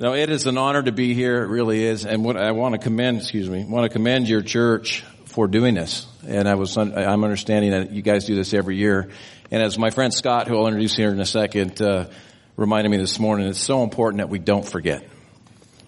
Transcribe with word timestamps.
No, 0.00 0.14
it 0.14 0.30
is 0.30 0.46
an 0.46 0.56
honor 0.58 0.80
to 0.80 0.92
be 0.92 1.12
here. 1.12 1.42
It 1.42 1.48
really 1.48 1.84
is. 1.84 2.06
And 2.06 2.24
what 2.24 2.36
I 2.36 2.52
want 2.52 2.74
to 2.74 2.78
commend, 2.78 3.18
excuse 3.18 3.50
me, 3.50 3.64
want 3.64 3.82
to 3.82 3.88
commend 3.88 4.28
your 4.28 4.42
church 4.42 5.02
for 5.24 5.48
doing 5.48 5.74
this. 5.74 6.06
And 6.24 6.48
I 6.48 6.54
was, 6.54 6.76
I'm 6.76 7.24
understanding 7.24 7.72
that 7.72 7.90
you 7.90 8.00
guys 8.00 8.24
do 8.24 8.36
this 8.36 8.54
every 8.54 8.76
year. 8.76 9.08
And 9.50 9.60
as 9.60 9.76
my 9.76 9.90
friend 9.90 10.14
Scott, 10.14 10.46
who 10.46 10.56
I'll 10.56 10.68
introduce 10.68 10.94
here 10.94 11.10
in 11.10 11.18
a 11.18 11.26
second, 11.26 11.82
uh, 11.82 12.06
reminded 12.56 12.90
me 12.90 12.98
this 12.98 13.18
morning, 13.18 13.48
it's 13.48 13.58
so 13.58 13.82
important 13.82 14.18
that 14.18 14.28
we 14.28 14.38
don't 14.38 14.64
forget. 14.64 15.02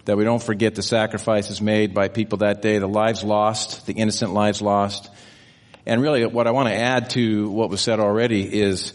That 0.03 0.17
we 0.17 0.25
don't 0.25 0.43
forget 0.43 0.75
the 0.75 0.83
sacrifices 0.83 1.61
made 1.61 1.93
by 1.93 2.09
people 2.09 2.39
that 2.39 2.61
day, 2.61 2.79
the 2.79 2.89
lives 2.89 3.23
lost, 3.23 3.85
the 3.85 3.93
innocent 3.93 4.33
lives 4.33 4.61
lost. 4.61 5.09
And 5.85 6.01
really 6.01 6.25
what 6.25 6.47
I 6.47 6.51
want 6.51 6.67
to 6.67 6.75
add 6.75 7.11
to 7.11 7.49
what 7.49 7.69
was 7.69 7.79
said 7.79 8.01
already 8.01 8.61
is 8.61 8.91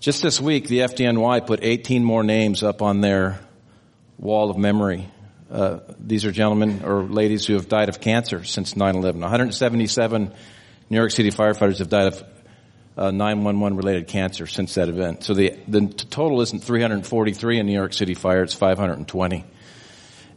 just 0.00 0.22
this 0.22 0.40
week, 0.40 0.66
the 0.66 0.78
FDNY 0.78 1.46
put 1.46 1.62
18 1.62 2.02
more 2.02 2.22
names 2.22 2.62
up 2.62 2.80
on 2.80 3.02
their 3.02 3.38
wall 4.18 4.50
of 4.50 4.56
memory. 4.56 5.08
Uh, 5.50 5.80
these 5.98 6.24
are 6.24 6.32
gentlemen 6.32 6.82
or 6.84 7.04
ladies 7.04 7.46
who 7.46 7.54
have 7.54 7.68
died 7.68 7.88
of 7.88 8.00
cancer 8.00 8.44
since 8.44 8.74
9-11. 8.74 9.20
177 9.20 10.32
New 10.88 10.96
York 10.96 11.10
City 11.10 11.30
firefighters 11.30 11.78
have 11.78 11.88
died 11.88 12.08
of 12.08 12.24
uh, 12.96 13.10
911 13.10 13.76
related 13.76 14.08
cancer 14.08 14.46
since 14.46 14.74
that 14.74 14.88
event. 14.88 15.22
So 15.22 15.34
the, 15.34 15.58
the 15.68 15.86
total 15.86 16.40
isn't 16.40 16.64
343 16.64 17.58
in 17.58 17.66
New 17.66 17.72
York 17.72 17.92
City 17.92 18.14
fire, 18.14 18.42
it's 18.42 18.54
520. 18.54 19.44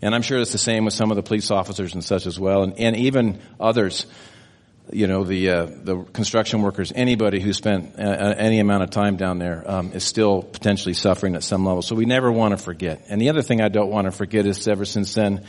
And 0.01 0.15
I'm 0.15 0.21
sure 0.21 0.39
it's 0.39 0.51
the 0.51 0.57
same 0.57 0.85
with 0.85 0.93
some 0.93 1.11
of 1.11 1.17
the 1.17 1.23
police 1.23 1.51
officers 1.51 1.93
and 1.93 2.03
such 2.03 2.25
as 2.25 2.39
well, 2.39 2.63
and, 2.63 2.77
and 2.79 2.95
even 2.95 3.39
others 3.59 4.05
you 4.91 5.07
know, 5.07 5.23
the, 5.23 5.49
uh, 5.49 5.65
the 5.65 6.03
construction 6.03 6.61
workers, 6.61 6.91
anybody 6.95 7.39
who 7.39 7.53
spent 7.53 7.99
uh, 7.99 8.01
uh, 8.01 8.35
any 8.37 8.59
amount 8.59 8.83
of 8.83 8.89
time 8.89 9.17
down 9.17 9.39
there 9.39 9.63
um, 9.65 9.91
is 9.93 10.03
still 10.03 10.41
potentially 10.41 10.93
suffering 10.93 11.35
at 11.35 11.43
some 11.43 11.65
level. 11.65 11.81
So 11.81 11.95
we 11.95 12.05
never 12.05 12.31
want 12.31 12.57
to 12.57 12.57
forget. 12.57 13.05
And 13.09 13.21
the 13.21 13.29
other 13.29 13.41
thing 13.41 13.61
I 13.61 13.69
don't 13.69 13.89
want 13.89 14.05
to 14.05 14.11
forget 14.11 14.45
is 14.45 14.67
ever 14.67 14.85
since 14.85 15.13
then, 15.13 15.45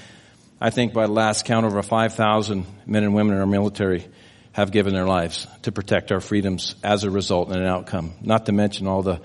I 0.60 0.70
think 0.70 0.92
by 0.92 1.06
the 1.06 1.12
last 1.12 1.44
count, 1.46 1.64
over 1.64 1.82
5,000 1.82 2.66
men 2.86 3.04
and 3.04 3.14
women 3.14 3.34
in 3.34 3.40
our 3.40 3.46
military 3.46 4.06
have 4.52 4.72
given 4.72 4.92
their 4.92 5.06
lives 5.06 5.46
to 5.62 5.72
protect 5.72 6.12
our 6.12 6.20
freedoms 6.20 6.74
as 6.82 7.04
a 7.04 7.10
result 7.10 7.48
and 7.48 7.60
an 7.60 7.66
outcome. 7.66 8.12
Not 8.20 8.46
to 8.46 8.52
mention 8.52 8.86
all 8.86 9.02
the 9.02 9.20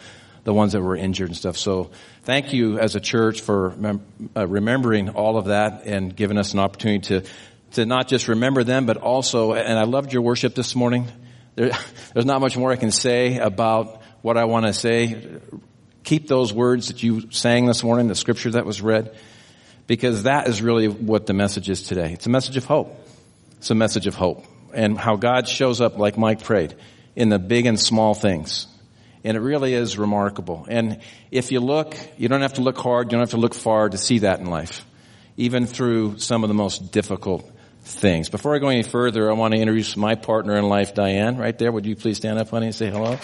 the 0.45 0.53
ones 0.53 0.72
that 0.72 0.81
were 0.81 0.95
injured 0.95 1.27
and 1.27 1.35
stuff. 1.35 1.57
So 1.57 1.91
thank 2.23 2.53
you 2.53 2.79
as 2.79 2.95
a 2.95 3.00
church 3.00 3.41
for 3.41 3.72
mem- 3.77 4.05
uh, 4.38 4.47
remembering 4.47 5.09
all 5.09 5.38
of 5.38 5.45
that 5.45 5.85
and 5.85 6.16
giving 6.16 6.38
us 6.38 6.53
an 6.53 6.59
opportunity 6.59 7.00
to 7.07 7.29
to 7.75 7.85
not 7.85 8.07
just 8.07 8.27
remember 8.27 8.63
them, 8.63 8.85
but 8.85 8.97
also, 8.97 9.53
and 9.53 9.79
I 9.79 9.83
loved 9.83 10.11
your 10.11 10.21
worship 10.21 10.55
this 10.55 10.75
morning. 10.75 11.07
There, 11.55 11.71
there's 12.13 12.25
not 12.25 12.41
much 12.41 12.57
more 12.57 12.71
I 12.71 12.75
can 12.75 12.91
say 12.91 13.37
about 13.37 14.01
what 14.21 14.37
I 14.37 14.45
want 14.45 14.65
to 14.65 14.73
say. 14.73 15.39
Keep 16.03 16.27
those 16.27 16.51
words 16.51 16.87
that 16.87 17.01
you 17.03 17.31
sang 17.31 17.65
this 17.65 17.83
morning, 17.83 18.07
the 18.07 18.15
scripture 18.15 18.51
that 18.51 18.65
was 18.65 18.81
read, 18.81 19.15
because 19.87 20.23
that 20.23 20.47
is 20.47 20.61
really 20.61 20.87
what 20.87 21.25
the 21.25 21.33
message 21.33 21.69
is 21.69 21.83
today. 21.83 22.13
It's 22.13 22.25
a 22.25 22.29
message 22.29 22.57
of 22.57 22.65
hope. 22.65 22.95
It's 23.57 23.69
a 23.71 23.75
message 23.75 24.07
of 24.07 24.15
hope 24.15 24.45
and 24.75 24.97
how 24.97 25.15
God 25.15 25.47
shows 25.47 25.81
up 25.81 25.97
like 25.97 26.17
Mike 26.17 26.43
prayed 26.43 26.75
in 27.15 27.29
the 27.29 27.39
big 27.39 27.65
and 27.65 27.79
small 27.79 28.13
things. 28.13 28.67
And 29.23 29.35
it 29.35 29.39
really 29.39 29.73
is 29.73 29.97
remarkable. 29.97 30.67
And 30.69 30.99
if 31.31 31.51
you 31.51 31.59
look, 31.59 31.97
you 32.17 32.27
don't 32.27 32.41
have 32.41 32.53
to 32.53 32.61
look 32.61 32.77
hard, 32.77 33.07
you 33.07 33.11
don't 33.11 33.21
have 33.21 33.31
to 33.31 33.37
look 33.37 33.55
far 33.55 33.89
to 33.89 33.97
see 33.97 34.19
that 34.19 34.39
in 34.39 34.47
life. 34.47 34.85
Even 35.37 35.65
through 35.65 36.19
some 36.19 36.43
of 36.43 36.49
the 36.49 36.53
most 36.53 36.91
difficult 36.91 37.49
things. 37.86 38.30
Before 38.30 38.55
I 38.55 38.59
go 38.59 38.69
any 38.69 38.83
further, 38.83 39.30
I 39.30 39.33
want 39.33 39.53
to 39.53 39.59
introduce 39.59 39.95
my 39.95 40.16
partner 40.16 40.58
in 40.58 40.67
life, 40.67 40.94
Diane, 40.94 41.38
right 41.38 41.58
there. 41.58 41.72
Would 41.72 41.86
you 41.86 41.95
please 41.95 42.17
stand 42.17 42.39
up, 42.39 42.50
honey, 42.50 42.67
and 42.67 42.75
say 42.75 42.89
hello? 42.89 43.17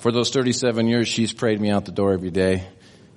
For 0.00 0.12
those 0.12 0.30
37 0.30 0.86
years, 0.86 1.08
she's 1.08 1.32
prayed 1.32 1.60
me 1.60 1.70
out 1.70 1.86
the 1.86 1.92
door 1.92 2.12
every 2.12 2.30
day. 2.30 2.66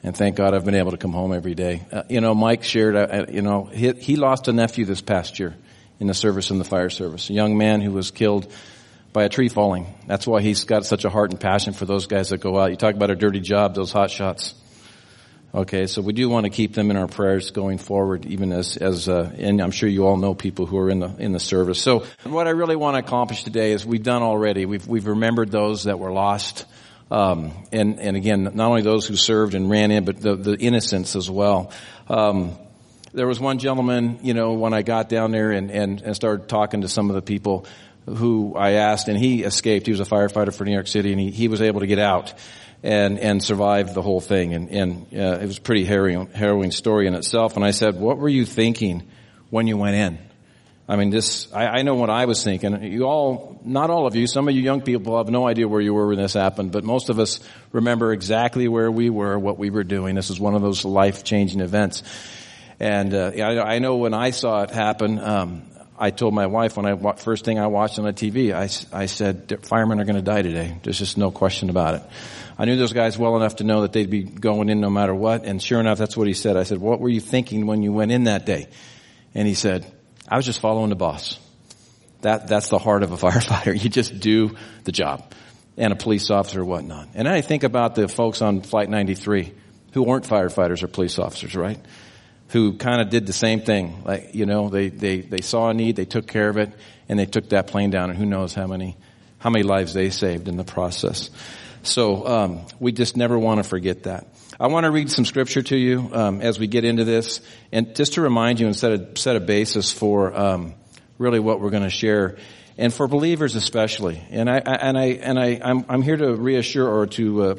And 0.03 0.15
thank 0.15 0.35
God 0.35 0.53
I've 0.53 0.63
been 0.63 0.75
able 0.75 0.91
to 0.91 0.97
come 0.97 1.11
home 1.11 1.33
every 1.33 1.55
day. 1.55 1.85
Uh, 1.91 2.03
you 2.07 2.21
know, 2.21 2.33
Mike 2.35 2.63
shared, 2.63 2.95
uh, 2.95 2.99
uh 2.99 3.25
you 3.29 3.41
know, 3.41 3.65
he, 3.65 3.91
he 3.93 4.15
lost 4.15 4.47
a 4.47 4.53
nephew 4.53 4.85
this 4.85 5.01
past 5.01 5.39
year 5.39 5.55
in 5.99 6.07
the 6.07 6.13
service 6.13 6.51
in 6.51 6.59
the 6.59 6.63
fire 6.63 6.89
service. 6.89 7.29
A 7.29 7.33
young 7.33 7.57
man 7.57 7.81
who 7.81 7.91
was 7.91 8.11
killed 8.11 8.51
by 9.17 9.23
a 9.23 9.29
tree 9.29 9.49
falling. 9.49 9.87
That's 10.05 10.27
why 10.27 10.43
he's 10.43 10.63
got 10.65 10.85
such 10.85 11.03
a 11.03 11.09
heart 11.09 11.31
and 11.31 11.39
passion 11.39 11.73
for 11.73 11.85
those 11.85 12.05
guys 12.05 12.29
that 12.29 12.37
go 12.37 12.59
out. 12.59 12.69
You 12.69 12.75
talk 12.75 12.93
about 12.93 13.09
a 13.09 13.15
dirty 13.15 13.39
job, 13.39 13.73
those 13.73 13.91
hot 13.91 14.11
shots. 14.11 14.53
Okay, 15.55 15.87
so 15.87 16.03
we 16.03 16.13
do 16.13 16.29
want 16.29 16.43
to 16.43 16.51
keep 16.51 16.75
them 16.75 16.91
in 16.91 16.97
our 16.97 17.07
prayers 17.07 17.49
going 17.49 17.79
forward, 17.79 18.27
even 18.27 18.51
as, 18.51 18.77
as, 18.77 19.09
uh, 19.09 19.33
and 19.39 19.59
I'm 19.59 19.71
sure 19.71 19.89
you 19.89 20.05
all 20.05 20.17
know 20.17 20.35
people 20.35 20.67
who 20.67 20.77
are 20.77 20.91
in 20.91 20.99
the, 20.99 21.15
in 21.17 21.31
the 21.31 21.39
service. 21.39 21.81
So 21.81 22.05
what 22.25 22.45
I 22.45 22.51
really 22.51 22.75
want 22.75 22.93
to 22.93 22.99
accomplish 22.99 23.43
today 23.43 23.71
is 23.71 23.83
we've 23.83 24.03
done 24.03 24.21
already. 24.21 24.67
We've, 24.67 24.85
we've 24.85 25.07
remembered 25.07 25.49
those 25.49 25.85
that 25.85 25.97
were 25.97 26.11
lost. 26.11 26.67
Um, 27.09 27.53
and, 27.71 27.99
and 27.99 28.15
again, 28.17 28.43
not 28.43 28.59
only 28.69 28.83
those 28.83 29.07
who 29.07 29.15
served 29.15 29.55
and 29.55 29.67
ran 29.67 29.89
in, 29.89 30.05
but 30.05 30.21
the, 30.21 30.35
the 30.35 30.55
innocents 30.59 31.15
as 31.15 31.27
well. 31.27 31.71
Um, 32.07 32.55
there 33.13 33.25
was 33.25 33.39
one 33.39 33.57
gentleman, 33.57 34.19
you 34.21 34.35
know, 34.35 34.53
when 34.53 34.75
I 34.75 34.83
got 34.83 35.09
down 35.09 35.31
there 35.31 35.49
and, 35.49 35.71
and, 35.71 36.01
and 36.01 36.15
started 36.15 36.47
talking 36.47 36.81
to 36.81 36.87
some 36.87 37.09
of 37.09 37.15
the 37.15 37.21
people, 37.23 37.65
who 38.07 38.55
I 38.55 38.71
asked, 38.73 39.07
and 39.07 39.17
he 39.17 39.43
escaped. 39.43 39.85
He 39.85 39.91
was 39.91 39.99
a 39.99 40.05
firefighter 40.05 40.53
for 40.53 40.65
New 40.65 40.73
York 40.73 40.87
City, 40.87 41.11
and 41.11 41.19
he, 41.19 41.31
he 41.31 41.47
was 41.47 41.61
able 41.61 41.81
to 41.81 41.87
get 41.87 41.99
out 41.99 42.33
and 42.83 43.19
and 43.19 43.43
survive 43.43 43.93
the 43.93 44.01
whole 44.01 44.21
thing. 44.21 44.53
And, 44.53 44.69
and 44.69 45.07
uh, 45.13 45.39
it 45.41 45.45
was 45.47 45.57
a 45.57 45.61
pretty 45.61 45.83
harrowing, 45.83 46.27
harrowing 46.27 46.71
story 46.71 47.07
in 47.07 47.15
itself. 47.15 47.55
And 47.55 47.65
I 47.65 47.71
said, 47.71 47.99
"What 47.99 48.17
were 48.17 48.29
you 48.29 48.45
thinking 48.45 49.07
when 49.49 49.67
you 49.67 49.77
went 49.77 49.95
in?" 49.95 50.19
I 50.89 50.95
mean, 50.95 51.09
this 51.09 51.51
I, 51.53 51.79
I 51.79 51.81
know 51.81 51.95
what 51.95 52.09
I 52.09 52.25
was 52.25 52.43
thinking. 52.43 52.81
You 52.81 53.03
all, 53.03 53.59
not 53.65 53.89
all 53.89 54.07
of 54.07 54.15
you, 54.15 54.25
some 54.25 54.47
of 54.47 54.55
you 54.55 54.61
young 54.61 54.81
people 54.81 55.17
have 55.17 55.29
no 55.29 55.45
idea 55.45 55.67
where 55.67 55.81
you 55.81 55.93
were 55.93 56.07
when 56.07 56.17
this 56.17 56.33
happened, 56.33 56.71
but 56.71 56.85
most 56.85 57.09
of 57.09 57.19
us 57.19 57.41
remember 57.73 58.13
exactly 58.13 58.69
where 58.69 58.89
we 58.89 59.09
were, 59.09 59.37
what 59.37 59.57
we 59.57 59.69
were 59.69 59.83
doing. 59.83 60.15
This 60.15 60.29
is 60.29 60.39
one 60.39 60.55
of 60.55 60.61
those 60.61 60.85
life 60.85 61.25
changing 61.25 61.59
events. 61.59 62.03
And 62.79 63.13
uh, 63.13 63.31
I, 63.35 63.75
I, 63.75 63.79
know 63.79 63.97
when 63.97 64.13
I 64.13 64.29
saw 64.29 64.61
it 64.61 64.69
happen, 64.69 65.19
um, 65.19 65.63
I 65.99 66.11
told 66.11 66.33
my 66.33 66.45
wife 66.45 66.77
when 66.77 66.85
I 66.85 67.13
first 67.13 67.43
thing 67.43 67.57
I 67.57 67.67
watched 67.67 67.97
on 67.97 68.05
the 68.05 68.13
TV, 68.13 68.53
I, 68.53 68.69
I 68.95 69.07
said 69.07 69.65
firemen 69.65 69.99
are 69.99 70.05
going 70.05 70.15
to 70.15 70.21
die 70.21 70.43
today. 70.43 70.77
There's 70.83 70.99
just 70.99 71.17
no 71.17 71.31
question 71.31 71.69
about 71.69 71.95
it. 71.95 72.03
I 72.57 72.65
knew 72.65 72.75
those 72.75 72.93
guys 72.93 73.17
well 73.17 73.35
enough 73.35 73.57
to 73.57 73.63
know 73.63 73.81
that 73.81 73.93
they'd 73.93 74.09
be 74.09 74.23
going 74.23 74.69
in 74.69 74.79
no 74.79 74.89
matter 74.89 75.15
what, 75.15 75.45
and 75.45 75.61
sure 75.61 75.79
enough, 75.79 75.97
that's 75.97 76.15
what 76.15 76.27
he 76.27 76.33
said. 76.33 76.55
I 76.55 76.63
said, 76.63 76.77
"What 76.77 76.99
were 76.99 77.09
you 77.09 77.19
thinking 77.19 77.65
when 77.65 77.81
you 77.81 77.93
went 77.93 78.11
in 78.11 78.25
that 78.25 78.45
day?" 78.45 78.67
And 79.33 79.47
he 79.47 79.55
said, 79.55 79.91
"I 80.27 80.37
was 80.37 80.45
just 80.45 80.59
following 80.59 80.89
the 80.89 80.95
boss." 80.95 81.39
That 82.21 82.47
that's 82.47 82.69
the 82.69 82.79
heart 82.79 83.03
of 83.03 83.11
a 83.11 83.17
firefighter. 83.25 83.73
You 83.81 83.89
just 83.89 84.19
do 84.19 84.55
the 84.83 84.91
job, 84.91 85.33
and 85.77 85.93
a 85.93 85.95
police 85.95 86.29
officer 86.29 86.61
or 86.61 86.65
whatnot. 86.65 87.09
And 87.15 87.27
I 87.27 87.41
think 87.41 87.63
about 87.63 87.95
the 87.95 88.07
folks 88.07 88.41
on 88.41 88.61
Flight 88.61 88.89
93 88.89 89.53
who 89.93 90.03
weren't 90.03 90.25
firefighters 90.25 90.83
or 90.83 90.87
police 90.87 91.17
officers, 91.17 91.55
right? 91.55 91.79
Who 92.49 92.73
kind 92.77 93.01
of 93.01 93.09
did 93.09 93.25
the 93.25 93.33
same 93.33 93.61
thing. 93.61 94.03
Like, 94.05 94.33
you 94.33 94.45
know, 94.45 94.69
they, 94.69 94.89
they, 94.89 95.21
they 95.21 95.41
saw 95.41 95.69
a 95.69 95.73
need, 95.73 95.95
they 95.95 96.05
took 96.05 96.27
care 96.27 96.49
of 96.49 96.57
it, 96.57 96.71
and 97.09 97.19
they 97.19 97.25
took 97.25 97.49
that 97.49 97.67
plane 97.67 97.89
down, 97.89 98.09
and 98.09 98.17
who 98.17 98.25
knows 98.25 98.53
how 98.53 98.67
many, 98.67 98.95
how 99.39 99.49
many 99.49 99.63
lives 99.63 99.93
they 99.93 100.09
saved 100.09 100.47
in 100.47 100.57
the 100.57 100.63
process. 100.63 101.29
So, 101.83 102.27
um, 102.27 102.61
we 102.79 102.91
just 102.91 103.15
never 103.17 103.37
want 103.37 103.59
to 103.59 103.63
forget 103.63 104.03
that. 104.03 104.27
I 104.59 104.67
want 104.67 104.85
to 104.85 104.91
read 104.91 105.11
some 105.11 105.25
scripture 105.25 105.61
to 105.61 105.77
you, 105.77 106.09
um, 106.13 106.41
as 106.41 106.57
we 106.59 106.67
get 106.67 106.83
into 106.83 107.03
this, 107.03 107.41
and 107.71 107.95
just 107.95 108.13
to 108.13 108.21
remind 108.21 108.59
you 108.59 108.65
and 108.67 108.75
set 108.75 108.91
a, 108.91 109.17
set 109.17 109.35
a 109.35 109.39
basis 109.39 109.91
for, 109.91 110.33
um, 110.33 110.73
really 111.17 111.39
what 111.39 111.61
we're 111.61 111.69
going 111.69 111.83
to 111.83 111.89
share. 111.89 112.37
And 112.77 112.93
for 112.93 113.07
believers 113.07 113.55
especially. 113.55 114.21
And 114.29 114.49
I, 114.49 114.57
I 114.57 114.75
and 114.75 114.97
I, 114.97 115.05
and 115.05 115.39
I, 115.39 115.59
I'm, 115.63 115.85
I'm 115.89 116.01
here 116.03 116.17
to 116.17 116.35
reassure 116.35 116.87
or 116.87 117.07
to, 117.07 117.43
uh, 117.43 117.55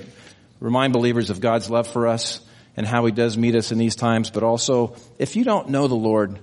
remind 0.60 0.92
believers 0.92 1.30
of 1.30 1.40
God's 1.40 1.70
love 1.70 1.86
for 1.88 2.06
us 2.06 2.40
and 2.78 2.86
how 2.86 3.04
he 3.06 3.10
does 3.10 3.36
meet 3.36 3.56
us 3.56 3.72
in 3.72 3.78
these 3.78 3.96
times, 3.96 4.30
but 4.30 4.44
also 4.44 4.94
if 5.18 5.34
you 5.34 5.42
don't 5.42 5.68
know 5.68 5.88
the 5.88 5.96
Lord, 5.96 6.38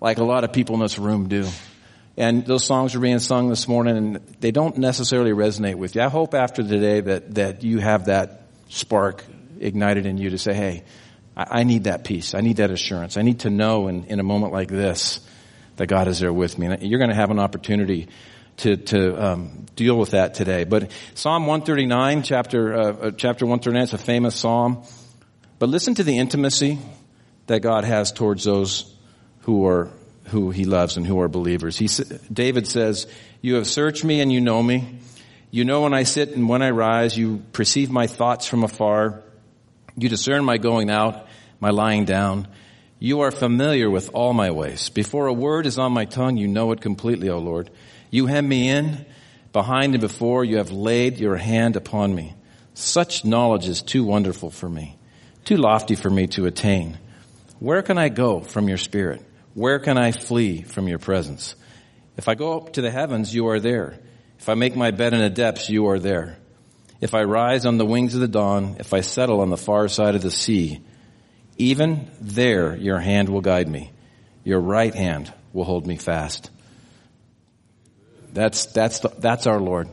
like 0.00 0.16
a 0.16 0.24
lot 0.24 0.42
of 0.42 0.54
people 0.54 0.74
in 0.76 0.80
this 0.80 0.98
room 0.98 1.28
do, 1.28 1.46
and 2.16 2.46
those 2.46 2.64
songs 2.64 2.94
are 2.94 3.00
being 3.00 3.18
sung 3.18 3.50
this 3.50 3.68
morning 3.68 3.98
and 3.98 4.16
they 4.40 4.52
don't 4.52 4.78
necessarily 4.78 5.32
resonate 5.32 5.74
with 5.74 5.94
you. 5.94 6.00
I 6.00 6.08
hope 6.08 6.32
after 6.32 6.62
today 6.62 7.02
that, 7.02 7.34
that 7.34 7.62
you 7.62 7.78
have 7.78 8.06
that 8.06 8.46
spark 8.70 9.22
ignited 9.60 10.06
in 10.06 10.16
you 10.16 10.30
to 10.30 10.38
say, 10.38 10.54
hey, 10.54 10.82
I, 11.36 11.60
I 11.60 11.64
need 11.64 11.84
that 11.84 12.04
peace. 12.04 12.34
I 12.34 12.40
need 12.40 12.56
that 12.56 12.70
assurance. 12.70 13.18
I 13.18 13.22
need 13.22 13.40
to 13.40 13.50
know 13.50 13.88
in, 13.88 14.04
in 14.04 14.18
a 14.18 14.22
moment 14.22 14.54
like 14.54 14.68
this 14.68 15.20
that 15.76 15.88
God 15.88 16.08
is 16.08 16.20
there 16.20 16.32
with 16.32 16.58
me. 16.58 16.68
And 16.68 16.82
you're 16.82 17.00
going 17.00 17.10
to 17.10 17.16
have 17.16 17.30
an 17.30 17.38
opportunity 17.38 18.08
to, 18.58 18.78
to 18.78 19.22
um, 19.22 19.66
deal 19.76 19.98
with 19.98 20.12
that 20.12 20.32
today. 20.32 20.64
But 20.64 20.90
Psalm 21.12 21.46
139, 21.46 22.22
chapter, 22.22 22.74
uh, 22.74 22.92
uh 22.92 23.10
chapter 23.10 23.44
139, 23.44 23.82
it's 23.82 23.92
a 23.92 23.98
famous 23.98 24.34
psalm. 24.34 24.84
But 25.60 25.68
listen 25.68 25.94
to 25.94 26.02
the 26.02 26.18
intimacy 26.18 26.80
that 27.46 27.60
God 27.60 27.84
has 27.84 28.10
towards 28.10 28.42
those 28.42 28.92
who 29.42 29.64
are 29.66 29.90
who 30.24 30.50
he 30.50 30.64
loves 30.64 30.96
and 30.96 31.06
who 31.06 31.20
are 31.20 31.28
believers. 31.28 31.76
He, 31.76 31.88
David 32.32 32.66
says, 32.66 33.06
"You 33.40 33.54
have 33.54 33.68
searched 33.68 34.02
me 34.04 34.20
and 34.20 34.32
you 34.32 34.40
know 34.40 34.60
me. 34.60 34.98
You 35.52 35.64
know 35.64 35.82
when 35.82 35.94
I 35.94 36.02
sit 36.02 36.30
and 36.30 36.48
when 36.48 36.62
I 36.62 36.70
rise. 36.70 37.16
You 37.16 37.42
perceive 37.52 37.90
my 37.90 38.08
thoughts 38.08 38.46
from 38.46 38.64
afar. 38.64 39.22
You 39.96 40.08
discern 40.08 40.44
my 40.44 40.58
going 40.58 40.90
out, 40.90 41.28
my 41.60 41.70
lying 41.70 42.06
down. 42.06 42.48
You 42.98 43.20
are 43.20 43.30
familiar 43.30 43.88
with 43.88 44.10
all 44.12 44.32
my 44.32 44.50
ways. 44.50 44.88
Before 44.88 45.28
a 45.28 45.32
word 45.32 45.66
is 45.66 45.78
on 45.78 45.92
my 45.92 46.06
tongue, 46.06 46.36
you 46.36 46.48
know 46.48 46.72
it 46.72 46.80
completely, 46.80 47.28
O 47.28 47.38
Lord. 47.38 47.70
You 48.10 48.26
hem 48.26 48.48
me 48.48 48.68
in 48.68 49.06
Behind 49.52 49.94
and 49.94 50.00
before 50.00 50.44
you 50.44 50.58
have 50.58 50.70
laid 50.70 51.18
your 51.18 51.36
hand 51.36 51.74
upon 51.74 52.14
me. 52.14 52.34
Such 52.74 53.24
knowledge 53.24 53.66
is 53.66 53.82
too 53.82 54.04
wonderful 54.04 54.50
for 54.50 54.68
me, 54.68 54.96
too 55.44 55.56
lofty 55.56 55.94
for 55.94 56.10
me 56.10 56.26
to 56.28 56.46
attain. 56.46 56.98
Where 57.58 57.82
can 57.82 57.98
I 57.98 58.08
go 58.08 58.40
from 58.40 58.68
your 58.68 58.78
spirit? 58.78 59.22
Where 59.54 59.78
can 59.78 59.98
I 59.98 60.12
flee 60.12 60.62
from 60.62 60.88
your 60.88 60.98
presence? 60.98 61.54
If 62.16 62.28
I 62.28 62.34
go 62.34 62.56
up 62.56 62.74
to 62.74 62.82
the 62.82 62.90
heavens, 62.90 63.34
you 63.34 63.48
are 63.48 63.60
there. 63.60 63.98
If 64.38 64.48
I 64.48 64.54
make 64.54 64.76
my 64.76 64.90
bed 64.90 65.12
in 65.12 65.20
the 65.20 65.30
depths, 65.30 65.68
you 65.68 65.88
are 65.88 65.98
there. 65.98 66.38
If 67.00 67.14
I 67.14 67.22
rise 67.22 67.66
on 67.66 67.78
the 67.78 67.86
wings 67.86 68.14
of 68.14 68.20
the 68.20 68.28
dawn, 68.28 68.76
if 68.78 68.92
I 68.92 69.00
settle 69.00 69.40
on 69.40 69.50
the 69.50 69.56
far 69.56 69.88
side 69.88 70.14
of 70.14 70.22
the 70.22 70.30
sea, 70.30 70.80
even 71.56 72.10
there 72.20 72.76
your 72.76 72.98
hand 72.98 73.28
will 73.28 73.40
guide 73.40 73.68
me. 73.68 73.90
Your 74.44 74.60
right 74.60 74.94
hand 74.94 75.32
will 75.52 75.64
hold 75.64 75.86
me 75.86 75.96
fast. 75.96 76.50
That's, 78.32 78.66
that's, 78.66 79.00
the, 79.00 79.08
that's 79.08 79.46
our 79.46 79.60
Lord. 79.60 79.88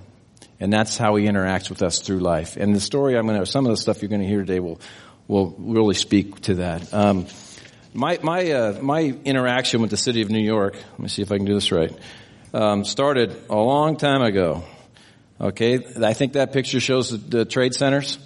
And 0.60 0.72
that's 0.72 0.98
how 0.98 1.16
he 1.16 1.26
interacts 1.26 1.70
with 1.70 1.82
us 1.82 2.00
through 2.00 2.20
life. 2.20 2.58
And 2.58 2.76
the 2.76 2.80
story 2.80 3.18
I'm 3.18 3.28
going 3.28 3.40
to, 3.40 3.46
some 3.46 3.66
of 3.66 3.72
the 3.72 3.78
stuff 3.78 4.02
you're 4.02 4.10
going 4.10 4.22
to 4.22 4.28
hear 4.28 4.40
today 4.40 4.60
will, 4.60 4.80
will 5.28 5.56
really 5.58 5.96
speak 5.96 6.42
to 6.42 6.56
that. 6.56 6.94
Um, 6.94 7.28
my, 7.94 8.20
my, 8.22 8.52
uh, 8.52 8.80
my 8.82 9.02
interaction 9.26 9.82
with 9.82 9.90
the 9.90 9.98
city 9.98 10.22
of 10.22 10.30
New 10.30 10.44
York, 10.44 10.76
let 10.76 11.00
me 11.00 11.08
see 11.08 11.22
if 11.22 11.32
I 11.32 11.38
can 11.38 11.46
do 11.46 11.54
this 11.54 11.72
right, 11.72 11.92
um, 12.54 12.86
started 12.86 13.36
a 13.50 13.56
long 13.56 13.98
time 13.98 14.22
ago. 14.22 14.64
Okay, 15.40 15.80
I 16.04 16.14
think 16.14 16.34
that 16.34 16.52
picture 16.54 16.80
shows 16.80 17.12
the, 17.12 17.18
the 17.18 17.46
trade 17.46 17.76
centers. 17.76 18.18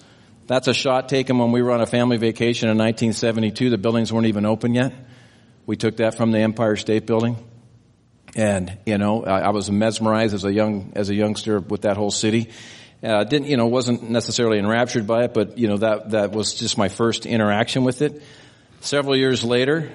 That's 0.48 0.68
a 0.68 0.74
shot 0.74 1.10
taken 1.10 1.38
when 1.38 1.52
we 1.52 1.62
were 1.62 1.72
on 1.72 1.82
a 1.82 1.86
family 1.86 2.18
vacation 2.18 2.70
in 2.70 2.78
1972. 2.78 3.70
The 3.70 3.78
buildings 3.78 4.12
weren't 4.12 4.28
even 4.28 4.46
open 4.46 4.74
yet. 4.74 4.94
We 5.66 5.76
took 5.76 5.98
that 5.98 6.16
from 6.16 6.32
the 6.32 6.40
Empire 6.40 6.76
State 6.76 7.06
Building. 7.06 7.38
And, 8.36 8.78
you 8.86 8.98
know, 8.98 9.24
I, 9.26 9.42
I 9.42 9.50
was 9.50 9.70
mesmerized 9.70 10.34
as 10.34 10.46
a 10.46 10.52
young, 10.52 10.94
as 10.96 11.10
a 11.10 11.16
youngster 11.16 11.60
with 11.60 11.82
that 11.82 11.98
whole 11.98 12.12
city. 12.12 12.50
Uh, 13.04 13.24
didn't, 13.24 13.48
you 13.48 13.58
know, 13.58 13.66
wasn't 13.66 14.10
necessarily 14.10 14.60
enraptured 14.60 15.08
by 15.08 15.24
it, 15.24 15.34
but, 15.34 15.58
you 15.58 15.68
know, 15.68 15.78
that, 15.78 16.12
that 16.12 16.32
was 16.32 16.54
just 16.54 16.78
my 16.78 16.88
first 16.88 17.26
interaction 17.26 17.84
with 17.84 18.04
it. 18.04 18.22
Several 18.82 19.16
years 19.16 19.44
later, 19.44 19.92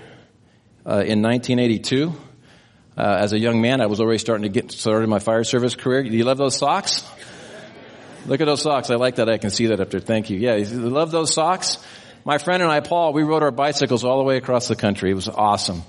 uh, 0.85 1.05
in 1.07 1.23
1982, 1.23 2.13
uh, 2.97 3.17
as 3.21 3.33
a 3.33 3.39
young 3.39 3.61
man, 3.61 3.81
I 3.81 3.87
was 3.87 4.01
already 4.01 4.19
starting 4.19 4.43
to 4.43 4.49
get 4.49 4.73
started 4.73 5.05
in 5.05 5.11
my 5.11 5.21
fire 5.21 5.45
service 5.45 5.75
career. 5.75 6.03
Do 6.03 6.17
you 6.17 6.25
love 6.25 6.39
those 6.39 6.57
socks? 6.57 7.05
Look 8.27 8.41
at 8.41 8.47
those 8.47 8.63
socks. 8.63 8.91
I 8.91 8.97
like 8.97 9.17
that. 9.17 9.29
I 9.29 9.39
can 9.39 9.51
see 9.51 9.67
that 9.67 9.81
up 9.81 9.91
there. 9.91 10.01
Thank 10.01 10.31
you. 10.31 10.39
Yeah, 10.39 10.57
you 10.57 10.67
love 10.89 11.13
those 11.13 11.33
socks? 11.33 11.79
My 12.25 12.39
friend 12.39 12.61
and 12.61 12.73
I, 12.73 12.81
Paul, 12.81 13.13
we 13.13 13.23
rode 13.23 13.45
our 13.45 13.53
bicycles 13.53 14.05
all 14.05 14.19
the 14.19 14.25
way 14.25 14.37
across 14.37 14.67
the 14.67 14.75
country. 14.75 15.13
It 15.13 15.15
was 15.15 15.29
awesome. 15.29 15.85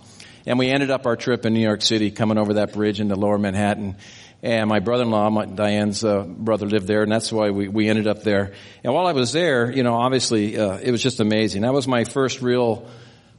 And 0.45 0.59
we 0.59 0.69
ended 0.69 0.91
up 0.91 1.07
our 1.07 1.15
trip 1.15 1.45
in 1.47 1.53
New 1.53 1.61
York 1.61 1.81
City, 1.81 2.11
coming 2.11 2.37
over 2.37 2.53
that 2.55 2.73
bridge 2.73 2.99
into 2.99 3.15
lower 3.15 3.39
Manhattan. 3.39 3.95
And 4.43 4.69
my 4.69 4.79
brother-in-law, 4.79 5.29
my, 5.31 5.45
Diane's 5.45 6.03
uh, 6.03 6.23
brother, 6.23 6.67
lived 6.67 6.85
there, 6.85 7.01
and 7.01 7.11
that's 7.11 7.31
why 7.31 7.49
we, 7.49 7.67
we 7.67 7.89
ended 7.89 8.07
up 8.07 8.21
there. 8.21 8.53
And 8.83 8.93
while 8.93 9.07
I 9.07 9.13
was 9.13 9.33
there, 9.33 9.71
you 9.71 9.81
know, 9.81 9.95
obviously, 9.95 10.57
uh, 10.57 10.77
it 10.77 10.91
was 10.91 11.01
just 11.01 11.19
amazing. 11.19 11.63
That 11.63 11.73
was 11.73 11.87
my 11.87 12.03
first 12.03 12.41
real 12.41 12.87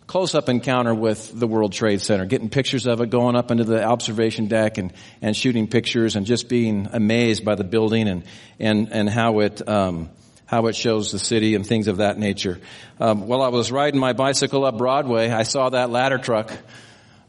close-up 0.08 0.48
encounter 0.48 0.94
with 0.94 1.38
the 1.38 1.46
World 1.46 1.72
Trade 1.72 2.00
Center, 2.00 2.24
getting 2.24 2.48
pictures 2.48 2.86
of 2.86 3.00
it, 3.00 3.10
going 3.10 3.36
up 3.36 3.50
into 3.50 3.62
the 3.62 3.84
observation 3.84 4.46
deck 4.46 4.78
and, 4.78 4.92
and 5.22 5.36
shooting 5.36 5.68
pictures 5.68 6.16
and 6.16 6.26
just 6.26 6.48
being 6.48 6.88
amazed 6.92 7.44
by 7.44 7.54
the 7.54 7.64
building 7.64 8.08
and, 8.08 8.24
and, 8.58 8.88
and 8.90 9.08
how 9.08 9.40
it, 9.40 9.68
um, 9.68 10.08
how 10.46 10.66
it 10.66 10.74
shows 10.74 11.12
the 11.12 11.18
city 11.18 11.54
and 11.54 11.66
things 11.66 11.88
of 11.88 11.98
that 11.98 12.18
nature. 12.18 12.58
Um, 12.98 13.28
while 13.28 13.42
I 13.42 13.48
was 13.48 13.70
riding 13.70 14.00
my 14.00 14.14
bicycle 14.14 14.64
up 14.64 14.78
Broadway, 14.78 15.30
I 15.30 15.42
saw 15.42 15.68
that 15.68 15.90
ladder 15.90 16.18
truck 16.18 16.50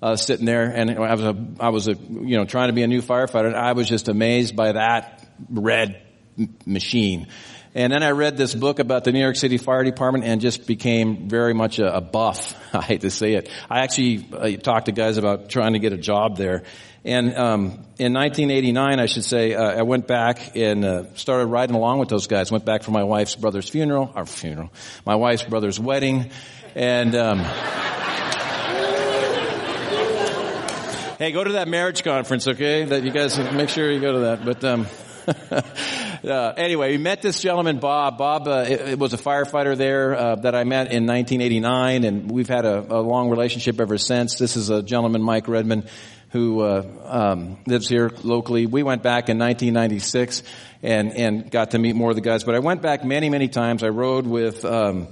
uh, 0.01 0.16
sitting 0.16 0.46
there, 0.46 0.63
and 0.63 0.92
I 0.92 1.13
was 1.13 1.24
a, 1.24 1.46
I 1.60 1.69
was 1.69 1.88
a, 1.88 1.94
you 1.94 2.38
know, 2.38 2.46
trying 2.46 2.69
to 2.69 2.74
be 2.74 2.84
a 2.84 2.88
new 2.88 3.01
firefighter, 3.01 3.48
and 3.48 3.56
I 3.56 3.74
was 3.74 3.88
just 3.88 4.07
amazed 4.07 4.56
by 4.56 4.74
that 4.74 5.28
red 5.50 6.01
machine. 6.66 7.28
And 7.75 7.94
then 7.94 8.01
I 8.01 8.12
read 8.12 8.36
this 8.36 8.56
book 8.56 8.80
about 8.80 9.04
the 9.04 9.12
New 9.12 9.19
York 9.19 9.36
City 9.36 9.57
Fire 9.57 9.84
Department 9.84 10.25
and 10.25 10.42
just 10.42 10.66
became 10.66 11.30
very 11.30 11.54
much 11.54 11.78
a, 11.78 11.98
a 11.98 12.01
buff. 12.01 12.56
I 12.74 12.81
hate 12.81 13.01
to 13.01 13.12
say 13.12 13.34
it. 13.34 13.50
I 13.69 13.81
actually 13.81 14.28
uh, 14.34 14.57
talked 14.57 14.88
to 14.88 14.92
guys 14.92 15.18
about 15.18 15.50
trying 15.50 15.74
to 15.74 15.80
get 15.80 15.94
a 15.94 15.98
job 15.98 16.38
there. 16.38 16.63
And 17.06 17.36
um, 17.38 17.63
in 17.98 18.13
1989, 18.13 19.00
I 19.00 19.06
should 19.06 19.24
say, 19.24 19.54
uh, 19.54 19.63
I 19.63 19.84
went 19.84 20.07
back 20.07 20.56
and 20.56 20.84
uh, 20.84 21.13
started 21.13 21.46
riding 21.46 21.75
along 21.75 22.00
with 22.00 22.10
those 22.10 22.28
guys. 22.28 22.51
Went 22.51 22.66
back 22.66 22.84
for 22.84 22.92
my 22.92 23.04
wife's 23.04 23.36
brother's 23.36 23.69
funeral, 23.69 24.12
our 24.16 24.25
funeral, 24.25 24.72
my 25.06 25.16
wife's 25.16 25.44
brother's 25.44 25.80
wedding, 25.80 26.31
and. 26.75 27.16
Um, 27.16 27.46
hey, 31.19 31.33
go 31.33 31.44
to 31.44 31.51
that 31.51 31.68
marriage 31.68 32.01
conference, 32.01 32.48
okay? 32.48 32.86
That 32.86 33.04
you 33.04 33.12
guys 33.12 33.38
make 33.51 33.68
sure 33.68 33.92
you 33.92 34.00
go 34.00 34.13
to 34.13 34.19
that. 34.19 34.45
But 34.45 34.63
um, 34.63 34.88
uh, 36.24 36.54
anyway, 36.56 36.94
we 36.94 36.98
met 36.98 37.21
this 37.21 37.42
gentleman, 37.42 37.80
Bob. 37.80 38.18
Bob 38.18 38.48
uh, 38.48 38.66
it, 38.66 38.80
it 38.92 39.00
was 39.00 39.13
a 39.13 39.18
firefighter 39.18 39.75
there 39.75 40.16
uh, 40.16 40.36
that 40.36 40.56
I 40.56 40.63
met 40.63 40.94
in 40.94 41.06
1989, 41.06 42.06
and 42.06 42.31
we've 42.31 42.48
had 42.48 42.66
a, 42.66 42.80
a, 42.80 43.01
long 43.01 43.30
relationship 43.30 43.81
ever 43.81 43.98
since. 43.98 44.36
This 44.36 44.56
is 44.56 44.69
a 44.69 44.81
gentleman, 44.81 45.21
Mike 45.21 45.50
Redman, 45.50 45.89
who 46.30 46.62
uh, 46.62 46.86
um, 47.04 47.57
lives 47.68 47.89
here 47.89 48.12
locally. 48.24 48.65
We 48.65 48.83
went 48.83 49.04
back 49.04 49.27
in 49.27 49.38
1996 49.38 50.44
and 50.81 51.12
and 51.12 51.51
got 51.51 51.72
to 51.72 51.80
meet 51.80 51.98
more 51.98 52.12
of 52.12 52.15
the 52.15 52.22
guys. 52.22 52.45
But 52.45 52.56
I 52.56 52.60
went 52.60 52.81
back 52.81 53.04
many, 53.04 53.30
many 53.30 53.50
times. 53.50 53.83
I 53.83 53.89
rode 53.89 54.25
with. 54.25 54.63
Um, 54.63 55.10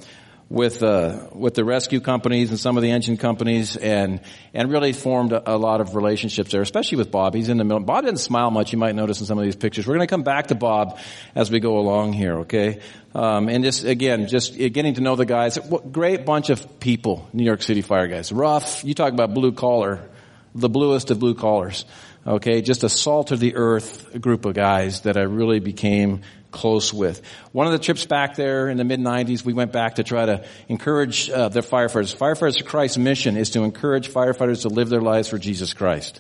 with 0.49 0.81
uh, 0.81 1.27
with 1.33 1.55
the 1.55 1.65
rescue 1.65 1.99
companies 1.99 2.49
and 2.49 2.59
some 2.59 2.77
of 2.77 2.83
the 2.83 2.91
engine 2.91 3.17
companies, 3.17 3.75
and 3.75 4.21
and 4.53 4.71
really 4.71 4.94
formed 4.94 5.33
a, 5.33 5.55
a, 5.55 5.57
lot 5.57 5.81
of 5.81 5.95
relationships 5.95 6.51
there, 6.51 6.61
especially 6.61 6.97
with 6.97 7.11
Bob. 7.11 7.35
He's 7.35 7.49
in 7.49 7.57
the 7.57 7.63
middle. 7.63 7.81
Bob 7.81 8.05
didn't 8.05 8.19
smile 8.19 8.49
much. 8.49 8.71
You 8.71 8.77
might 8.77 8.95
notice 8.95 9.19
in 9.19 9.25
some 9.25 9.38
of 9.38 9.44
these 9.44 9.55
pictures. 9.55 9.85
We're 9.85 9.95
going 9.95 10.07
to 10.07 10.11
come 10.11 10.23
back 10.23 10.47
to 10.47 10.55
Bob 10.55 10.97
as 11.35 11.51
we 11.51 11.59
go 11.59 11.77
along 11.79 12.13
here, 12.13 12.39
okay? 12.39 12.79
Um, 13.13 13.49
and 13.49 13.63
just 13.63 13.83
again, 13.83 14.27
just 14.27 14.57
getting 14.57 14.94
to 14.94 15.01
know 15.01 15.15
the 15.15 15.25
guys. 15.25 15.59
What 15.59 15.91
great 15.91 16.25
bunch 16.25 16.50
of 16.50 16.79
people, 16.79 17.27
New 17.33 17.43
York 17.43 17.61
City 17.61 17.81
fire 17.81 18.07
guys. 18.07 18.31
Rough. 18.31 18.83
You 18.85 18.93
talk 18.93 19.11
about 19.11 19.33
blue 19.33 19.51
collar, 19.51 20.07
the 20.55 20.69
bluest 20.69 21.11
of 21.11 21.19
blue 21.19 21.35
collars. 21.35 21.83
Okay, 22.27 22.62
just 22.62 22.83
a 22.83 22.89
salt 22.89 23.31
of 23.31 23.39
the 23.39 23.56
earth 23.56 24.19
group 24.19 24.44
of 24.44 24.53
guys 24.53 25.01
that 25.01 25.15
I 25.15 25.21
really 25.21 25.62
became 25.62 26.24
close 26.51 26.94
with. 26.94 27.21
One 27.53 27.68
of 27.68 27.71
the 27.71 27.79
trips 27.79 28.06
back 28.06 28.35
there 28.35 28.68
in 28.68 28.75
the 28.75 28.83
mid 28.83 29.00
90s, 29.00 29.45
we 29.45 29.53
went 29.53 29.71
back 29.71 29.95
to 29.95 30.03
try 30.03 30.25
to 30.25 30.44
encourage 30.68 31.29
uh, 31.29 31.47
the 31.47 31.62
firefighters. 31.62 32.13
Firefighters 32.13 32.65
Christ's 32.65 32.97
mission 32.97 33.38
is 33.38 33.51
to 33.51 33.63
encourage 33.63 34.09
firefighters 34.09 34.63
to 34.63 34.68
live 34.68 34.89
their 34.89 35.00
lives 35.00 35.29
for 35.29 35.38
Jesus 35.38 35.74
Christ. 35.74 36.19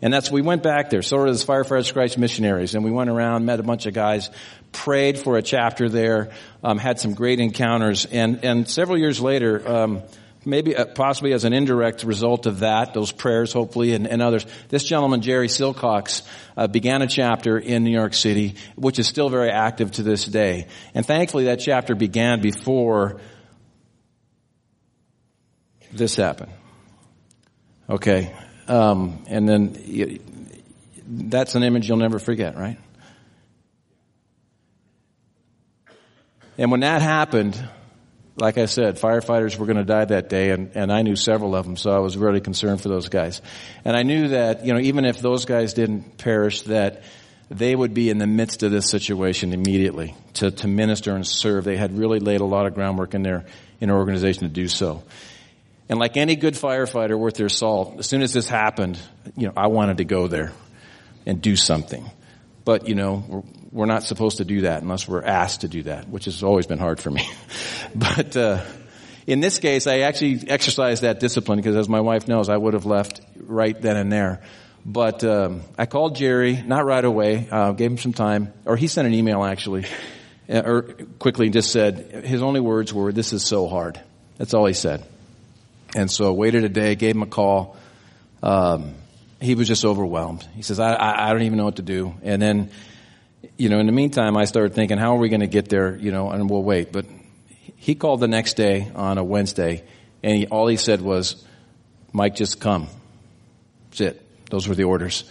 And 0.00 0.14
that's, 0.14 0.30
we 0.30 0.42
went 0.42 0.62
back 0.62 0.90
there, 0.90 1.02
sort 1.02 1.28
of 1.28 1.34
as 1.34 1.44
Firefighters 1.44 1.92
Christ 1.92 2.18
missionaries, 2.18 2.76
and 2.76 2.84
we 2.84 2.92
went 2.92 3.10
around, 3.10 3.44
met 3.44 3.58
a 3.58 3.64
bunch 3.64 3.86
of 3.86 3.94
guys, 3.94 4.30
prayed 4.70 5.18
for 5.18 5.38
a 5.38 5.42
chapter 5.42 5.88
there, 5.88 6.30
um, 6.62 6.78
had 6.78 7.00
some 7.00 7.14
great 7.14 7.40
encounters, 7.40 8.04
and, 8.04 8.44
and 8.44 8.68
several 8.70 8.96
years 8.96 9.20
later, 9.20 9.68
um, 9.68 10.02
maybe 10.48 10.74
uh, 10.74 10.86
possibly 10.86 11.32
as 11.32 11.44
an 11.44 11.52
indirect 11.52 12.02
result 12.02 12.46
of 12.46 12.60
that, 12.60 12.94
those 12.94 13.12
prayers 13.12 13.52
hopefully 13.52 13.92
and, 13.92 14.06
and 14.06 14.22
others. 14.22 14.46
This 14.68 14.84
gentleman, 14.84 15.20
Jerry 15.20 15.48
Silcox, 15.48 16.22
uh, 16.56 16.66
began 16.66 17.02
a 17.02 17.06
chapter 17.06 17.58
in 17.58 17.84
New 17.84 17.92
York 17.92 18.14
City, 18.14 18.56
which 18.74 18.98
is 18.98 19.06
still 19.06 19.28
very 19.28 19.50
active 19.50 19.92
to 19.92 20.02
this 20.02 20.24
day. 20.24 20.66
And 20.94 21.06
thankfully 21.06 21.44
that 21.44 21.60
chapter 21.60 21.94
began 21.94 22.40
before 22.40 23.20
this 25.92 26.16
happened. 26.16 26.52
Okay. 27.88 28.34
Um, 28.66 29.24
and 29.28 29.48
then 29.48 30.18
that's 31.06 31.54
an 31.54 31.62
image 31.62 31.88
you'll 31.88 31.98
never 31.98 32.18
forget, 32.18 32.56
right? 32.56 32.78
And 36.58 36.70
when 36.72 36.80
that 36.80 37.02
happened, 37.02 37.56
like 38.38 38.58
I 38.58 38.66
said, 38.66 38.96
firefighters 38.98 39.58
were 39.58 39.66
going 39.66 39.78
to 39.78 39.84
die 39.84 40.04
that 40.04 40.28
day, 40.28 40.50
and, 40.50 40.70
and 40.74 40.92
I 40.92 41.02
knew 41.02 41.16
several 41.16 41.54
of 41.54 41.66
them, 41.66 41.76
so 41.76 41.90
I 41.90 41.98
was 41.98 42.16
really 42.16 42.40
concerned 42.40 42.80
for 42.80 42.88
those 42.88 43.08
guys. 43.08 43.42
And 43.84 43.96
I 43.96 44.02
knew 44.02 44.28
that, 44.28 44.64
you 44.64 44.72
know, 44.72 44.80
even 44.80 45.04
if 45.04 45.20
those 45.20 45.44
guys 45.44 45.74
didn't 45.74 46.18
perish, 46.18 46.62
that 46.62 47.02
they 47.50 47.74
would 47.74 47.94
be 47.94 48.10
in 48.10 48.18
the 48.18 48.26
midst 48.26 48.62
of 48.62 48.70
this 48.70 48.90
situation 48.90 49.52
immediately 49.52 50.14
to, 50.34 50.50
to 50.50 50.68
minister 50.68 51.14
and 51.14 51.26
serve. 51.26 51.64
They 51.64 51.76
had 51.76 51.96
really 51.96 52.20
laid 52.20 52.40
a 52.40 52.44
lot 52.44 52.66
of 52.66 52.74
groundwork 52.74 53.14
in 53.14 53.22
their, 53.22 53.46
in 53.80 53.88
their 53.88 53.96
organization 53.96 54.42
to 54.42 54.48
do 54.48 54.68
so. 54.68 55.02
And 55.88 55.98
like 55.98 56.16
any 56.16 56.36
good 56.36 56.54
firefighter 56.54 57.18
worth 57.18 57.34
their 57.34 57.48
salt, 57.48 57.98
as 57.98 58.06
soon 58.06 58.20
as 58.22 58.32
this 58.34 58.48
happened, 58.48 58.98
you 59.36 59.46
know, 59.46 59.54
I 59.56 59.68
wanted 59.68 59.98
to 59.98 60.04
go 60.04 60.28
there 60.28 60.52
and 61.24 61.40
do 61.40 61.56
something. 61.56 62.10
But, 62.68 62.86
you 62.86 62.94
know, 62.94 63.46
we're 63.72 63.86
not 63.86 64.02
supposed 64.02 64.36
to 64.36 64.44
do 64.44 64.60
that 64.60 64.82
unless 64.82 65.08
we're 65.08 65.24
asked 65.24 65.62
to 65.62 65.68
do 65.68 65.84
that, 65.84 66.06
which 66.06 66.26
has 66.26 66.42
always 66.42 66.66
been 66.66 66.78
hard 66.78 67.00
for 67.00 67.10
me. 67.10 67.26
but 67.94 68.36
uh, 68.36 68.62
in 69.26 69.40
this 69.40 69.58
case, 69.58 69.86
I 69.86 70.00
actually 70.00 70.46
exercised 70.50 71.00
that 71.00 71.18
discipline 71.18 71.60
because, 71.60 71.76
as 71.76 71.88
my 71.88 72.02
wife 72.02 72.28
knows, 72.28 72.50
I 72.50 72.58
would 72.58 72.74
have 72.74 72.84
left 72.84 73.22
right 73.40 73.80
then 73.80 73.96
and 73.96 74.12
there. 74.12 74.42
But 74.84 75.24
um, 75.24 75.62
I 75.78 75.86
called 75.86 76.16
Jerry, 76.16 76.60
not 76.60 76.84
right 76.84 77.02
away, 77.02 77.48
uh, 77.50 77.72
gave 77.72 77.90
him 77.92 77.96
some 77.96 78.12
time, 78.12 78.52
or 78.66 78.76
he 78.76 78.86
sent 78.86 79.08
an 79.08 79.14
email 79.14 79.44
actually, 79.44 79.86
uh, 80.50 80.60
or 80.62 80.82
quickly 81.18 81.48
just 81.48 81.72
said, 81.72 82.26
his 82.26 82.42
only 82.42 82.60
words 82.60 82.92
were, 82.92 83.12
this 83.12 83.32
is 83.32 83.46
so 83.46 83.66
hard. 83.66 83.98
That's 84.36 84.52
all 84.52 84.66
he 84.66 84.74
said. 84.74 85.06
And 85.96 86.10
so 86.10 86.28
I 86.28 86.32
waited 86.32 86.64
a 86.64 86.68
day, 86.68 86.96
gave 86.96 87.14
him 87.14 87.22
a 87.22 87.26
call, 87.26 87.78
um, 88.42 88.92
he 89.40 89.54
was 89.54 89.68
just 89.68 89.84
overwhelmed. 89.84 90.46
He 90.54 90.62
says, 90.62 90.80
I, 90.80 90.94
I, 90.94 91.28
I 91.28 91.32
don't 91.32 91.42
even 91.42 91.58
know 91.58 91.64
what 91.64 91.76
to 91.76 91.82
do. 91.82 92.14
And 92.22 92.42
then, 92.42 92.70
you 93.56 93.68
know, 93.68 93.78
in 93.78 93.86
the 93.86 93.92
meantime, 93.92 94.36
I 94.36 94.44
started 94.46 94.74
thinking, 94.74 94.98
how 94.98 95.14
are 95.14 95.18
we 95.18 95.28
going 95.28 95.40
to 95.40 95.46
get 95.46 95.68
there? 95.68 95.96
You 95.96 96.10
know, 96.10 96.30
and 96.30 96.50
we'll 96.50 96.62
wait. 96.62 96.92
But 96.92 97.06
he 97.76 97.94
called 97.94 98.20
the 98.20 98.28
next 98.28 98.54
day 98.54 98.90
on 98.94 99.18
a 99.18 99.24
Wednesday, 99.24 99.84
and 100.22 100.36
he, 100.36 100.46
all 100.46 100.66
he 100.66 100.76
said 100.76 101.00
was, 101.00 101.44
Mike, 102.12 102.34
just 102.34 102.60
come. 102.60 102.88
That's 103.90 104.00
it. 104.00 104.50
Those 104.50 104.66
were 104.66 104.74
the 104.74 104.84
orders. 104.84 105.24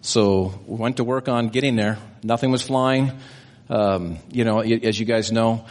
So 0.00 0.60
we 0.66 0.76
went 0.76 0.98
to 0.98 1.04
work 1.04 1.28
on 1.28 1.48
getting 1.48 1.74
there. 1.74 1.98
Nothing 2.22 2.50
was 2.50 2.62
flying. 2.62 3.12
Um, 3.68 4.18
you 4.30 4.44
know, 4.44 4.60
as 4.60 4.98
you 4.98 5.04
guys 5.04 5.32
know. 5.32 5.66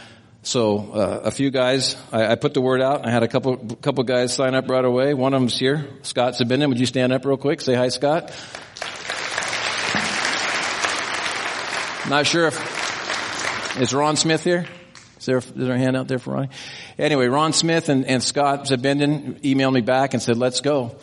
So 0.48 0.92
uh, 0.94 1.20
a 1.24 1.30
few 1.30 1.50
guys, 1.50 1.94
I, 2.10 2.28
I, 2.28 2.34
put 2.36 2.54
the 2.54 2.62
word 2.62 2.80
out. 2.80 3.06
I 3.06 3.10
had 3.10 3.22
a 3.22 3.28
couple 3.28 3.58
couple 3.82 4.02
guys 4.04 4.34
sign 4.34 4.54
up 4.54 4.66
right 4.70 4.82
away. 4.82 5.12
One 5.12 5.34
of 5.34 5.42
them's 5.42 5.58
here, 5.58 5.86
Scott 6.00 6.36
Sabinian. 6.40 6.70
Would 6.70 6.80
you 6.80 6.86
stand 6.86 7.12
up 7.12 7.26
real 7.26 7.36
quick? 7.36 7.60
Say 7.60 7.74
hi, 7.74 7.90
Scott. 7.90 8.32
Not 12.08 12.26
sure 12.26 12.46
if 12.46 13.76
is 13.78 13.92
Ron 13.92 14.16
Smith 14.16 14.42
here. 14.42 14.64
Is 15.18 15.26
there, 15.26 15.36
is 15.36 15.52
there 15.54 15.74
a 15.74 15.78
hand 15.78 15.98
out 15.98 16.08
there 16.08 16.18
for 16.18 16.32
Ronnie? 16.32 16.48
Anyway, 16.98 17.26
Ron 17.26 17.52
Smith 17.52 17.90
and, 17.90 18.06
and 18.06 18.22
Scott 18.22 18.64
Zabendin 18.68 19.42
emailed 19.42 19.74
me 19.74 19.82
back 19.82 20.14
and 20.14 20.22
said, 20.22 20.38
let's 20.38 20.62
go. 20.62 20.96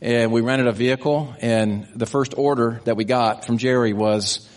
And 0.00 0.32
we 0.32 0.40
rented 0.40 0.66
a 0.66 0.72
vehicle 0.72 1.36
and 1.38 1.86
the 1.94 2.06
first 2.06 2.34
order 2.36 2.80
that 2.82 2.96
we 2.96 3.04
got 3.04 3.44
from 3.44 3.58
Jerry 3.58 3.92
was 3.92 4.48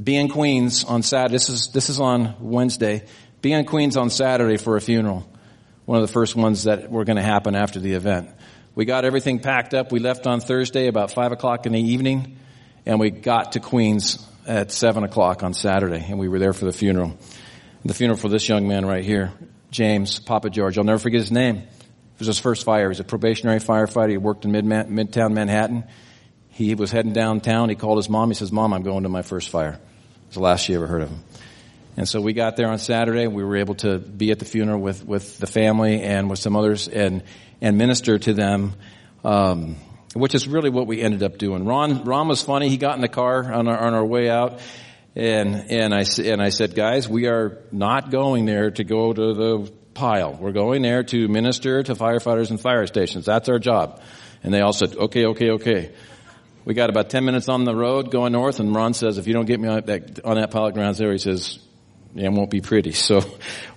be 0.00 0.14
in 0.14 0.28
Queens 0.28 0.84
on 0.84 1.02
Saturday. 1.02 1.32
This 1.32 1.48
is, 1.48 1.70
this 1.72 1.88
is 1.88 1.98
on 1.98 2.36
Wednesday. 2.38 3.06
Be 3.40 3.52
in 3.52 3.64
Queens 3.66 3.96
on 3.96 4.10
Saturday 4.10 4.56
for 4.56 4.76
a 4.76 4.80
funeral. 4.80 5.28
One 5.84 6.00
of 6.00 6.06
the 6.06 6.12
first 6.12 6.34
ones 6.34 6.64
that 6.64 6.90
were 6.90 7.04
going 7.04 7.16
to 7.16 7.22
happen 7.22 7.54
after 7.54 7.78
the 7.78 7.92
event. 7.92 8.30
We 8.74 8.84
got 8.84 9.04
everything 9.04 9.38
packed 9.38 9.74
up. 9.74 9.92
We 9.92 10.00
left 10.00 10.26
on 10.26 10.40
Thursday 10.40 10.88
about 10.88 11.12
five 11.12 11.32
o'clock 11.32 11.64
in 11.66 11.72
the 11.72 11.80
evening 11.80 12.38
and 12.84 12.98
we 12.98 13.10
got 13.10 13.52
to 13.52 13.60
Queens 13.60 14.24
at 14.46 14.72
seven 14.72 15.04
o'clock 15.04 15.42
on 15.42 15.54
Saturday 15.54 16.04
and 16.08 16.18
we 16.18 16.28
were 16.28 16.38
there 16.38 16.52
for 16.52 16.64
the 16.64 16.72
funeral. 16.72 17.16
The 17.84 17.94
funeral 17.94 18.18
for 18.18 18.28
this 18.28 18.48
young 18.48 18.66
man 18.66 18.84
right 18.84 19.04
here, 19.04 19.32
James 19.70 20.18
Pappageorge. 20.20 20.76
I'll 20.76 20.84
never 20.84 20.98
forget 20.98 21.20
his 21.20 21.32
name. 21.32 21.56
It 21.58 22.18
was 22.18 22.26
his 22.26 22.40
first 22.40 22.64
fire. 22.64 22.82
He 22.82 22.88
was 22.88 23.00
a 23.00 23.04
probationary 23.04 23.60
firefighter. 23.60 24.10
He 24.10 24.16
worked 24.16 24.44
in 24.44 24.50
Midtown 24.50 25.32
Manhattan. 25.32 25.84
He 26.48 26.74
was 26.74 26.90
heading 26.90 27.12
downtown. 27.12 27.68
He 27.68 27.76
called 27.76 27.98
his 27.98 28.08
mom. 28.08 28.30
He 28.30 28.34
says, 28.34 28.50
Mom, 28.50 28.74
I'm 28.74 28.82
going 28.82 29.04
to 29.04 29.08
my 29.08 29.22
first 29.22 29.48
fire. 29.50 29.78
It's 30.26 30.34
the 30.34 30.40
last 30.40 30.64
she 30.64 30.74
ever 30.74 30.88
heard 30.88 31.02
of 31.02 31.10
him. 31.10 31.22
And 31.98 32.08
so 32.08 32.20
we 32.20 32.32
got 32.32 32.54
there 32.54 32.68
on 32.68 32.78
Saturday. 32.78 33.26
We 33.26 33.42
were 33.42 33.56
able 33.56 33.74
to 33.74 33.98
be 33.98 34.30
at 34.30 34.38
the 34.38 34.44
funeral 34.44 34.80
with, 34.80 35.04
with 35.04 35.36
the 35.38 35.48
family 35.48 36.00
and 36.00 36.30
with 36.30 36.38
some 36.38 36.54
others 36.54 36.86
and, 36.86 37.24
and 37.60 37.76
minister 37.76 38.20
to 38.20 38.32
them, 38.32 38.74
um, 39.24 39.74
which 40.14 40.36
is 40.36 40.46
really 40.46 40.70
what 40.70 40.86
we 40.86 41.02
ended 41.02 41.24
up 41.24 41.38
doing. 41.38 41.64
Ron, 41.64 42.04
Ron 42.04 42.28
was 42.28 42.40
funny. 42.40 42.68
He 42.68 42.76
got 42.76 42.94
in 42.94 43.00
the 43.00 43.08
car 43.08 43.52
on 43.52 43.66
our, 43.66 43.76
on 43.76 43.94
our 43.94 44.04
way 44.04 44.30
out 44.30 44.60
and, 45.16 45.72
and 45.72 45.92
I, 45.92 46.04
and 46.22 46.40
I 46.40 46.50
said, 46.50 46.76
guys, 46.76 47.08
we 47.08 47.26
are 47.26 47.58
not 47.72 48.12
going 48.12 48.46
there 48.46 48.70
to 48.70 48.84
go 48.84 49.12
to 49.12 49.34
the 49.34 49.72
pile. 49.92 50.38
We're 50.40 50.52
going 50.52 50.82
there 50.82 51.02
to 51.02 51.26
minister 51.26 51.82
to 51.82 51.96
firefighters 51.96 52.50
and 52.50 52.60
fire 52.60 52.86
stations. 52.86 53.26
That's 53.26 53.48
our 53.48 53.58
job. 53.58 54.00
And 54.44 54.54
they 54.54 54.60
all 54.60 54.72
said, 54.72 54.94
okay, 54.94 55.26
okay, 55.26 55.50
okay. 55.50 55.90
We 56.64 56.74
got 56.74 56.90
about 56.90 57.10
10 57.10 57.24
minutes 57.24 57.48
on 57.48 57.64
the 57.64 57.74
road 57.74 58.12
going 58.12 58.34
north 58.34 58.60
and 58.60 58.72
Ron 58.72 58.94
says, 58.94 59.18
if 59.18 59.26
you 59.26 59.32
don't 59.32 59.46
get 59.46 59.58
me 59.58 59.66
on 59.66 59.82
that, 59.86 60.24
on 60.24 60.36
that 60.36 60.52
pile 60.52 60.66
of 60.66 60.74
grounds 60.74 60.98
there, 60.98 61.10
he 61.10 61.18
says, 61.18 61.58
it 62.14 62.28
won't 62.30 62.50
be 62.50 62.60
pretty. 62.60 62.92
So 62.92 63.20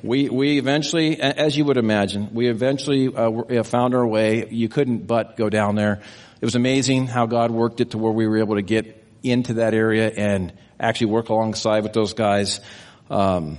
we, 0.01 0.29
we 0.29 0.57
eventually, 0.57 1.19
as 1.21 1.57
you 1.57 1.65
would 1.65 1.77
imagine, 1.77 2.33
we 2.33 2.47
eventually 2.47 3.13
uh, 3.13 3.63
found 3.63 3.93
our 3.93 4.05
way. 4.05 4.47
You 4.49 4.69
couldn't 4.69 5.07
but 5.07 5.37
go 5.37 5.49
down 5.49 5.75
there. 5.75 6.01
It 6.39 6.45
was 6.45 6.55
amazing 6.55 7.07
how 7.07 7.25
God 7.27 7.51
worked 7.51 7.81
it 7.81 7.91
to 7.91 7.97
where 7.97 8.11
we 8.11 8.27
were 8.27 8.39
able 8.39 8.55
to 8.55 8.61
get 8.61 9.03
into 9.21 9.55
that 9.55 9.73
area 9.73 10.09
and 10.09 10.53
actually 10.79 11.07
work 11.07 11.29
alongside 11.29 11.83
with 11.83 11.93
those 11.93 12.13
guys. 12.13 12.59
Um, 13.09 13.57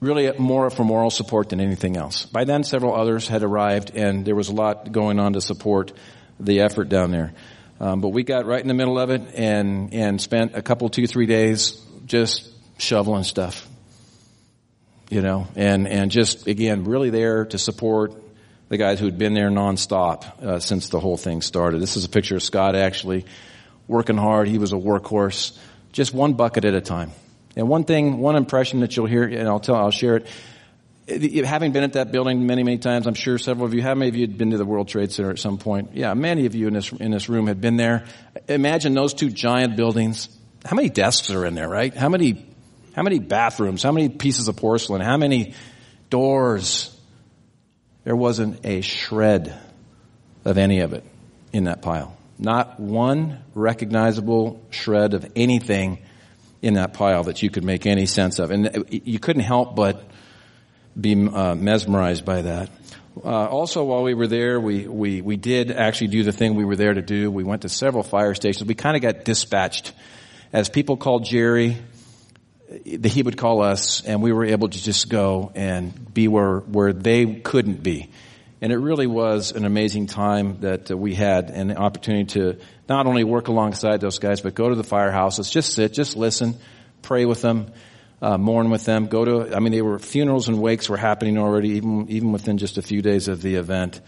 really 0.00 0.32
more 0.38 0.70
for 0.70 0.84
moral 0.84 1.10
support 1.10 1.50
than 1.50 1.60
anything 1.60 1.96
else. 1.96 2.26
By 2.26 2.44
then, 2.44 2.64
several 2.64 2.94
others 2.94 3.28
had 3.28 3.42
arrived, 3.42 3.92
and 3.94 4.24
there 4.24 4.34
was 4.34 4.48
a 4.48 4.54
lot 4.54 4.90
going 4.90 5.18
on 5.18 5.34
to 5.34 5.40
support 5.40 5.92
the 6.40 6.60
effort 6.60 6.88
down 6.88 7.10
there. 7.10 7.32
Um, 7.80 8.00
but 8.00 8.08
we 8.08 8.22
got 8.22 8.46
right 8.46 8.60
in 8.60 8.68
the 8.68 8.74
middle 8.74 8.98
of 8.98 9.10
it 9.10 9.34
and 9.34 9.92
and 9.92 10.20
spent 10.20 10.54
a 10.54 10.62
couple, 10.62 10.88
two, 10.88 11.06
three 11.06 11.26
days 11.26 11.80
just 12.06 12.48
shoveling 12.78 13.24
stuff, 13.24 13.68
you 15.10 15.20
know, 15.20 15.46
and 15.56 15.86
and 15.88 16.10
just 16.10 16.46
again 16.46 16.84
really 16.84 17.10
there 17.10 17.44
to 17.46 17.58
support 17.58 18.14
the 18.68 18.76
guys 18.76 18.98
who 18.98 19.04
had 19.04 19.18
been 19.18 19.34
there 19.34 19.50
nonstop 19.50 20.42
uh, 20.42 20.58
since 20.58 20.88
the 20.88 21.00
whole 21.00 21.16
thing 21.16 21.42
started. 21.42 21.80
This 21.80 21.96
is 21.96 22.04
a 22.04 22.08
picture 22.08 22.36
of 22.36 22.42
Scott 22.42 22.74
actually 22.74 23.24
working 23.86 24.16
hard. 24.16 24.48
He 24.48 24.58
was 24.58 24.72
a 24.72 24.76
workhorse, 24.76 25.56
just 25.92 26.14
one 26.14 26.34
bucket 26.34 26.64
at 26.64 26.74
a 26.74 26.80
time. 26.80 27.12
And 27.56 27.68
one 27.68 27.84
thing, 27.84 28.18
one 28.18 28.36
impression 28.36 28.80
that 28.80 28.96
you'll 28.96 29.06
hear, 29.06 29.22
and 29.24 29.46
I'll 29.46 29.60
tell, 29.60 29.76
I'll 29.76 29.90
share 29.90 30.16
it. 30.16 31.44
Having 31.44 31.72
been 31.72 31.84
at 31.84 31.92
that 31.92 32.10
building 32.10 32.46
many, 32.46 32.62
many 32.62 32.78
times, 32.78 33.06
I'm 33.06 33.14
sure 33.14 33.38
several 33.38 33.66
of 33.66 33.74
you, 33.74 33.82
how 33.82 33.94
many 33.94 34.08
of 34.08 34.16
you 34.16 34.22
had 34.22 34.38
been 34.38 34.50
to 34.50 34.58
the 34.58 34.64
World 34.64 34.88
Trade 34.88 35.12
Center 35.12 35.30
at 35.30 35.38
some 35.38 35.58
point? 35.58 35.90
Yeah, 35.92 36.14
many 36.14 36.46
of 36.46 36.54
you 36.54 36.66
in 36.66 36.74
this, 36.74 36.90
in 36.92 37.10
this 37.10 37.28
room 37.28 37.46
had 37.46 37.60
been 37.60 37.76
there. 37.76 38.06
Imagine 38.48 38.94
those 38.94 39.14
two 39.14 39.30
giant 39.30 39.76
buildings. 39.76 40.30
How 40.64 40.74
many 40.74 40.88
desks 40.88 41.30
are 41.30 41.44
in 41.44 41.54
there, 41.54 41.68
right? 41.68 41.94
How 41.94 42.08
many, 42.08 42.44
how 42.94 43.02
many 43.02 43.18
bathrooms? 43.18 43.82
How 43.82 43.92
many 43.92 44.08
pieces 44.08 44.48
of 44.48 44.56
porcelain? 44.56 45.00
How 45.00 45.16
many 45.16 45.54
doors? 46.10 46.90
There 48.04 48.16
wasn't 48.16 48.64
a 48.64 48.82
shred 48.82 49.58
of 50.44 50.58
any 50.58 50.80
of 50.80 50.92
it 50.92 51.04
in 51.52 51.64
that 51.64 51.82
pile. 51.82 52.16
Not 52.38 52.78
one 52.78 53.38
recognizable 53.54 54.62
shred 54.70 55.14
of 55.14 55.30
anything 55.34 55.98
in 56.62 56.74
that 56.74 56.94
pile 56.94 57.24
that 57.24 57.42
you 57.42 57.50
could 57.50 57.64
make 57.64 57.86
any 57.86 58.06
sense 58.06 58.38
of. 58.38 58.50
And 58.50 58.86
you 58.90 59.18
couldn't 59.18 59.42
help 59.42 59.74
but 59.74 60.02
be 60.98 61.14
uh, 61.28 61.54
mesmerized 61.54 62.24
by 62.24 62.42
that. 62.42 62.70
Uh, 63.16 63.46
also, 63.46 63.84
while 63.84 64.02
we 64.02 64.14
were 64.14 64.26
there, 64.26 64.60
we, 64.60 64.86
we, 64.86 65.20
we 65.20 65.36
did 65.36 65.70
actually 65.70 66.08
do 66.08 66.24
the 66.24 66.32
thing 66.32 66.54
we 66.54 66.64
were 66.64 66.76
there 66.76 66.92
to 66.92 67.02
do. 67.02 67.30
We 67.30 67.44
went 67.44 67.62
to 67.62 67.68
several 67.68 68.02
fire 68.02 68.34
stations. 68.34 68.66
We 68.66 68.74
kind 68.74 68.96
of 68.96 69.02
got 69.02 69.24
dispatched. 69.24 69.92
As 70.52 70.68
people 70.68 70.96
called 70.96 71.24
Jerry, 71.24 71.76
he 72.84 73.22
would 73.22 73.36
call 73.36 73.62
us, 73.62 74.04
and 74.04 74.22
we 74.22 74.32
were 74.32 74.44
able 74.44 74.68
to 74.68 74.82
just 74.82 75.08
go 75.08 75.52
and 75.54 76.12
be 76.12 76.28
where, 76.28 76.58
where 76.60 76.92
they 76.92 77.26
couldn't 77.26 77.82
be. 77.82 78.10
And 78.60 78.72
it 78.72 78.78
really 78.78 79.06
was 79.06 79.52
an 79.52 79.66
amazing 79.66 80.06
time 80.06 80.60
that 80.60 80.90
uh, 80.90 80.96
we 80.96 81.14
had 81.14 81.50
and 81.50 81.70
the 81.70 81.76
opportunity 81.76 82.24
to 82.40 82.58
not 82.88 83.06
only 83.06 83.22
work 83.22 83.48
alongside 83.48 84.00
those 84.00 84.18
guys, 84.18 84.40
but 84.40 84.54
go 84.54 84.70
to 84.70 84.74
the 84.74 84.84
firehouses, 84.84 85.50
just 85.50 85.74
sit, 85.74 85.92
just 85.92 86.16
listen, 86.16 86.56
pray 87.02 87.26
with 87.26 87.42
them, 87.42 87.70
uh, 88.22 88.38
mourn 88.38 88.70
with 88.70 88.86
them, 88.86 89.08
go 89.08 89.24
to, 89.24 89.54
I 89.54 89.60
mean, 89.60 89.72
they 89.72 89.82
were, 89.82 89.98
funerals 89.98 90.48
and 90.48 90.60
wakes 90.60 90.88
were 90.88 90.96
happening 90.96 91.36
already, 91.36 91.70
even, 91.70 92.08
even 92.08 92.32
within 92.32 92.56
just 92.56 92.78
a 92.78 92.82
few 92.82 93.02
days 93.02 93.28
of 93.28 93.42
the 93.42 93.56
event. 93.56 94.00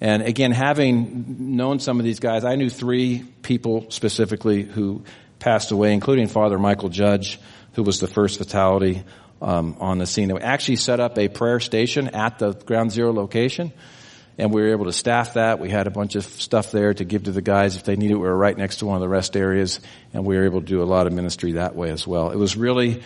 And 0.00 0.22
again, 0.22 0.52
having 0.52 1.56
known 1.56 1.80
some 1.80 1.98
of 1.98 2.04
these 2.04 2.20
guys, 2.20 2.44
I 2.44 2.54
knew 2.54 2.70
three 2.70 3.24
people 3.42 3.90
specifically 3.90 4.62
who 4.62 5.02
passed 5.40 5.72
away, 5.72 5.92
including 5.92 6.28
Father 6.28 6.58
Michael 6.58 6.88
Judge, 6.88 7.40
who 7.78 7.84
was 7.84 8.00
the 8.00 8.08
first 8.08 8.38
fatality 8.38 9.04
um, 9.40 9.76
on 9.78 9.98
the 9.98 10.06
scene. 10.06 10.34
We 10.34 10.40
actually 10.40 10.74
set 10.74 10.98
up 10.98 11.16
a 11.16 11.28
prayer 11.28 11.60
station 11.60 12.08
at 12.08 12.40
the 12.40 12.52
ground 12.52 12.90
zero 12.90 13.12
location, 13.12 13.72
and 14.36 14.52
we 14.52 14.62
were 14.62 14.72
able 14.72 14.86
to 14.86 14.92
staff 14.92 15.34
that. 15.34 15.60
We 15.60 15.70
had 15.70 15.86
a 15.86 15.90
bunch 15.92 16.16
of 16.16 16.24
stuff 16.24 16.72
there 16.72 16.92
to 16.92 17.04
give 17.04 17.22
to 17.24 17.30
the 17.30 17.40
guys 17.40 17.76
if 17.76 17.84
they 17.84 17.94
needed. 17.94 18.16
We 18.16 18.22
were 18.22 18.36
right 18.36 18.58
next 18.58 18.78
to 18.78 18.86
one 18.86 18.96
of 18.96 19.00
the 19.00 19.08
rest 19.08 19.36
areas, 19.36 19.78
and 20.12 20.24
we 20.24 20.36
were 20.36 20.44
able 20.44 20.58
to 20.58 20.66
do 20.66 20.82
a 20.82 20.90
lot 20.90 21.06
of 21.06 21.12
ministry 21.12 21.52
that 21.52 21.76
way 21.76 21.90
as 21.90 22.04
well. 22.04 22.32
It 22.32 22.36
was 22.36 22.56
really 22.56 23.00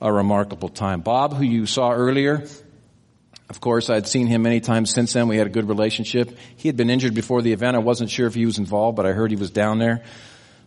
a 0.00 0.12
remarkable 0.12 0.70
time. 0.70 1.02
Bob, 1.02 1.32
who 1.32 1.44
you 1.44 1.64
saw 1.64 1.92
earlier, 1.92 2.48
of 3.48 3.60
course, 3.60 3.90
I'd 3.90 4.08
seen 4.08 4.26
him 4.26 4.42
many 4.42 4.58
times 4.58 4.92
since 4.92 5.12
then. 5.12 5.28
We 5.28 5.36
had 5.36 5.46
a 5.46 5.50
good 5.50 5.68
relationship. 5.68 6.36
He 6.56 6.68
had 6.68 6.76
been 6.76 6.90
injured 6.90 7.14
before 7.14 7.42
the 7.42 7.52
event. 7.52 7.76
I 7.76 7.78
wasn't 7.78 8.10
sure 8.10 8.26
if 8.26 8.34
he 8.34 8.44
was 8.44 8.58
involved, 8.58 8.96
but 8.96 9.06
I 9.06 9.12
heard 9.12 9.30
he 9.30 9.36
was 9.36 9.52
down 9.52 9.78
there. 9.78 10.02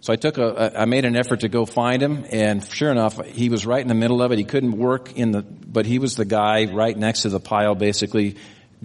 So 0.02 0.14
I 0.14 0.16
took 0.16 0.38
a, 0.38 0.80
I 0.80 0.86
made 0.86 1.04
an 1.04 1.18
effort 1.18 1.42
to 1.42 1.50
go 1.50 1.66
find 1.66 2.02
him, 2.02 2.26
and 2.32 2.64
sure 2.64 2.90
enough, 2.90 3.24
he 3.26 3.50
was 3.50 3.66
right 3.66 3.82
in 3.82 3.90
the 3.90 3.96
middle 3.96 4.22
of 4.22 4.32
it. 4.32 4.38
He 4.38 4.46
couldn't 4.46 4.78
work 4.78 5.14
in 5.18 5.32
the, 5.32 5.42
but 5.42 5.86
he 5.86 6.00
was 6.00 6.16
the 6.16 6.26
guy 6.26 6.72
right 6.72 6.98
next 6.98 7.24
to 7.24 7.30
the 7.30 7.40
pile, 7.40 7.76
basically 7.76 8.38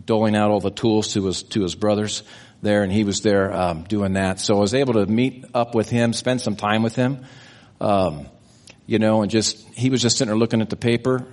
doling 0.04 0.34
out 0.34 0.50
all 0.50 0.60
the 0.60 0.72
tools 0.72 1.12
to 1.12 1.24
his 1.26 1.44
to 1.44 1.62
his 1.62 1.76
brothers 1.76 2.24
there, 2.62 2.82
and 2.82 2.92
he 2.92 3.04
was 3.04 3.20
there 3.20 3.52
um, 3.52 3.84
doing 3.84 4.14
that. 4.14 4.40
So 4.40 4.56
I 4.56 4.60
was 4.60 4.74
able 4.74 4.94
to 4.94 5.06
meet 5.06 5.44
up 5.54 5.74
with 5.74 5.88
him, 5.88 6.12
spend 6.12 6.40
some 6.40 6.56
time 6.56 6.82
with 6.82 6.96
him, 6.96 7.24
um, 7.80 8.26
you 8.86 8.98
know, 8.98 9.22
and 9.22 9.30
just 9.30 9.62
he 9.74 9.90
was 9.90 10.02
just 10.02 10.18
sitting 10.18 10.30
there 10.30 10.38
looking 10.38 10.62
at 10.62 10.70
the 10.70 10.76
paper, 10.76 11.24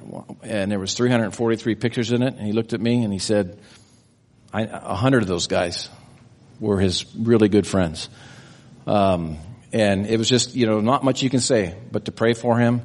and 0.43 0.71
there 0.71 0.79
was 0.79 0.93
343 0.93 1.73
pictures 1.73 2.11
in 2.11 2.21
it, 2.21 2.35
and 2.35 2.45
he 2.45 2.51
looked 2.51 2.73
at 2.73 2.81
me 2.81 3.03
and 3.03 3.11
he 3.11 3.19
said, 3.19 3.57
"A 4.53 4.95
hundred 4.95 5.23
of 5.23 5.27
those 5.27 5.47
guys 5.47 5.89
were 6.59 6.79
his 6.79 7.03
really 7.15 7.49
good 7.49 7.65
friends." 7.65 8.09
Um, 8.85 9.37
and 9.73 10.05
it 10.05 10.17
was 10.17 10.27
just, 10.27 10.55
you 10.55 10.65
know, 10.65 10.81
not 10.81 11.03
much 11.03 11.23
you 11.23 11.29
can 11.29 11.39
say, 11.39 11.75
but 11.91 12.05
to 12.05 12.11
pray 12.11 12.33
for 12.33 12.57
him 12.57 12.81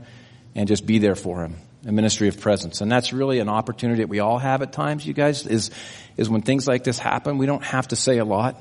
and 0.55 0.69
just 0.69 0.87
be 0.87 0.99
there 0.99 1.15
for 1.15 1.43
him. 1.43 1.57
A 1.87 1.93
ministry 1.93 2.29
of 2.29 2.41
presence. 2.41 2.81
And 2.81 2.91
that's 2.91 3.13
really 3.13 3.39
an 3.39 3.49
opportunity 3.49 4.03
that 4.03 4.09
we 4.09 4.21
all 4.21 4.39
have 4.39 4.63
at 4.63 4.73
times, 4.73 5.07
you 5.07 5.13
guys, 5.13 5.47
is, 5.47 5.71
is 6.17 6.29
when 6.29 6.43
things 6.43 6.67
like 6.67 6.85
this 6.85 6.99
happen, 6.99 7.39
we 7.39 7.47
don't 7.47 7.65
have 7.65 7.89
to 7.89 7.97
say 7.97 8.19
a 8.19 8.25
lot. 8.25 8.61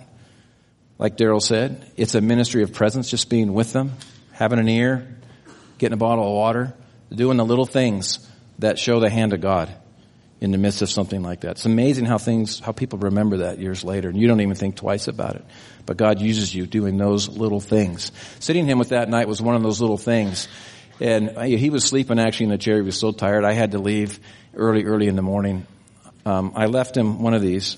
like 0.98 1.18
Daryl 1.18 1.42
said, 1.42 1.92
it's 1.98 2.16
a 2.16 2.22
ministry 2.22 2.64
of 2.64 2.74
presence, 2.74 3.10
just 3.10 3.30
being 3.30 3.54
with 3.54 3.74
them, 3.74 3.94
having 4.32 4.60
an 4.60 4.70
ear, 4.70 5.08
getting 5.78 5.94
a 5.94 5.98
bottle 5.98 6.26
of 6.26 6.34
water, 6.34 6.74
doing 7.14 7.38
the 7.38 7.46
little 7.46 7.66
things 7.66 8.28
that 8.60 8.80
show 8.80 9.00
the 9.00 9.10
hand 9.10 9.34
of 9.34 9.42
God 9.42 9.74
in 10.42 10.52
the 10.52 10.58
midst 10.58 10.82
of 10.82 10.90
something 10.90 11.24
like 11.24 11.42
that. 11.42 11.52
It's 11.52 11.66
amazing 11.66 12.06
how 12.06 12.18
things, 12.18 12.60
how 12.60 12.72
people 12.72 13.00
remember 13.00 13.38
that 13.38 13.60
years 13.60 13.84
later 13.84 14.10
and 14.10 14.20
you 14.20 14.28
don't 14.28 14.42
even 14.42 14.56
think 14.56 14.76
twice 14.76 15.08
about 15.08 15.36
it. 15.36 15.46
But 15.86 15.98
God 15.98 16.20
uses 16.20 16.54
you 16.54 16.66
doing 16.66 16.98
those 16.98 17.30
little 17.30 17.62
things. 17.62 18.12
Sitting 18.40 18.66
him 18.66 18.78
with 18.78 18.90
that 18.90 19.10
night 19.10 19.28
was 19.28 19.42
one 19.42 19.56
of 19.56 19.64
those 19.64 19.80
little 19.80 19.98
things. 19.98 20.48
And 21.00 21.38
he 21.38 21.70
was 21.70 21.84
sleeping 21.84 22.20
actually 22.20 22.46
in 22.46 22.52
the 22.52 22.58
chair. 22.58 22.76
He 22.76 22.82
was 22.82 22.98
so 22.98 23.12
tired. 23.12 23.44
I 23.44 23.54
had 23.54 23.72
to 23.72 23.80
leave 23.80 24.20
early, 24.56 24.86
early 24.86 25.08
in 25.08 25.16
the 25.16 25.22
morning. 25.22 25.68
Um, 26.26 26.54
I 26.56 26.68
left 26.68 26.96
him 26.96 27.22
one 27.22 27.34
of 27.34 27.42
these. 27.42 27.78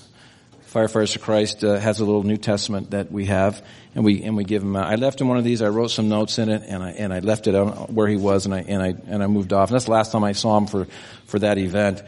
Firefighters 0.72 1.16
of 1.16 1.22
Christ 1.22 1.64
uh, 1.64 1.78
has 1.78 2.00
a 2.00 2.04
little 2.04 2.22
New 2.22 2.36
Testament 2.36 2.90
that 2.90 3.10
we 3.10 3.24
have, 3.24 3.64
and 3.94 4.04
we 4.04 4.22
and 4.22 4.36
we 4.36 4.44
give 4.44 4.62
him. 4.62 4.76
I 4.76 4.96
left 4.96 5.18
him 5.18 5.26
one 5.26 5.38
of 5.38 5.44
these. 5.44 5.62
I 5.62 5.68
wrote 5.68 5.88
some 5.88 6.10
notes 6.10 6.38
in 6.38 6.50
it, 6.50 6.62
and 6.66 6.82
I 6.82 6.90
and 6.90 7.10
I 7.12 7.20
left 7.20 7.46
it 7.46 7.54
on 7.54 7.94
where 7.94 8.06
he 8.06 8.16
was, 8.16 8.44
and 8.44 8.54
I 8.54 8.60
and 8.60 8.82
I 8.82 8.94
and 9.06 9.22
I 9.22 9.28
moved 9.28 9.54
off. 9.54 9.70
And 9.70 9.74
that's 9.74 9.86
the 9.86 9.92
last 9.92 10.12
time 10.12 10.24
I 10.24 10.32
saw 10.32 10.58
him 10.58 10.66
for 10.66 10.86
for 11.24 11.38
that 11.38 11.56
event. 11.56 12.02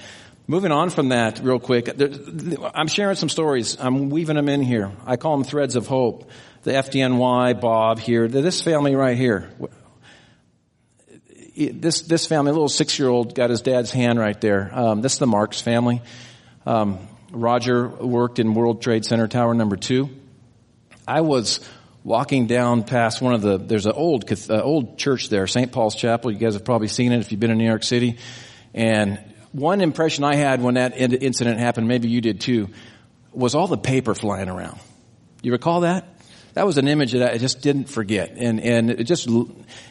Moving 0.50 0.73
on 0.73 0.90
from 0.90 1.11
that 1.11 1.38
real 1.38 1.61
quick, 1.61 1.88
I'm 2.75 2.88
sharing 2.88 3.14
some 3.14 3.28
stories. 3.28 3.76
I'm 3.78 4.11
weaving 4.11 4.35
them 4.35 4.49
in 4.49 4.62
here. 4.62 4.90
I 5.07 5.14
call 5.16 5.37
them 5.37 5.45
threads 5.45 5.76
of 5.76 5.87
hope. 5.87 6.28
The 6.64 6.73
FDNY, 6.73 7.61
Bob 7.61 8.00
here, 8.00 8.26
this 8.26 8.61
family 8.61 8.97
right 8.97 9.16
here. 9.16 9.49
This, 11.57 12.00
this 12.00 12.26
family, 12.26 12.50
a 12.50 12.52
little 12.52 12.69
six-year-old, 12.69 13.37
got 13.37 13.50
his 13.50 13.61
dad's 13.61 13.92
hand 13.92 14.19
right 14.19 14.40
there. 14.40 14.73
Um, 14.75 15.02
this 15.02 15.12
is 15.12 15.19
the 15.21 15.28
Marks 15.28 15.61
family. 15.61 16.02
Um, 16.66 16.99
Roger 17.30 17.87
worked 17.87 18.40
in 18.40 18.52
World 18.52 18.83
Trade 18.83 19.04
Center 19.04 19.28
Tower 19.28 19.54
number 19.54 19.76
two. 19.76 20.11
I 21.07 21.21
was 21.21 21.61
walking 22.02 22.49
down 22.49 22.83
past 22.83 23.23
one 23.23 23.35
of 23.35 23.42
the, 23.42 23.57
there's 23.57 23.87
an 23.87 23.92
old, 23.92 24.25
uh, 24.50 24.61
old 24.61 24.99
church 24.99 25.28
there, 25.28 25.47
St. 25.47 25.71
Paul's 25.71 25.95
Chapel. 25.95 26.33
You 26.33 26.38
guys 26.38 26.54
have 26.54 26.64
probably 26.64 26.88
seen 26.88 27.12
it 27.12 27.21
if 27.21 27.30
you've 27.30 27.40
been 27.40 27.52
in 27.52 27.59
New 27.59 27.69
York 27.69 27.85
City. 27.85 28.19
And 28.75 29.21
one 29.52 29.80
impression 29.80 30.25
I 30.25 30.37
had 30.37 30.62
when 30.62 30.75
that 30.75 30.97
incident 30.97 31.59
happened, 31.59 31.88
maybe 31.88 32.09
you 32.09 32.21
did 32.21 32.40
too, 32.40 32.69
was 33.33 33.54
all 33.54 33.66
the 33.66 33.78
paper 33.78 34.14
flying 34.14 34.49
around. 34.49 34.78
You 35.42 35.52
recall 35.52 35.80
that? 35.80 36.07
That 36.54 36.66
was 36.66 36.78
an 36.78 36.88
image 36.88 37.12
that 37.12 37.33
I 37.33 37.38
just 37.38 37.62
didn't 37.62 37.88
forget. 37.88 38.33
And, 38.37 38.61
and 38.61 38.90
it 38.90 39.04
just, 39.04 39.28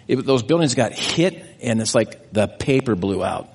it, 0.07 0.15
those 0.17 0.43
buildings 0.43 0.75
got 0.75 0.93
hit 0.93 1.57
and 1.61 1.81
it's 1.81 1.95
like 1.95 2.33
the 2.33 2.47
paper 2.47 2.95
blew 2.95 3.23
out. 3.23 3.49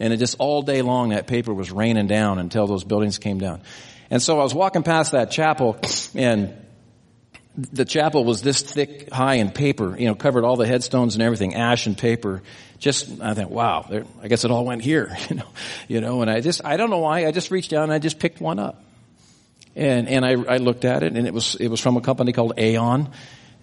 And 0.00 0.12
it 0.12 0.18
just 0.18 0.36
all 0.38 0.62
day 0.62 0.82
long 0.82 1.10
that 1.10 1.26
paper 1.26 1.52
was 1.52 1.70
raining 1.70 2.06
down 2.06 2.38
until 2.38 2.66
those 2.66 2.84
buildings 2.84 3.18
came 3.18 3.38
down. 3.38 3.62
And 4.10 4.22
so 4.22 4.38
I 4.38 4.42
was 4.42 4.54
walking 4.54 4.82
past 4.82 5.12
that 5.12 5.30
chapel 5.30 5.78
and 6.14 6.63
the 7.56 7.84
chapel 7.84 8.24
was 8.24 8.42
this 8.42 8.62
thick, 8.62 9.12
high 9.12 9.34
in 9.34 9.50
paper, 9.50 9.96
you 9.96 10.06
know, 10.06 10.14
covered 10.14 10.44
all 10.44 10.56
the 10.56 10.66
headstones 10.66 11.14
and 11.14 11.22
everything, 11.22 11.54
ash 11.54 11.86
and 11.86 11.96
paper. 11.96 12.42
Just, 12.78 13.20
I 13.20 13.34
thought, 13.34 13.50
wow, 13.50 13.86
there, 13.88 14.04
I 14.22 14.28
guess 14.28 14.44
it 14.44 14.50
all 14.50 14.64
went 14.64 14.82
here, 14.82 15.16
you 15.30 15.36
know, 15.36 15.46
you 15.88 16.00
know, 16.00 16.20
and 16.22 16.30
I 16.30 16.40
just, 16.40 16.64
I 16.64 16.76
don't 16.76 16.90
know 16.90 16.98
why, 16.98 17.26
I 17.26 17.32
just 17.32 17.50
reached 17.50 17.70
down 17.70 17.84
and 17.84 17.92
I 17.92 17.98
just 17.98 18.18
picked 18.18 18.40
one 18.40 18.58
up. 18.58 18.82
And, 19.76 20.08
and 20.08 20.24
I, 20.24 20.32
I 20.32 20.56
looked 20.58 20.84
at 20.84 21.02
it 21.02 21.16
and 21.16 21.26
it 21.26 21.34
was, 21.34 21.56
it 21.56 21.68
was 21.68 21.80
from 21.80 21.96
a 21.96 22.00
company 22.00 22.32
called 22.32 22.54
Aon. 22.58 23.10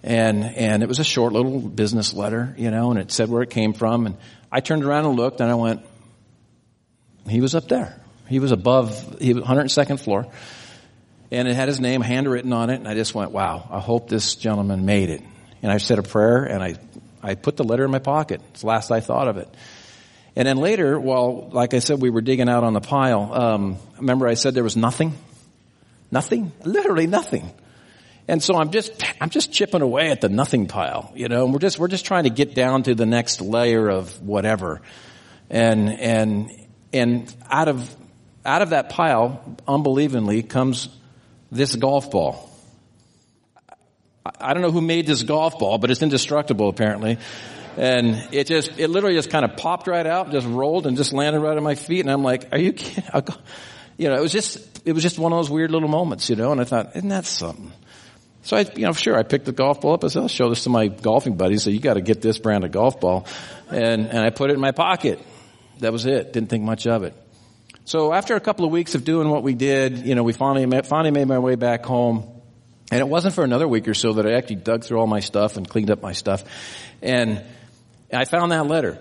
And, 0.04 0.44
and 0.44 0.82
it 0.82 0.88
was 0.88 0.98
a 0.98 1.04
short 1.04 1.32
little 1.32 1.60
business 1.60 2.12
letter, 2.12 2.54
you 2.58 2.70
know, 2.70 2.90
and 2.90 2.98
it 2.98 3.12
said 3.12 3.28
where 3.28 3.42
it 3.42 3.50
came 3.50 3.72
from. 3.72 4.06
And 4.06 4.16
I 4.50 4.60
turned 4.60 4.84
around 4.84 5.06
and 5.06 5.16
looked 5.16 5.40
and 5.40 5.50
I 5.50 5.54
went, 5.54 5.82
he 7.28 7.40
was 7.40 7.54
up 7.54 7.68
there. 7.68 7.98
He 8.28 8.40
was 8.40 8.50
above, 8.50 9.18
he 9.20 9.32
was 9.32 9.44
102nd 9.44 10.00
floor. 10.00 10.26
And 11.32 11.48
it 11.48 11.54
had 11.54 11.66
his 11.66 11.80
name 11.80 12.02
handwritten 12.02 12.52
on 12.52 12.68
it. 12.68 12.74
And 12.74 12.86
I 12.86 12.92
just 12.92 13.14
went, 13.14 13.32
wow, 13.32 13.66
I 13.70 13.80
hope 13.80 14.10
this 14.10 14.36
gentleman 14.36 14.84
made 14.84 15.08
it. 15.08 15.22
And 15.62 15.72
I 15.72 15.78
said 15.78 15.98
a 15.98 16.02
prayer 16.02 16.44
and 16.44 16.62
I, 16.62 16.74
I 17.22 17.36
put 17.36 17.56
the 17.56 17.64
letter 17.64 17.86
in 17.86 17.90
my 17.90 18.00
pocket. 18.00 18.42
It's 18.50 18.60
the 18.60 18.66
last 18.66 18.90
I 18.90 19.00
thought 19.00 19.28
of 19.28 19.38
it. 19.38 19.48
And 20.36 20.46
then 20.46 20.58
later, 20.58 21.00
while, 21.00 21.48
like 21.48 21.72
I 21.72 21.78
said, 21.78 22.02
we 22.02 22.10
were 22.10 22.20
digging 22.20 22.50
out 22.50 22.64
on 22.64 22.74
the 22.74 22.82
pile, 22.82 23.32
um, 23.32 23.76
remember 23.96 24.28
I 24.28 24.34
said 24.34 24.52
there 24.52 24.62
was 24.62 24.76
nothing? 24.76 25.14
Nothing? 26.10 26.52
Literally 26.64 27.06
nothing. 27.06 27.50
And 28.28 28.42
so 28.42 28.54
I'm 28.56 28.70
just, 28.70 28.92
I'm 29.20 29.30
just 29.30 29.52
chipping 29.52 29.80
away 29.80 30.10
at 30.10 30.20
the 30.20 30.28
nothing 30.28 30.66
pile, 30.66 31.12
you 31.14 31.28
know, 31.28 31.44
and 31.44 31.52
we're 31.54 31.60
just, 31.60 31.78
we're 31.78 31.88
just 31.88 32.04
trying 32.04 32.24
to 32.24 32.30
get 32.30 32.54
down 32.54 32.82
to 32.82 32.94
the 32.94 33.06
next 33.06 33.40
layer 33.40 33.88
of 33.88 34.22
whatever. 34.22 34.82
And, 35.48 35.90
and, 35.90 36.50
and 36.92 37.34
out 37.50 37.68
of, 37.68 37.96
out 38.44 38.60
of 38.60 38.70
that 38.70 38.90
pile, 38.90 39.56
unbelievingly, 39.66 40.42
comes 40.42 40.88
this 41.52 41.76
golf 41.76 42.10
ball. 42.10 42.50
I 44.40 44.54
don't 44.54 44.62
know 44.62 44.70
who 44.70 44.80
made 44.80 45.06
this 45.06 45.22
golf 45.22 45.58
ball, 45.58 45.78
but 45.78 45.90
it's 45.90 46.02
indestructible 46.02 46.68
apparently. 46.68 47.18
And 47.76 48.28
it 48.32 48.46
just, 48.46 48.78
it 48.78 48.88
literally 48.88 49.16
just 49.16 49.30
kind 49.30 49.44
of 49.44 49.56
popped 49.56 49.86
right 49.86 50.06
out, 50.06 50.30
just 50.30 50.46
rolled 50.46 50.86
and 50.86 50.96
just 50.96 51.12
landed 51.12 51.40
right 51.40 51.56
on 51.56 51.62
my 51.62 51.74
feet. 51.74 52.00
And 52.00 52.10
I'm 52.10 52.22
like, 52.22 52.48
are 52.52 52.58
you 52.58 52.72
kidding? 52.72 53.04
You 53.98 54.08
know, 54.08 54.16
it 54.16 54.22
was 54.22 54.32
just, 54.32 54.58
it 54.86 54.94
was 54.94 55.02
just 55.02 55.18
one 55.18 55.32
of 55.32 55.38
those 55.38 55.50
weird 55.50 55.70
little 55.70 55.88
moments, 55.88 56.28
you 56.30 56.34
know, 56.34 56.50
and 56.50 56.60
I 56.60 56.64
thought, 56.64 56.96
isn't 56.96 57.10
that 57.10 57.26
something? 57.26 57.70
So 58.42 58.56
I, 58.56 58.60
you 58.74 58.86
know, 58.86 58.92
sure, 58.92 59.16
I 59.16 59.22
picked 59.22 59.44
the 59.44 59.52
golf 59.52 59.82
ball 59.82 59.92
up. 59.92 60.02
I 60.02 60.08
said, 60.08 60.22
I'll 60.22 60.28
show 60.28 60.48
this 60.48 60.64
to 60.64 60.70
my 60.70 60.88
golfing 60.88 61.36
buddies. 61.36 61.62
So 61.62 61.70
you 61.70 61.78
got 61.78 61.94
to 61.94 62.00
get 62.00 62.22
this 62.22 62.38
brand 62.38 62.64
of 62.64 62.72
golf 62.72 62.98
ball. 62.98 63.26
And, 63.68 64.06
and 64.08 64.18
I 64.18 64.30
put 64.30 64.50
it 64.50 64.54
in 64.54 64.60
my 64.60 64.72
pocket. 64.72 65.20
That 65.80 65.92
was 65.92 66.06
it. 66.06 66.32
Didn't 66.32 66.48
think 66.48 66.64
much 66.64 66.86
of 66.86 67.04
it. 67.04 67.14
So 67.84 68.12
after 68.12 68.36
a 68.36 68.40
couple 68.40 68.64
of 68.64 68.70
weeks 68.70 68.94
of 68.94 69.04
doing 69.04 69.28
what 69.28 69.42
we 69.42 69.54
did, 69.54 69.98
you 69.98 70.14
know, 70.14 70.22
we 70.22 70.32
finally 70.32 70.66
met, 70.66 70.86
finally 70.86 71.10
made 71.10 71.26
my 71.26 71.38
way 71.38 71.56
back 71.56 71.84
home. 71.84 72.28
And 72.90 73.00
it 73.00 73.08
wasn't 73.08 73.34
for 73.34 73.42
another 73.42 73.66
week 73.66 73.88
or 73.88 73.94
so 73.94 74.14
that 74.14 74.26
I 74.26 74.34
actually 74.34 74.56
dug 74.56 74.84
through 74.84 74.98
all 74.98 75.06
my 75.06 75.20
stuff 75.20 75.56
and 75.56 75.68
cleaned 75.68 75.90
up 75.90 76.02
my 76.02 76.12
stuff. 76.12 76.44
And 77.00 77.42
I 78.12 78.24
found 78.24 78.52
that 78.52 78.66
letter. 78.66 78.98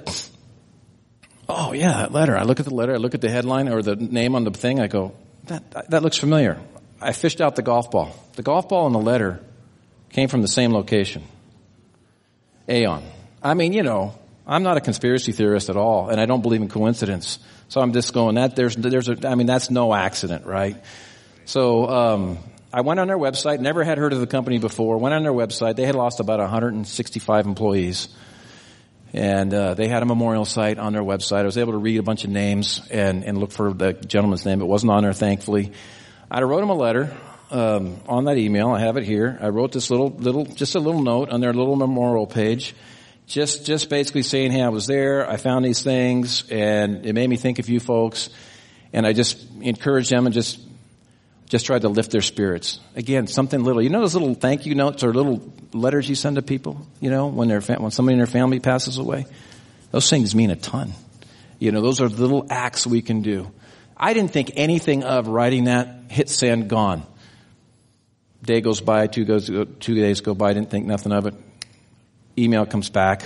Oh 1.49 1.73
yeah, 1.73 1.91
that 1.93 2.11
letter. 2.13 2.37
I 2.37 2.43
look 2.43 2.59
at 2.59 2.65
the 2.65 2.73
letter, 2.73 2.93
I 2.93 2.97
look 2.97 3.13
at 3.13 3.21
the 3.21 3.29
headline 3.29 3.67
or 3.67 3.81
the 3.81 3.97
name 3.97 4.35
on 4.35 4.45
the 4.45 4.51
thing, 4.51 4.79
I 4.79 4.87
go, 4.87 5.13
that, 5.47 5.89
that 5.89 6.01
looks 6.01 6.17
familiar. 6.17 6.61
I 7.01 7.11
fished 7.11 7.41
out 7.41 7.55
the 7.55 7.61
golf 7.61 7.91
ball. 7.91 8.15
The 8.35 8.43
golf 8.43 8.69
ball 8.69 8.85
and 8.85 8.95
the 8.95 8.99
letter 8.99 9.43
came 10.11 10.29
from 10.29 10.41
the 10.41 10.47
same 10.47 10.71
location. 10.71 11.23
Aon. 12.69 13.03
I 13.43 13.53
mean, 13.53 13.73
you 13.73 13.83
know, 13.83 14.15
I'm 14.51 14.63
not 14.63 14.75
a 14.75 14.81
conspiracy 14.81 15.31
theorist 15.31 15.69
at 15.69 15.77
all, 15.77 16.09
and 16.09 16.19
I 16.19 16.25
don't 16.25 16.41
believe 16.41 16.61
in 16.61 16.67
coincidence. 16.67 17.39
So 17.69 17.79
I'm 17.79 17.93
just 17.93 18.13
going 18.13 18.35
that 18.35 18.53
there's 18.53 18.75
there's 18.75 19.07
a, 19.07 19.25
I 19.25 19.35
mean 19.35 19.47
that's 19.47 19.71
no 19.71 19.93
accident, 19.93 20.45
right? 20.45 20.75
So 21.45 21.87
um, 21.87 22.37
I 22.73 22.81
went 22.81 22.99
on 22.99 23.07
their 23.07 23.17
website. 23.17 23.61
Never 23.61 23.85
had 23.85 23.97
heard 23.97 24.11
of 24.11 24.19
the 24.19 24.27
company 24.27 24.59
before. 24.59 24.97
Went 24.97 25.15
on 25.15 25.23
their 25.23 25.31
website. 25.31 25.77
They 25.77 25.85
had 25.85 25.95
lost 25.95 26.19
about 26.19 26.39
165 26.39 27.45
employees, 27.45 28.09
and 29.13 29.53
uh, 29.53 29.73
they 29.73 29.87
had 29.87 30.03
a 30.03 30.05
memorial 30.05 30.43
site 30.43 30.77
on 30.77 30.91
their 30.91 31.01
website. 31.01 31.39
I 31.39 31.43
was 31.43 31.57
able 31.57 31.71
to 31.71 31.79
read 31.79 31.99
a 31.99 32.03
bunch 32.03 32.25
of 32.25 32.29
names 32.29 32.81
and 32.91 33.23
and 33.23 33.37
look 33.37 33.53
for 33.53 33.71
the 33.71 33.93
gentleman's 33.93 34.45
name. 34.45 34.59
It 34.59 34.67
wasn't 34.67 34.91
on 34.91 35.03
there, 35.03 35.13
thankfully. 35.13 35.71
I 36.29 36.41
wrote 36.41 36.61
him 36.61 36.69
a 36.69 36.75
letter. 36.75 37.15
Um, 37.51 38.01
on 38.07 38.25
that 38.25 38.37
email, 38.37 38.71
I 38.71 38.81
have 38.81 38.97
it 38.97 39.05
here. 39.05 39.37
I 39.41 39.47
wrote 39.47 39.73
this 39.73 39.89
little, 39.89 40.09
little, 40.09 40.45
just 40.45 40.75
a 40.75 40.79
little 40.79 41.01
note 41.01 41.29
on 41.29 41.41
their 41.41 41.51
little 41.51 41.75
memorial 41.75 42.25
page 42.25 42.73
just 43.31 43.65
just 43.65 43.89
basically 43.89 44.23
saying, 44.23 44.51
hey, 44.51 44.61
I 44.61 44.69
was 44.69 44.87
there, 44.87 45.27
I 45.29 45.37
found 45.37 45.63
these 45.63 45.81
things, 45.81 46.49
and 46.51 47.05
it 47.05 47.13
made 47.13 47.29
me 47.29 47.37
think 47.37 47.59
of 47.59 47.69
you 47.69 47.79
folks, 47.79 48.29
and 48.91 49.07
I 49.07 49.13
just 49.13 49.43
encouraged 49.61 50.11
them 50.11 50.25
and 50.25 50.33
just 50.35 50.59
just 51.45 51.65
tried 51.65 51.81
to 51.81 51.89
lift 51.89 52.11
their 52.11 52.21
spirits. 52.21 52.79
Again, 52.95 53.27
something 53.27 53.63
little. 53.63 53.81
You 53.81 53.89
know 53.89 54.01
those 54.01 54.13
little 54.13 54.33
thank 54.33 54.65
you 54.65 54.75
notes 54.75 55.03
or 55.03 55.13
little 55.13 55.41
letters 55.73 56.09
you 56.09 56.15
send 56.15 56.35
to 56.35 56.41
people. 56.41 56.85
You 56.99 57.09
know 57.09 57.27
when 57.27 57.47
their 57.47 57.61
when 57.61 57.91
somebody 57.91 58.13
in 58.13 58.19
their 58.19 58.27
family 58.27 58.59
passes 58.59 58.97
away, 58.97 59.25
those 59.91 60.09
things 60.09 60.35
mean 60.35 60.51
a 60.51 60.57
ton. 60.57 60.93
You 61.57 61.71
know 61.71 61.81
those 61.81 62.01
are 62.01 62.09
little 62.09 62.45
acts 62.49 62.85
we 62.85 63.01
can 63.01 63.21
do. 63.21 63.49
I 63.95 64.13
didn't 64.13 64.31
think 64.31 64.51
anything 64.55 65.03
of 65.03 65.27
writing 65.27 65.65
that. 65.65 65.87
Hit 66.09 66.27
send, 66.27 66.69
gone. 66.69 67.03
Day 68.43 68.59
goes 68.59 68.81
by, 68.81 69.07
two 69.07 69.23
goes, 69.23 69.45
two 69.45 69.95
days 69.95 70.19
go 70.19 70.33
by. 70.33 70.49
I 70.49 70.53
Didn't 70.53 70.71
think 70.71 70.85
nothing 70.85 71.13
of 71.13 71.27
it 71.27 71.35
email 72.41 72.65
comes 72.65 72.89
back. 72.89 73.23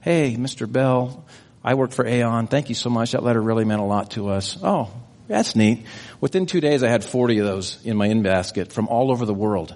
Hey, 0.00 0.36
Mr. 0.36 0.70
Bell, 0.70 1.24
I 1.62 1.74
work 1.74 1.92
for 1.92 2.06
Aon. 2.06 2.46
Thank 2.46 2.68
you 2.68 2.74
so 2.74 2.90
much. 2.90 3.12
That 3.12 3.22
letter 3.22 3.40
really 3.40 3.64
meant 3.64 3.80
a 3.80 3.84
lot 3.84 4.12
to 4.12 4.28
us. 4.28 4.58
Oh, 4.62 4.90
that's 5.28 5.54
neat. 5.54 5.84
Within 6.20 6.46
two 6.46 6.60
days, 6.60 6.82
I 6.82 6.88
had 6.88 7.04
40 7.04 7.38
of 7.38 7.46
those 7.46 7.84
in 7.84 7.96
my 7.96 8.06
in 8.06 8.22
basket 8.22 8.72
from 8.72 8.88
all 8.88 9.10
over 9.10 9.26
the 9.26 9.34
world. 9.34 9.74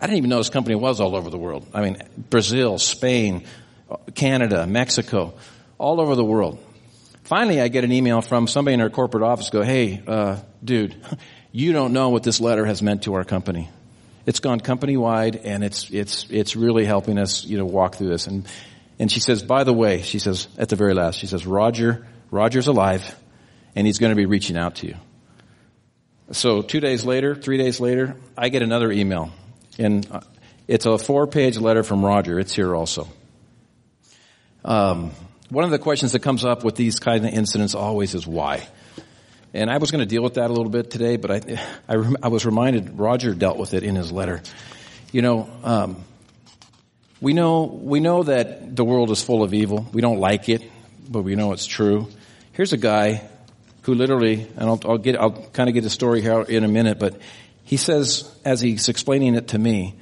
I 0.00 0.06
didn't 0.06 0.18
even 0.18 0.30
know 0.30 0.38
this 0.38 0.50
company 0.50 0.74
was 0.74 1.00
all 1.00 1.16
over 1.16 1.30
the 1.30 1.38
world. 1.38 1.66
I 1.72 1.82
mean, 1.82 1.96
Brazil, 2.16 2.78
Spain, 2.78 3.44
Canada, 4.14 4.66
Mexico, 4.66 5.34
all 5.78 6.00
over 6.00 6.14
the 6.14 6.24
world. 6.24 6.58
Finally, 7.24 7.60
I 7.60 7.68
get 7.68 7.82
an 7.84 7.92
email 7.92 8.20
from 8.20 8.46
somebody 8.46 8.74
in 8.74 8.80
our 8.80 8.90
corporate 8.90 9.24
office 9.24 9.50
go, 9.50 9.62
hey, 9.62 10.02
uh, 10.06 10.36
dude, 10.62 10.94
you 11.52 11.72
don't 11.72 11.92
know 11.92 12.10
what 12.10 12.22
this 12.22 12.40
letter 12.40 12.66
has 12.66 12.82
meant 12.82 13.04
to 13.04 13.14
our 13.14 13.24
company 13.24 13.70
it's 14.26 14.40
gone 14.40 14.60
company 14.60 14.96
wide 14.96 15.36
and 15.36 15.64
it's, 15.64 15.88
it's, 15.90 16.26
it's 16.30 16.56
really 16.56 16.84
helping 16.84 17.16
us, 17.16 17.44
you 17.44 17.56
know, 17.56 17.64
walk 17.64 17.94
through 17.94 18.08
this. 18.08 18.26
And, 18.26 18.46
and 18.98 19.10
she 19.10 19.20
says, 19.20 19.42
by 19.42 19.64
the 19.64 19.72
way, 19.72 20.02
she 20.02 20.18
says, 20.18 20.48
at 20.58 20.68
the 20.68 20.76
very 20.76 20.94
last, 20.94 21.18
she 21.18 21.28
says, 21.28 21.46
Roger, 21.46 22.06
Roger's 22.30 22.66
alive 22.66 23.14
and 23.76 23.86
he's 23.86 23.98
going 23.98 24.10
to 24.10 24.16
be 24.16 24.26
reaching 24.26 24.56
out 24.56 24.76
to 24.76 24.88
you. 24.88 24.96
So 26.32 26.62
two 26.62 26.80
days 26.80 27.04
later, 27.04 27.36
three 27.36 27.56
days 27.56 27.78
later, 27.78 28.16
I 28.36 28.48
get 28.48 28.62
another 28.62 28.90
email. 28.90 29.30
And 29.78 30.06
uh, 30.10 30.20
it's 30.66 30.86
a 30.86 30.98
four 30.98 31.28
page 31.28 31.56
letter 31.56 31.84
from 31.84 32.04
Roger. 32.04 32.40
It's 32.40 32.52
here 32.52 32.74
also. 32.74 33.06
Um, 34.64 35.12
one 35.50 35.64
of 35.64 35.70
the 35.70 35.78
questions 35.78 36.10
that 36.12 36.20
comes 36.20 36.44
up 36.44 36.64
with 36.64 36.74
these 36.74 36.98
kind 36.98 37.24
of 37.24 37.32
incidents 37.32 37.76
always 37.76 38.14
is 38.14 38.26
why. 38.26 38.66
And 39.56 39.70
I 39.70 39.78
was 39.78 39.90
going 39.90 40.00
to 40.00 40.06
deal 40.06 40.22
with 40.22 40.34
that 40.34 40.50
a 40.50 40.52
little 40.52 40.68
bit 40.68 40.90
today, 40.90 41.16
but 41.16 41.30
I, 41.30 41.58
I, 41.88 42.14
I 42.24 42.28
was 42.28 42.44
reminded 42.44 42.98
Roger 42.98 43.32
dealt 43.32 43.56
with 43.56 43.72
it 43.72 43.84
in 43.84 43.96
his 43.96 44.12
letter. 44.12 44.42
You 45.12 45.22
know, 45.22 45.48
um, 45.64 46.04
we 47.22 47.32
know 47.32 47.64
we 47.64 48.00
know 48.00 48.22
that 48.22 48.76
the 48.76 48.84
world 48.84 49.10
is 49.10 49.22
full 49.22 49.42
of 49.42 49.54
evil. 49.54 49.86
We 49.94 50.02
don't 50.02 50.18
like 50.18 50.50
it, 50.50 50.62
but 51.08 51.22
we 51.22 51.36
know 51.36 51.52
it's 51.52 51.64
true. 51.64 52.08
Here's 52.52 52.74
a 52.74 52.76
guy 52.76 53.26
who 53.82 53.94
literally, 53.94 54.46
and 54.56 54.68
I'll, 54.68 54.80
I'll 54.84 54.98
get 54.98 55.16
I'll 55.16 55.30
kind 55.30 55.70
of 55.70 55.74
get 55.74 55.84
his 55.84 55.92
story 55.94 56.20
here 56.20 56.42
in 56.42 56.62
a 56.62 56.68
minute, 56.68 56.98
but 56.98 57.18
he 57.64 57.78
says 57.78 58.30
as 58.44 58.60
he's 58.60 58.90
explaining 58.90 59.36
it 59.36 59.48
to 59.48 59.58
me, 59.58 59.94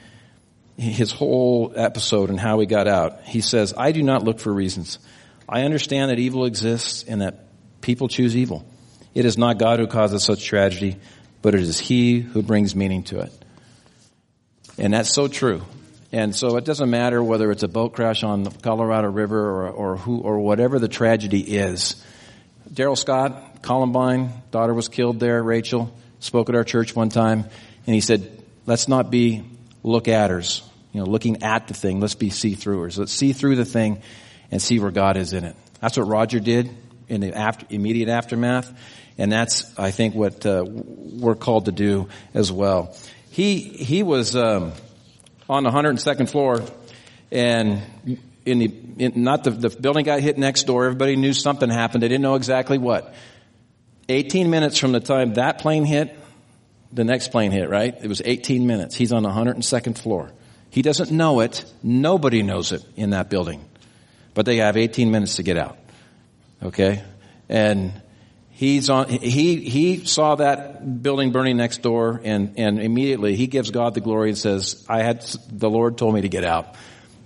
his 0.76 1.12
whole 1.12 1.72
episode 1.76 2.28
and 2.28 2.40
how 2.40 2.58
he 2.58 2.66
got 2.66 2.88
out. 2.88 3.22
He 3.22 3.40
says, 3.40 3.72
"I 3.76 3.92
do 3.92 4.02
not 4.02 4.24
look 4.24 4.40
for 4.40 4.52
reasons. 4.52 4.98
I 5.48 5.62
understand 5.62 6.10
that 6.10 6.18
evil 6.18 6.44
exists 6.44 7.04
and 7.04 7.20
that 7.20 7.46
people 7.82 8.08
choose 8.08 8.36
evil. 8.36 8.66
It 9.14 9.24
is 9.24 9.38
not 9.38 9.58
God 9.58 9.78
who 9.78 9.86
causes 9.86 10.22
such 10.24 10.44
tragedy, 10.44 10.96
but 11.40 11.54
it 11.54 11.60
is 11.60 11.78
He 11.78 12.20
who 12.20 12.42
brings 12.42 12.74
meaning 12.74 13.04
to 13.04 13.20
it." 13.20 13.32
And 14.76 14.92
that's 14.92 15.10
so 15.10 15.28
true. 15.28 15.62
And 16.10 16.34
so 16.34 16.56
it 16.56 16.64
doesn't 16.64 16.90
matter 16.90 17.22
whether 17.22 17.50
it's 17.50 17.64
a 17.64 17.68
boat 17.68 17.92
crash 17.92 18.22
on 18.22 18.44
the 18.44 18.50
Colorado 18.50 19.10
River 19.10 19.38
or, 19.38 19.68
or 19.68 19.96
who, 19.96 20.18
or 20.18 20.38
whatever 20.38 20.78
the 20.78 20.88
tragedy 20.88 21.40
is. 21.40 21.96
Darrell 22.72 22.96
Scott, 22.96 23.62
Columbine, 23.62 24.30
daughter 24.50 24.72
was 24.72 24.88
killed 24.88 25.18
there, 25.18 25.42
Rachel, 25.42 25.92
spoke 26.20 26.48
at 26.48 26.54
our 26.54 26.64
church 26.64 26.94
one 26.94 27.08
time, 27.08 27.44
and 27.86 27.94
he 27.94 28.00
said, 28.00 28.42
let's 28.64 28.88
not 28.88 29.10
be 29.10 29.44
look-atters, 29.82 30.62
you 30.92 31.00
know, 31.00 31.06
looking 31.06 31.42
at 31.42 31.68
the 31.68 31.74
thing, 31.74 32.00
let's 32.00 32.14
be 32.14 32.30
see-throughers. 32.30 32.96
Let's 32.96 33.12
see 33.12 33.32
through 33.32 33.56
the 33.56 33.64
thing 33.64 34.00
and 34.50 34.62
see 34.62 34.78
where 34.78 34.90
God 34.90 35.16
is 35.16 35.32
in 35.32 35.44
it. 35.44 35.56
That's 35.80 35.98
what 35.98 36.06
Roger 36.06 36.40
did 36.40 36.70
in 37.08 37.20
the 37.20 37.34
after, 37.34 37.66
immediate 37.70 38.08
aftermath, 38.08 38.72
and 39.18 39.30
that's, 39.30 39.78
I 39.78 39.90
think, 39.90 40.14
what 40.14 40.44
uh, 40.44 40.64
we're 40.66 41.36
called 41.36 41.66
to 41.66 41.72
do 41.72 42.08
as 42.32 42.50
well. 42.50 42.96
He, 43.30 43.60
he 43.60 44.02
was, 44.02 44.34
um, 44.36 44.72
on 45.48 45.64
the 45.64 45.70
102nd 45.70 46.30
floor, 46.30 46.62
and 47.30 47.82
in 48.46 48.58
the 48.58 48.74
in, 48.98 49.24
not 49.24 49.44
the, 49.44 49.50
the 49.50 49.70
building 49.70 50.04
got 50.04 50.20
hit 50.20 50.38
next 50.38 50.64
door. 50.64 50.84
Everybody 50.84 51.16
knew 51.16 51.32
something 51.32 51.68
happened. 51.68 52.02
They 52.02 52.08
didn't 52.08 52.22
know 52.22 52.34
exactly 52.34 52.78
what. 52.78 53.14
18 54.08 54.50
minutes 54.50 54.78
from 54.78 54.92
the 54.92 55.00
time 55.00 55.34
that 55.34 55.58
plane 55.58 55.84
hit, 55.84 56.16
the 56.92 57.04
next 57.04 57.28
plane 57.28 57.50
hit. 57.50 57.68
Right? 57.68 57.94
It 58.00 58.08
was 58.08 58.22
18 58.24 58.66
minutes. 58.66 58.94
He's 58.94 59.12
on 59.12 59.22
the 59.22 59.30
102nd 59.30 59.98
floor. 59.98 60.30
He 60.70 60.82
doesn't 60.82 61.10
know 61.10 61.40
it. 61.40 61.64
Nobody 61.82 62.42
knows 62.42 62.72
it 62.72 62.84
in 62.96 63.10
that 63.10 63.30
building, 63.30 63.64
but 64.34 64.44
they 64.44 64.56
have 64.56 64.76
18 64.76 65.10
minutes 65.10 65.36
to 65.36 65.42
get 65.42 65.56
out. 65.56 65.78
Okay, 66.62 67.02
and 67.48 67.92
He's 68.56 68.88
on, 68.88 69.08
he, 69.08 69.56
he 69.68 70.06
saw 70.06 70.36
that 70.36 71.02
building 71.02 71.32
burning 71.32 71.56
next 71.56 71.82
door 71.82 72.20
and, 72.22 72.54
and 72.56 72.80
immediately 72.80 73.34
he 73.34 73.48
gives 73.48 73.72
God 73.72 73.94
the 73.94 74.00
glory 74.00 74.28
and 74.28 74.38
says, 74.38 74.86
I 74.88 75.02
had, 75.02 75.22
the 75.50 75.68
Lord 75.68 75.98
told 75.98 76.14
me 76.14 76.20
to 76.20 76.28
get 76.28 76.44
out. 76.44 76.74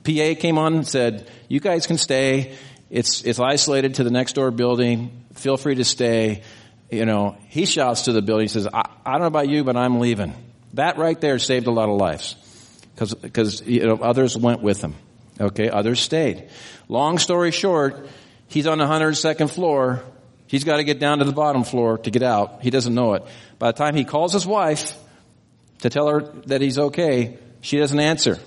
PA 0.04 0.34
came 0.38 0.56
on 0.56 0.74
and 0.74 0.88
said, 0.88 1.30
you 1.48 1.60
guys 1.60 1.86
can 1.86 1.98
stay. 1.98 2.56
It's, 2.88 3.22
it's 3.24 3.38
isolated 3.38 3.96
to 3.96 4.04
the 4.04 4.10
next 4.10 4.32
door 4.32 4.50
building. 4.50 5.26
Feel 5.34 5.58
free 5.58 5.74
to 5.74 5.84
stay. 5.84 6.44
You 6.90 7.04
know, 7.04 7.36
he 7.48 7.66
shouts 7.66 8.02
to 8.02 8.12
the 8.12 8.22
building. 8.22 8.44
He 8.44 8.48
says, 8.48 8.66
I, 8.66 8.88
I 9.04 9.12
don't 9.12 9.20
know 9.20 9.26
about 9.26 9.50
you, 9.50 9.64
but 9.64 9.76
I'm 9.76 10.00
leaving. 10.00 10.32
That 10.72 10.96
right 10.96 11.20
there 11.20 11.38
saved 11.38 11.66
a 11.66 11.70
lot 11.70 11.90
of 11.90 11.98
lives. 11.98 12.36
Cause, 12.96 13.14
cause, 13.34 13.60
you 13.66 13.86
know, 13.86 13.98
others 14.00 14.34
went 14.34 14.62
with 14.62 14.80
him. 14.80 14.94
Okay, 15.38 15.68
others 15.68 16.00
stayed. 16.00 16.48
Long 16.88 17.18
story 17.18 17.50
short, 17.50 18.08
he's 18.46 18.66
on 18.66 18.78
the 18.78 18.86
102nd 18.86 19.50
floor 19.50 20.02
He's 20.48 20.64
got 20.64 20.78
to 20.78 20.84
get 20.84 20.98
down 20.98 21.18
to 21.18 21.24
the 21.24 21.32
bottom 21.32 21.62
floor 21.62 21.98
to 21.98 22.10
get 22.10 22.22
out. 22.22 22.62
He 22.62 22.70
doesn't 22.70 22.94
know 22.94 23.12
it. 23.12 23.24
By 23.58 23.70
the 23.70 23.76
time 23.76 23.94
he 23.94 24.04
calls 24.04 24.32
his 24.32 24.46
wife 24.46 24.98
to 25.80 25.90
tell 25.90 26.08
her 26.08 26.22
that 26.46 26.62
he's 26.62 26.78
okay, 26.78 27.38
she 27.60 27.76
doesn't 27.76 28.00
answer. 28.00 28.38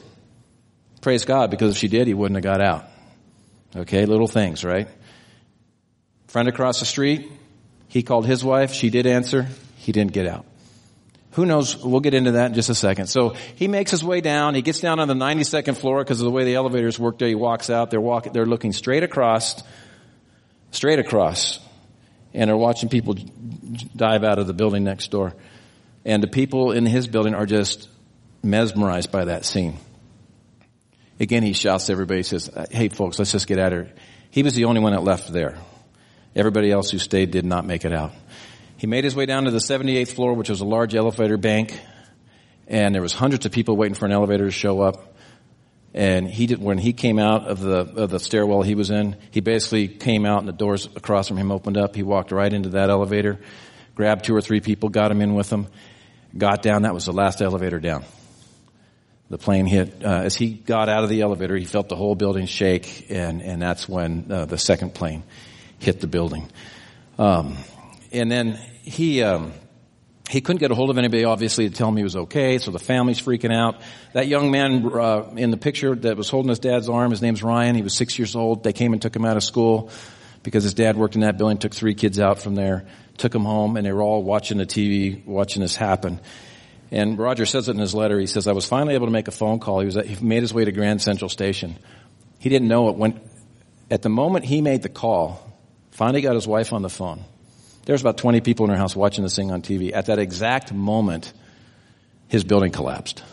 Praise 1.01 1.25
God, 1.25 1.51
because 1.51 1.71
if 1.71 1.77
she 1.77 1.87
did, 1.87 2.07
he 2.07 2.15
wouldn't 2.15 2.43
have 2.43 2.43
got 2.43 2.59
out. 2.59 2.87
Okay, 3.75 4.05
little 4.05 4.27
things, 4.27 4.65
right? 4.65 4.87
Friend 6.27 6.49
across 6.49 6.79
the 6.79 6.85
street, 6.85 7.31
he 7.87 8.01
called 8.01 8.25
his 8.25 8.43
wife, 8.43 8.73
she 8.73 8.89
did 8.89 9.05
answer, 9.05 9.47
he 9.77 9.91
didn't 9.91 10.11
get 10.11 10.27
out. 10.27 10.45
Who 11.33 11.45
knows? 11.45 11.77
We'll 11.77 12.01
get 12.01 12.13
into 12.13 12.31
that 12.31 12.47
in 12.47 12.53
just 12.55 12.69
a 12.69 12.75
second. 12.75 13.07
So 13.07 13.35
he 13.55 13.67
makes 13.67 13.91
his 13.91 14.03
way 14.03 14.19
down. 14.19 14.53
He 14.53 14.61
gets 14.61 14.81
down 14.81 14.99
on 14.99 15.07
the 15.07 15.13
92nd 15.13 15.77
floor 15.77 16.03
because 16.03 16.19
of 16.19 16.25
the 16.25 16.31
way 16.31 16.43
the 16.43 16.55
elevators 16.55 16.99
work 16.99 17.19
there. 17.19 17.29
He 17.29 17.35
walks 17.35 17.69
out. 17.69 17.89
They're 17.89 18.01
walking, 18.01 18.33
they're 18.33 18.45
looking 18.45 18.73
straight 18.73 19.03
across, 19.03 19.63
straight 20.71 20.99
across 20.99 21.59
and 22.33 22.49
are 22.49 22.57
watching 22.57 22.89
people 22.89 23.15
dive 23.95 24.23
out 24.23 24.39
of 24.39 24.47
the 24.47 24.53
building 24.53 24.83
next 24.83 25.11
door. 25.11 25.33
And 26.05 26.23
the 26.23 26.27
people 26.27 26.71
in 26.71 26.85
his 26.85 27.07
building 27.07 27.35
are 27.35 27.45
just 27.45 27.89
mesmerized 28.43 29.11
by 29.11 29.25
that 29.25 29.45
scene. 29.45 29.77
Again, 31.19 31.43
he 31.43 31.53
shouts 31.53 31.85
to 31.85 31.91
everybody, 31.91 32.19
he 32.19 32.23
says, 32.23 32.49
uh, 32.49 32.65
hey 32.71 32.89
folks, 32.89 33.19
let's 33.19 33.31
just 33.31 33.47
get 33.47 33.59
out 33.59 33.73
of 33.73 33.85
here. 33.85 33.95
He 34.31 34.43
was 34.43 34.55
the 34.55 34.65
only 34.65 34.81
one 34.81 34.93
that 34.93 35.03
left 35.03 35.31
there. 35.31 35.57
Everybody 36.35 36.71
else 36.71 36.89
who 36.89 36.97
stayed 36.97 37.31
did 37.31 37.45
not 37.45 37.65
make 37.65 37.85
it 37.85 37.93
out. 37.93 38.13
He 38.77 38.87
made 38.87 39.03
his 39.03 39.15
way 39.15 39.27
down 39.27 39.43
to 39.43 39.51
the 39.51 39.59
78th 39.59 40.13
floor, 40.13 40.33
which 40.33 40.49
was 40.49 40.61
a 40.61 40.65
large 40.65 40.95
elevator 40.95 41.37
bank, 41.37 41.79
and 42.67 42.95
there 42.95 43.01
was 43.01 43.13
hundreds 43.13 43.45
of 43.45 43.51
people 43.51 43.75
waiting 43.75 43.93
for 43.93 44.05
an 44.05 44.11
elevator 44.11 44.45
to 44.45 44.51
show 44.51 44.81
up. 44.81 45.10
And 45.93 46.27
he 46.27 46.47
did, 46.47 46.61
when 46.61 46.77
he 46.77 46.93
came 46.93 47.19
out 47.19 47.47
of 47.47 47.59
the, 47.59 47.79
of 47.79 48.09
the 48.09 48.19
stairwell 48.19 48.61
he 48.61 48.75
was 48.75 48.91
in, 48.91 49.17
he 49.31 49.41
basically 49.41 49.89
came 49.89 50.25
out 50.25 50.39
and 50.39 50.47
the 50.47 50.53
doors 50.53 50.87
across 50.95 51.27
from 51.27 51.37
him 51.37 51.51
opened 51.51 51.77
up. 51.77 51.95
He 51.95 52.03
walked 52.03 52.31
right 52.31 52.51
into 52.51 52.69
that 52.69 52.89
elevator, 52.89 53.39
grabbed 53.95 54.23
two 54.23 54.33
or 54.33 54.41
three 54.41 54.61
people, 54.61 54.89
got 54.89 55.11
him 55.11 55.21
in 55.21 55.35
with 55.35 55.51
him, 55.51 55.67
got 56.37 56.61
down. 56.61 56.83
That 56.83 56.93
was 56.93 57.05
the 57.05 57.11
last 57.11 57.41
elevator 57.41 57.79
down. 57.79 58.05
The 59.29 59.37
plane 59.37 59.65
hit, 59.65 60.03
uh, 60.03 60.23
as 60.23 60.35
he 60.35 60.51
got 60.51 60.87
out 60.89 61.03
of 61.03 61.09
the 61.09 61.21
elevator, 61.21 61.57
he 61.57 61.65
felt 61.65 61.89
the 61.89 61.95
whole 61.95 62.15
building 62.15 62.45
shake 62.45 63.09
and, 63.09 63.41
and 63.41 63.61
that's 63.61 63.87
when 63.87 64.31
uh, 64.31 64.45
the 64.45 64.57
second 64.57 64.93
plane 64.93 65.23
hit 65.79 65.99
the 65.99 66.07
building. 66.07 66.49
Um, 67.17 67.57
and 68.11 68.31
then 68.31 68.59
he, 68.83 69.23
um, 69.23 69.53
he 70.31 70.39
couldn't 70.39 70.59
get 70.59 70.71
a 70.71 70.75
hold 70.75 70.89
of 70.89 70.97
anybody, 70.97 71.25
obviously, 71.25 71.67
to 71.69 71.75
tell 71.75 71.89
him 71.89 71.97
he 71.97 72.03
was 72.03 72.15
okay, 72.15 72.57
so 72.57 72.71
the 72.71 72.79
family's 72.79 73.21
freaking 73.21 73.53
out. 73.53 73.81
That 74.13 74.27
young 74.27 74.49
man 74.49 74.89
uh, 74.93 75.29
in 75.35 75.51
the 75.51 75.57
picture 75.57 75.93
that 75.93 76.15
was 76.15 76.29
holding 76.29 76.47
his 76.47 76.59
dad's 76.59 76.87
arm, 76.87 77.11
his 77.11 77.21
name's 77.21 77.43
Ryan. 77.43 77.75
He 77.75 77.81
was 77.81 77.93
six 77.93 78.17
years 78.17 78.33
old. 78.33 78.63
They 78.63 78.71
came 78.71 78.93
and 78.93 79.01
took 79.01 79.13
him 79.13 79.25
out 79.25 79.35
of 79.35 79.43
school 79.43 79.89
because 80.41 80.63
his 80.63 80.73
dad 80.73 80.95
worked 80.95 81.15
in 81.15 81.21
that 81.21 81.37
building, 81.37 81.57
took 81.57 81.75
three 81.75 81.95
kids 81.95 82.17
out 82.17 82.39
from 82.39 82.55
there, 82.55 82.85
took 83.17 83.35
him 83.35 83.43
home, 83.43 83.75
and 83.75 83.85
they 83.85 83.91
were 83.91 84.01
all 84.01 84.23
watching 84.23 84.57
the 84.57 84.65
TV, 84.65 85.25
watching 85.25 85.61
this 85.61 85.75
happen. 85.75 86.21
And 86.91 87.17
Roger 87.17 87.45
says 87.45 87.67
it 87.67 87.73
in 87.73 87.79
his 87.79 87.93
letter. 87.93 88.17
He 88.17 88.27
says, 88.27 88.47
I 88.47 88.53
was 88.53 88.65
finally 88.65 88.95
able 88.95 89.07
to 89.07 89.13
make 89.13 89.27
a 89.27 89.31
phone 89.31 89.59
call. 89.59 89.81
He 89.81 89.85
was, 89.85 89.95
he 89.95 90.23
made 90.23 90.43
his 90.43 90.53
way 90.53 90.63
to 90.63 90.71
Grand 90.71 91.01
Central 91.01 91.29
Station. 91.29 91.77
He 92.39 92.47
didn't 92.47 92.69
know 92.69 92.87
it 92.87 92.95
when, 92.95 93.19
at 93.89 94.01
the 94.01 94.09
moment 94.09 94.45
he 94.45 94.61
made 94.61 94.81
the 94.81 94.89
call, 94.89 95.45
finally 95.91 96.21
got 96.21 96.35
his 96.35 96.47
wife 96.47 96.71
on 96.71 96.81
the 96.81 96.89
phone. 96.89 97.25
There's 97.85 98.01
about 98.01 98.17
20 98.17 98.41
people 98.41 98.65
in 98.65 98.71
her 98.71 98.77
house 98.77 98.95
watching 98.95 99.23
this 99.23 99.35
thing 99.35 99.51
on 99.51 99.61
TV. 99.61 99.91
At 99.93 100.07
that 100.07 100.19
exact 100.19 100.71
moment, 100.73 101.33
his 102.27 102.43
building 102.43 102.71
collapsed. 102.71 103.23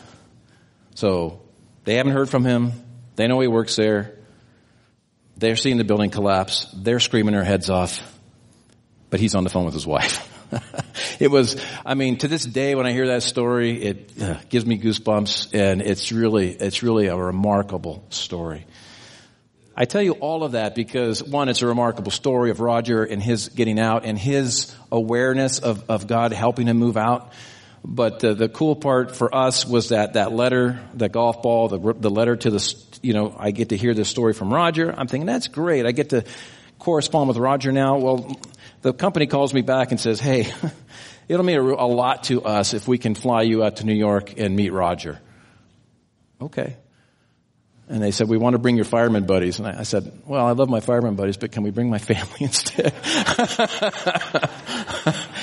So 0.95 1.41
they 1.85 1.95
haven't 1.95 2.13
heard 2.13 2.29
from 2.29 2.45
him. 2.45 2.73
They 3.17 3.27
know 3.27 3.41
he 3.41 3.49
works 3.49 3.77
there. 3.77 4.15
They're 5.37 5.57
seeing 5.57 5.77
the 5.77 5.85
building 5.85 6.11
collapse. 6.11 6.67
They're 6.77 7.01
screaming 7.01 7.35
their 7.35 7.45
heads 7.45 7.71
off. 7.71 8.03
But 9.11 9.21
he's 9.21 9.35
on 9.35 9.45
the 9.45 9.51
phone 9.51 9.65
with 9.65 9.75
his 9.75 9.87
wife. 9.87 10.35
it 11.21 11.31
was, 11.31 11.63
I 11.85 11.95
mean, 11.95 12.19
to 12.19 12.29
this 12.29 12.45
day 12.45 12.75
when 12.75 12.87
I 12.87 12.93
hear 12.93 13.09
that 13.09 13.23
story, 13.23 13.83
it 13.83 14.13
uh, 14.21 14.37
gives 14.49 14.67
me 14.67 14.79
goosebumps 14.79 15.55
and 15.55 15.83
it's 15.83 16.11
really, 16.11 16.51
it's 16.51 16.83
really 16.83 17.07
a 17.07 17.17
remarkable 17.17 18.05
story. 18.11 18.67
I 19.81 19.85
tell 19.85 20.03
you 20.03 20.15
all 20.15 20.43
of 20.43 20.53
that 20.53 20.75
because 20.75 21.23
one, 21.23 21.49
it's 21.49 21.63
a 21.63 21.67
remarkable 21.69 22.11
story 22.11 22.51
of 22.51 22.59
Roger 22.59 23.05
and 23.05 23.23
his 23.23 23.49
getting 23.49 23.79
out 23.79 24.05
and 24.05 24.19
his 24.19 24.75
awareness 24.91 25.61
of, 25.61 25.89
of 25.89 26.09
God 26.09 26.33
helping 26.33 26.67
him 26.67 26.79
move 26.79 26.97
out. 26.97 27.33
But 27.85 28.25
uh, 28.25 28.35
the 28.35 28.49
cool 28.49 28.75
part 28.75 29.15
for 29.15 29.33
us 29.33 29.65
was 29.65 29.91
that 29.91 30.15
that 30.15 30.33
letter, 30.33 30.81
the 30.95 31.09
golf 31.09 31.43
ball, 31.43 31.69
the, 31.69 31.93
the 31.93 32.11
letter 32.11 32.35
to 32.35 32.51
the, 32.51 32.75
you 33.03 33.13
know, 33.13 33.37
I 33.39 33.53
get 33.53 33.69
to 33.69 33.77
hear 33.77 33.95
this 33.95 34.09
story 34.09 34.33
from 34.33 34.53
Roger. 34.53 34.93
I'm 34.93 35.07
thinking 35.07 35.27
that's 35.27 35.47
great. 35.47 35.87
I 35.87 35.93
get 35.93 36.11
to 36.11 36.25
correspond 36.81 37.29
with 37.29 37.37
Roger 37.37 37.71
now. 37.71 37.99
Well, 37.99 38.37
the 38.83 38.93
company 38.93 39.29
calls 39.29 39.55
me 39.55 39.61
back 39.61 39.93
and 39.93 40.01
says, 40.01 40.19
"Hey, 40.19 40.53
it'll 41.29 41.45
mean 41.45 41.57
a 41.57 41.87
lot 41.87 42.25
to 42.25 42.43
us 42.43 42.75
if 42.75 42.89
we 42.89 42.99
can 42.99 43.15
fly 43.15 43.43
you 43.43 43.63
out 43.63 43.77
to 43.77 43.87
New 43.87 43.95
York 43.95 44.37
and 44.39 44.57
meet 44.57 44.73
Roger." 44.73 45.21
Okay. 46.41 46.77
And 47.89 48.03
they 48.03 48.11
said, 48.11 48.29
we 48.29 48.37
want 48.37 48.55
to 48.55 48.59
bring 48.59 48.77
your 48.77 48.85
fireman 48.85 49.25
buddies. 49.25 49.59
And 49.59 49.67
I, 49.67 49.81
I 49.81 49.83
said, 49.85 50.13
well, 50.27 50.45
I 50.45 50.53
love 50.53 50.69
my 50.69 50.81
fireman 50.81 51.15
buddies, 51.15 51.39
but 51.39 51.53
can 51.53 51.63
we 51.63 51.71
bring 51.71 51.89
my 51.89 51.99
family 51.99 52.39
instead? 52.41 52.93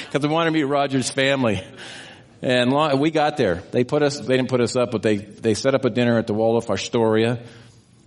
Because 0.05 0.29
we 0.29 0.33
wanted 0.33 0.51
to 0.51 0.53
meet 0.53 0.63
Roger's 0.63 1.09
family. 1.09 1.61
And 2.41 2.71
long, 2.71 2.99
we 3.01 3.11
got 3.11 3.35
there. 3.35 3.55
They 3.71 3.83
put 3.83 4.01
us, 4.01 4.17
they 4.17 4.37
didn't 4.37 4.47
put 4.47 4.61
us 4.61 4.77
up, 4.77 4.91
but 4.91 5.01
they, 5.01 5.17
they 5.17 5.55
set 5.55 5.75
up 5.75 5.83
a 5.83 5.89
dinner 5.89 6.17
at 6.17 6.25
the 6.25 6.33
Waldorf 6.33 6.69
Astoria. 6.69 7.43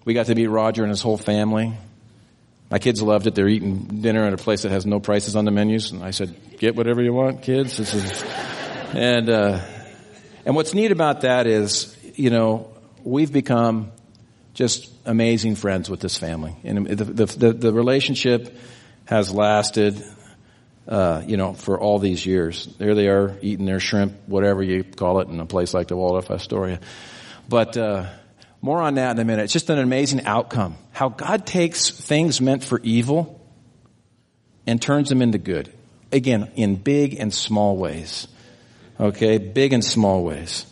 We 0.06 0.14
got 0.14 0.24
to 0.26 0.34
meet 0.34 0.46
Roger 0.46 0.84
and 0.84 0.90
his 0.90 1.02
whole 1.02 1.18
family. 1.18 1.76
My 2.70 2.78
kids 2.78 3.02
loved 3.02 3.26
it. 3.26 3.34
They're 3.34 3.48
eating 3.48 4.00
dinner 4.00 4.24
at 4.24 4.32
a 4.32 4.38
place 4.38 4.62
that 4.62 4.72
has 4.72 4.86
no 4.86 5.00
prices 5.00 5.36
on 5.36 5.44
the 5.44 5.50
menus. 5.50 5.92
And 5.92 6.02
I 6.02 6.12
said, 6.12 6.34
get 6.58 6.76
whatever 6.76 7.02
you 7.02 7.12
want, 7.12 7.42
kids. 7.42 7.78
And, 8.94 9.28
uh, 9.28 9.60
and 10.46 10.56
what's 10.56 10.72
neat 10.72 10.92
about 10.92 11.20
that 11.20 11.46
is, 11.46 11.94
you 12.14 12.30
know, 12.30 12.72
we've 13.04 13.30
become 13.30 13.92
just 14.58 14.90
amazing 15.04 15.54
friends 15.54 15.88
with 15.88 16.00
this 16.00 16.18
family. 16.18 16.52
And 16.64 16.84
the, 16.84 17.26
the, 17.26 17.52
the, 17.52 17.72
relationship 17.72 18.56
has 19.04 19.30
lasted, 19.30 20.02
uh, 20.88 21.22
you 21.24 21.36
know, 21.36 21.52
for 21.52 21.78
all 21.78 22.00
these 22.00 22.26
years. 22.26 22.66
There 22.76 22.96
they 22.96 23.06
are 23.06 23.38
eating 23.40 23.66
their 23.66 23.78
shrimp, 23.78 24.14
whatever 24.26 24.60
you 24.60 24.82
call 24.82 25.20
it, 25.20 25.28
in 25.28 25.38
a 25.38 25.46
place 25.46 25.72
like 25.72 25.86
the 25.86 25.96
Waldorf 25.96 26.28
Astoria. 26.32 26.80
But, 27.48 27.76
uh, 27.76 28.06
more 28.60 28.82
on 28.82 28.94
that 28.94 29.12
in 29.12 29.20
a 29.20 29.24
minute. 29.24 29.44
It's 29.44 29.52
just 29.52 29.70
an 29.70 29.78
amazing 29.78 30.24
outcome. 30.24 30.76
How 30.90 31.08
God 31.08 31.46
takes 31.46 31.90
things 31.90 32.40
meant 32.40 32.64
for 32.64 32.80
evil 32.82 33.40
and 34.66 34.82
turns 34.82 35.08
them 35.08 35.22
into 35.22 35.38
good. 35.38 35.72
Again, 36.10 36.50
in 36.56 36.74
big 36.74 37.14
and 37.14 37.32
small 37.32 37.76
ways. 37.76 38.26
Okay, 38.98 39.38
big 39.38 39.72
and 39.72 39.84
small 39.84 40.24
ways. 40.24 40.66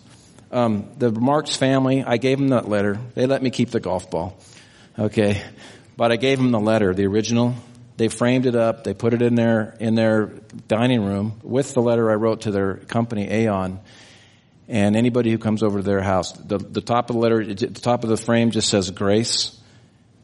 Um, 0.51 0.89
the 0.97 1.11
Marks 1.11 1.57
family, 1.57 2.05
I 2.05 2.19
gave 2.19 2.39
them 2.39 2.49
that 2.49 2.69
letter. 2.69 2.99
They 3.15 3.27
let 3.27 3.43
me 3.43 3.51
keep 3.51 3.71
the 3.71 3.81
golf 3.81 4.11
ball. 4.11 4.39
Okay, 4.99 5.43
but 5.97 6.13
I 6.13 6.17
gave 6.17 6.39
them 6.39 6.51
the 6.51 6.61
letter, 6.61 6.95
the 6.95 7.07
original. 7.07 7.55
They 7.97 8.09
framed 8.09 8.47
it 8.47 8.55
up. 8.55 8.85
They 8.85 8.95
put 8.95 9.15
it 9.15 9.23
in 9.23 9.35
their 9.35 9.77
in 9.81 9.95
their 9.95 10.27
dining 10.69 11.05
room 11.05 11.41
with 11.43 11.75
the 11.75 11.83
letter 11.83 12.11
I 12.11 12.15
wrote 12.15 12.43
to 12.43 12.51
their 12.51 12.77
company, 12.77 13.29
Aon. 13.29 13.81
And 14.69 14.97
anybody 14.97 15.31
who 15.31 15.39
comes 15.39 15.63
over 15.63 15.79
to 15.79 15.85
their 15.85 16.01
house, 16.01 16.33
the, 16.33 16.59
the 16.59 16.81
top 16.81 17.09
of 17.09 17.15
the 17.15 17.23
letter, 17.23 17.45
the 17.45 17.69
top 17.69 18.03
of 18.03 18.11
the 18.11 18.17
frame 18.17 18.51
just 18.51 18.69
says 18.69 18.91
grace. 18.91 19.59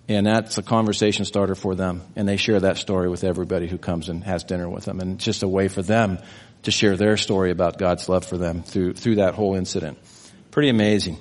And 0.09 0.27
that's 0.27 0.59
a 0.59 0.63
conversation 0.63 1.25
starter 1.25 1.55
for 1.55 1.77
them. 1.77 2.03
And 2.17 2.29
they 2.29 2.37
share 2.37 2.59
that 2.59 2.77
story 2.77 3.09
with 3.09 3.23
everybody 3.23 3.69
who 3.69 3.79
comes 3.79 4.09
and 4.09 4.25
has 4.25 4.43
dinner 4.43 4.69
with 4.69 4.85
them. 4.85 4.99
And 4.99 5.15
it's 5.15 5.25
just 5.25 5.45
a 5.45 5.49
way 5.49 5.69
for 5.69 5.81
them 5.81 6.19
to 6.63 6.71
share 6.71 6.97
their 6.97 7.17
story 7.17 7.51
about 7.51 7.79
God's 7.79 8.09
love 8.09 8.25
for 8.25 8.37
them 8.39 8.63
through, 8.63 8.95
through 8.95 9.17
that 9.17 9.35
whole 9.35 9.55
incident. 9.55 9.99
Pretty 10.51 10.69
amazing. 10.69 11.19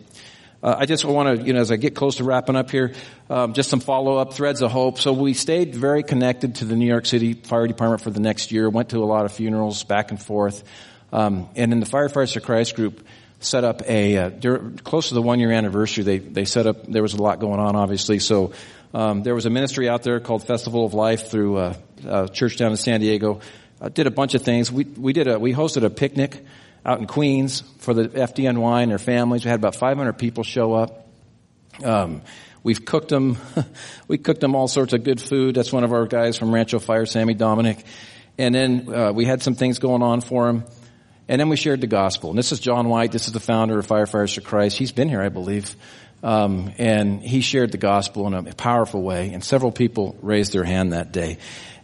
Uh, 0.64 0.76
I 0.78 0.86
just 0.86 1.04
want 1.06 1.40
to, 1.40 1.44
you 1.44 1.54
know, 1.54 1.60
as 1.60 1.72
I 1.72 1.76
get 1.78 1.96
close 1.96 2.18
to 2.18 2.24
wrapping 2.24 2.56
up 2.56 2.70
here, 2.70 2.94
um, 3.32 3.54
just 3.54 3.70
some 3.70 3.80
follow-up 3.80 4.34
threads 4.34 4.62
of 4.62 4.70
hope. 4.70 5.00
So 5.00 5.12
we 5.12 5.34
stayed 5.34 5.74
very 5.74 6.04
connected 6.04 6.56
to 6.56 6.66
the 6.66 6.76
New 6.76 6.86
York 6.86 7.08
City 7.08 7.34
Fire 7.34 7.66
Department 7.66 8.02
for 8.02 8.12
the 8.12 8.20
next 8.20 8.52
year. 8.52 8.70
Went 8.70 8.90
to 8.90 9.00
a 9.00 9.06
lot 9.06 9.26
of 9.26 9.32
funerals 9.32 9.84
back 9.84 10.12
and 10.12 10.22
forth, 10.22 10.64
um, 11.12 11.50
and 11.56 11.74
in 11.74 11.80
the 11.80 11.88
Firefighters 11.88 12.34
for 12.34 12.42
Christ 12.42 12.76
group, 12.76 13.04
set 13.40 13.64
up 13.64 13.82
a 13.90 14.18
uh, 14.18 14.30
close 14.84 15.10
to 15.10 15.16
the 15.16 15.22
one-year 15.22 15.52
anniversary. 15.52 16.04
They 16.04 16.20
they 16.20 16.46
set 16.46 16.68
up. 16.68 16.86
There 16.86 17.02
was 17.02 17.16
a 17.16 17.22
lot 17.22 17.40
going 17.40 17.60
on, 17.60 17.76
obviously. 17.76 18.20
So 18.20 18.54
um, 18.94 19.24
there 19.24 19.34
was 19.34 19.48
a 19.48 19.50
ministry 19.50 19.90
out 19.90 20.04
there 20.04 20.20
called 20.20 20.46
Festival 20.46 20.86
of 20.86 20.94
Life 20.94 21.32
through 21.32 21.58
uh, 21.58 21.74
a 22.06 22.30
church 22.30 22.58
down 22.58 22.70
in 22.70 22.78
San 22.78 23.00
Diego 23.00 23.42
uh, 23.82 23.90
did 23.90 24.08
a 24.08 24.12
bunch 24.12 24.36
of 24.36 24.44
things. 24.44 24.72
We, 24.72 24.84
we 24.84 25.12
did 25.12 25.28
a, 25.28 25.40
we 25.40 25.54
hosted 25.54 25.84
a 25.84 25.90
picnic 25.90 26.46
out 26.86 27.00
in 27.00 27.08
Queens 27.08 27.62
for 27.80 27.94
the 27.94 28.08
FDNY 28.08 28.84
and 28.84 28.92
their 28.92 29.00
families. 29.00 29.44
We 29.44 29.50
had 29.50 29.60
about 29.60 29.76
500 29.76 30.14
people 30.14 30.44
show 30.44 30.74
up. 30.74 31.08
Um, 31.84 32.22
we've 32.64 32.86
cooked 32.86 33.10
them, 33.10 33.38
we 34.08 34.18
cooked 34.18 34.42
them 34.42 34.56
all 34.56 34.68
sorts 34.68 34.94
of 34.94 35.04
good 35.04 35.20
food. 35.20 35.56
That's 35.56 35.74
one 35.74 35.84
of 35.84 35.94
our 35.94 36.06
guys 36.06 36.38
from 36.38 36.54
Rancho 36.54 36.80
Fire, 36.80 37.06
Sammy 37.06 37.34
Dominic. 37.34 37.84
And 38.38 38.54
then, 38.54 38.94
uh, 38.94 39.12
we 39.12 39.26
had 39.26 39.42
some 39.42 39.56
things 39.56 39.80
going 39.80 40.02
on 40.04 40.22
for 40.22 40.48
him. 40.48 40.64
And 41.28 41.40
then 41.40 41.50
we 41.50 41.56
shared 41.56 41.82
the 41.82 41.88
gospel. 41.88 42.30
And 42.30 42.38
this 42.38 42.52
is 42.52 42.60
John 42.60 42.90
White. 42.90 43.12
This 43.12 43.28
is 43.28 43.34
the 43.34 43.40
founder 43.40 43.80
of 43.80 43.88
Firefighters 43.88 44.36
for 44.36 44.42
Christ. 44.42 44.78
He's 44.78 44.92
been 44.92 45.08
here, 45.08 45.22
I 45.22 45.30
believe. 45.30 45.76
Um, 46.24 46.74
and 46.78 47.22
he 47.22 47.42
shared 47.42 47.72
the 47.72 47.78
gospel 47.78 48.28
in 48.28 48.34
a 48.34 48.54
powerful 48.54 49.02
way. 49.02 49.32
And 49.34 49.44
several 49.44 49.72
people 49.72 50.18
raised 50.22 50.52
their 50.52 50.64
hand 50.64 50.94
that 50.94 51.12
day. 51.12 51.38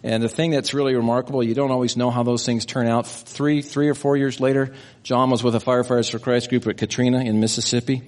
And 0.07 0.23
the 0.23 0.29
thing 0.29 0.51
that's 0.51 0.73
really 0.73 0.95
remarkable, 0.95 1.43
you 1.43 1.53
don't 1.53 1.69
always 1.69 1.97
know 1.97 2.09
how 2.11 2.23
those 2.23 2.45
things 2.45 2.65
turn 2.65 2.87
out. 2.87 3.05
Three, 3.05 3.61
three 3.61 3.89
or 3.89 3.93
four 3.93 4.15
years 4.15 4.39
later, 4.39 4.73
John 5.03 5.29
was 5.29 5.43
with 5.43 5.53
a 5.53 5.59
Firefighters 5.59 6.09
for 6.09 6.17
Christ 6.17 6.47
group 6.47 6.65
at 6.65 6.77
Katrina 6.77 7.19
in 7.25 7.41
Mississippi. 7.41 8.03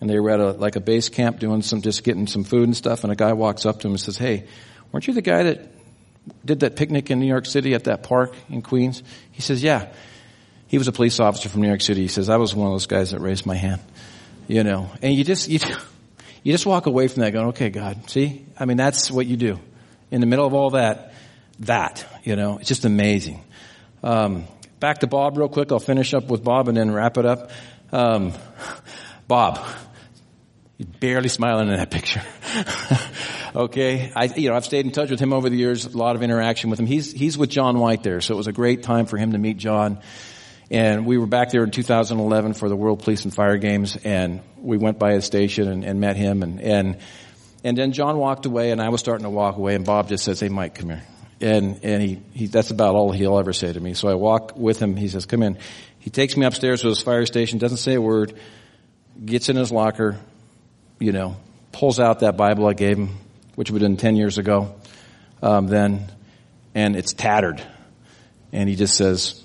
And 0.00 0.10
they 0.10 0.18
were 0.18 0.30
at 0.30 0.40
a, 0.40 0.50
like 0.50 0.74
a 0.74 0.80
base 0.80 1.10
camp 1.10 1.38
doing 1.38 1.62
some, 1.62 1.80
just 1.80 2.02
getting 2.02 2.26
some 2.26 2.42
food 2.42 2.64
and 2.64 2.76
stuff. 2.76 3.04
And 3.04 3.12
a 3.12 3.14
guy 3.14 3.34
walks 3.34 3.66
up 3.66 3.78
to 3.80 3.86
him 3.86 3.92
and 3.92 4.00
says, 4.00 4.18
Hey, 4.18 4.48
weren't 4.90 5.06
you 5.06 5.14
the 5.14 5.22
guy 5.22 5.44
that 5.44 5.60
did 6.44 6.58
that 6.60 6.74
picnic 6.74 7.12
in 7.12 7.20
New 7.20 7.28
York 7.28 7.46
City 7.46 7.74
at 7.74 7.84
that 7.84 8.02
park 8.02 8.34
in 8.48 8.60
Queens? 8.60 9.04
He 9.30 9.40
says, 9.40 9.62
Yeah. 9.62 9.92
He 10.66 10.76
was 10.76 10.88
a 10.88 10.92
police 10.92 11.20
officer 11.20 11.48
from 11.48 11.62
New 11.62 11.68
York 11.68 11.82
City. 11.82 12.00
He 12.00 12.08
says, 12.08 12.30
I 12.30 12.36
was 12.36 12.52
one 12.52 12.66
of 12.66 12.74
those 12.74 12.88
guys 12.88 13.12
that 13.12 13.20
raised 13.20 13.46
my 13.46 13.54
hand. 13.54 13.80
You 14.48 14.64
know, 14.64 14.90
and 15.02 15.14
you 15.14 15.22
just, 15.22 15.48
you, 15.48 15.60
you 16.42 16.50
just 16.50 16.66
walk 16.66 16.86
away 16.86 17.06
from 17.06 17.22
that 17.22 17.32
going, 17.32 17.46
okay, 17.50 17.70
God, 17.70 18.10
see? 18.10 18.44
I 18.58 18.64
mean, 18.64 18.76
that's 18.76 19.08
what 19.08 19.28
you 19.28 19.36
do. 19.36 19.60
In 20.10 20.20
the 20.20 20.26
middle 20.26 20.46
of 20.46 20.52
all 20.52 20.70
that, 20.70 21.13
that, 21.60 22.04
you 22.24 22.36
know, 22.36 22.58
it's 22.58 22.68
just 22.68 22.84
amazing. 22.84 23.42
Um, 24.02 24.44
back 24.80 24.98
to 24.98 25.06
Bob 25.06 25.38
real 25.38 25.48
quick. 25.48 25.72
I'll 25.72 25.80
finish 25.80 26.14
up 26.14 26.28
with 26.28 26.44
Bob 26.44 26.68
and 26.68 26.76
then 26.76 26.92
wrap 26.92 27.16
it 27.16 27.24
up. 27.24 27.50
Um, 27.92 28.32
Bob, 29.28 29.64
he's 30.76 30.86
barely 30.86 31.28
smiling 31.28 31.68
in 31.68 31.76
that 31.76 31.90
picture. 31.90 32.22
okay, 33.56 34.12
I, 34.14 34.24
you 34.24 34.50
know, 34.50 34.56
I've 34.56 34.64
stayed 34.64 34.84
in 34.84 34.92
touch 34.92 35.10
with 35.10 35.20
him 35.20 35.32
over 35.32 35.48
the 35.48 35.56
years. 35.56 35.86
A 35.86 35.96
lot 35.96 36.16
of 36.16 36.22
interaction 36.22 36.70
with 36.70 36.78
him. 36.78 36.86
He's 36.86 37.12
he's 37.12 37.38
with 37.38 37.50
John 37.50 37.78
White 37.78 38.02
there, 38.02 38.20
so 38.20 38.34
it 38.34 38.36
was 38.36 38.46
a 38.46 38.52
great 38.52 38.82
time 38.82 39.06
for 39.06 39.16
him 39.16 39.32
to 39.32 39.38
meet 39.38 39.56
John. 39.56 40.00
And 40.70 41.06
we 41.06 41.18
were 41.18 41.26
back 41.26 41.50
there 41.50 41.62
in 41.62 41.70
2011 41.70 42.54
for 42.54 42.68
the 42.68 42.76
World 42.76 43.02
Police 43.02 43.24
and 43.24 43.34
Fire 43.34 43.58
Games, 43.58 43.96
and 44.02 44.40
we 44.56 44.78
went 44.78 44.98
by 44.98 45.12
his 45.12 45.24
station 45.24 45.68
and, 45.68 45.84
and 45.84 46.00
met 46.00 46.16
him, 46.16 46.42
and 46.42 46.60
and 46.60 46.98
and 47.62 47.78
then 47.78 47.92
John 47.92 48.18
walked 48.18 48.44
away, 48.44 48.70
and 48.70 48.82
I 48.82 48.88
was 48.90 49.00
starting 49.00 49.24
to 49.24 49.30
walk 49.30 49.56
away, 49.56 49.74
and 49.74 49.84
Bob 49.86 50.08
just 50.08 50.24
says, 50.24 50.40
"Hey, 50.40 50.48
Mike, 50.48 50.74
come 50.74 50.90
here." 50.90 51.02
And 51.40 51.80
and 51.82 52.02
he, 52.02 52.22
he 52.32 52.46
that's 52.46 52.70
about 52.70 52.94
all 52.94 53.12
he'll 53.12 53.38
ever 53.38 53.52
say 53.52 53.72
to 53.72 53.80
me. 53.80 53.94
So 53.94 54.08
I 54.08 54.14
walk 54.14 54.56
with 54.56 54.78
him. 54.80 54.96
He 54.96 55.08
says, 55.08 55.26
"Come 55.26 55.42
in." 55.42 55.58
He 55.98 56.10
takes 56.10 56.36
me 56.36 56.44
upstairs 56.44 56.82
to 56.82 56.88
his 56.88 57.00
fire 57.00 57.26
station. 57.26 57.58
Doesn't 57.58 57.78
say 57.78 57.94
a 57.94 58.00
word. 58.00 58.38
Gets 59.24 59.48
in 59.48 59.56
his 59.56 59.72
locker. 59.72 60.18
You 60.98 61.12
know, 61.12 61.36
pulls 61.72 61.98
out 61.98 62.20
that 62.20 62.36
Bible 62.36 62.66
I 62.66 62.74
gave 62.74 62.98
him, 62.98 63.10
which 63.54 63.70
would 63.70 63.82
have 63.82 63.90
been 63.90 63.96
ten 63.96 64.16
years 64.16 64.38
ago. 64.38 64.74
Um, 65.42 65.66
then, 65.66 66.10
and 66.74 66.96
it's 66.96 67.12
tattered, 67.12 67.62
and 68.52 68.68
he 68.68 68.76
just 68.76 68.96
says, 68.96 69.42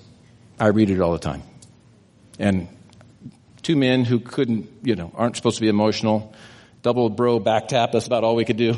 "I 0.59 0.67
read 0.67 0.89
it 0.89 1.01
all 1.01 1.13
the 1.13 1.19
time." 1.19 1.43
And 2.37 2.67
two 3.61 3.75
men 3.75 4.05
who 4.05 4.19
couldn't, 4.19 4.69
you 4.83 4.95
know, 4.95 5.11
aren't 5.15 5.35
supposed 5.35 5.57
to 5.57 5.61
be 5.61 5.67
emotional 5.67 6.33
double 6.81 7.09
bro 7.09 7.39
back 7.39 7.67
tap. 7.67 7.91
That's 7.91 8.07
about 8.07 8.23
all 8.23 8.35
we 8.35 8.45
could 8.45 8.57
do. 8.57 8.71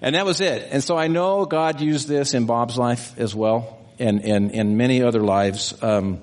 and 0.00 0.14
that 0.14 0.24
was 0.24 0.40
it. 0.40 0.68
And 0.70 0.82
so 0.82 0.96
I 0.96 1.08
know 1.08 1.44
God 1.44 1.80
used 1.80 2.08
this 2.08 2.34
in 2.34 2.46
Bob's 2.46 2.78
life 2.78 3.18
as 3.18 3.34
well 3.34 3.78
and, 3.98 4.24
and, 4.24 4.50
in 4.50 4.76
many 4.76 5.02
other 5.02 5.20
lives. 5.20 5.74
Um, 5.82 6.20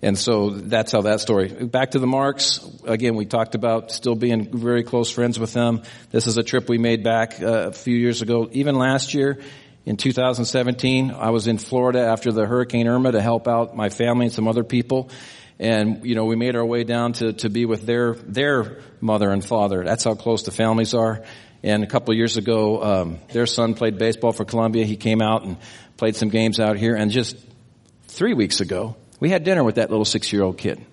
and 0.00 0.16
so 0.16 0.50
that's 0.50 0.92
how 0.92 1.02
that 1.02 1.20
story. 1.20 1.48
Back 1.48 1.90
to 1.92 1.98
the 1.98 2.06
Marks. 2.06 2.64
Again, 2.84 3.16
we 3.16 3.26
talked 3.26 3.56
about 3.56 3.90
still 3.90 4.14
being 4.14 4.56
very 4.56 4.84
close 4.84 5.10
friends 5.10 5.40
with 5.40 5.52
them. 5.52 5.82
This 6.10 6.28
is 6.28 6.38
a 6.38 6.44
trip 6.44 6.68
we 6.68 6.78
made 6.78 7.02
back 7.02 7.42
uh, 7.42 7.68
a 7.68 7.72
few 7.72 7.96
years 7.96 8.22
ago. 8.22 8.48
Even 8.52 8.76
last 8.76 9.12
year, 9.12 9.40
in 9.84 9.96
2017, 9.96 11.10
I 11.10 11.30
was 11.30 11.48
in 11.48 11.58
Florida 11.58 12.00
after 12.00 12.30
the 12.30 12.46
Hurricane 12.46 12.86
Irma 12.86 13.12
to 13.12 13.20
help 13.20 13.48
out 13.48 13.74
my 13.74 13.88
family 13.88 14.26
and 14.26 14.34
some 14.34 14.46
other 14.46 14.62
people 14.62 15.10
and 15.58 16.04
you 16.04 16.14
know 16.14 16.24
we 16.24 16.36
made 16.36 16.56
our 16.56 16.64
way 16.64 16.84
down 16.84 17.12
to 17.14 17.32
to 17.34 17.50
be 17.50 17.64
with 17.64 17.82
their 17.82 18.14
their 18.14 18.80
mother 19.00 19.30
and 19.30 19.44
father. 19.44 19.84
That's 19.84 20.04
how 20.04 20.14
close 20.14 20.44
the 20.44 20.50
families 20.50 20.94
are. 20.94 21.24
And 21.62 21.82
a 21.82 21.86
couple 21.86 22.14
years 22.14 22.36
ago, 22.36 22.82
um, 22.82 23.18
their 23.32 23.46
son 23.46 23.74
played 23.74 23.98
baseball 23.98 24.32
for 24.32 24.44
Columbia. 24.44 24.84
He 24.84 24.96
came 24.96 25.20
out 25.20 25.42
and 25.42 25.56
played 25.96 26.14
some 26.14 26.28
games 26.28 26.60
out 26.60 26.76
here. 26.76 26.94
And 26.94 27.10
just 27.10 27.36
three 28.06 28.32
weeks 28.32 28.60
ago, 28.60 28.94
we 29.18 29.30
had 29.30 29.42
dinner 29.42 29.64
with 29.64 29.74
that 29.74 29.90
little 29.90 30.04
six 30.04 30.32
year 30.32 30.42
old 30.42 30.58
kid. 30.58 30.84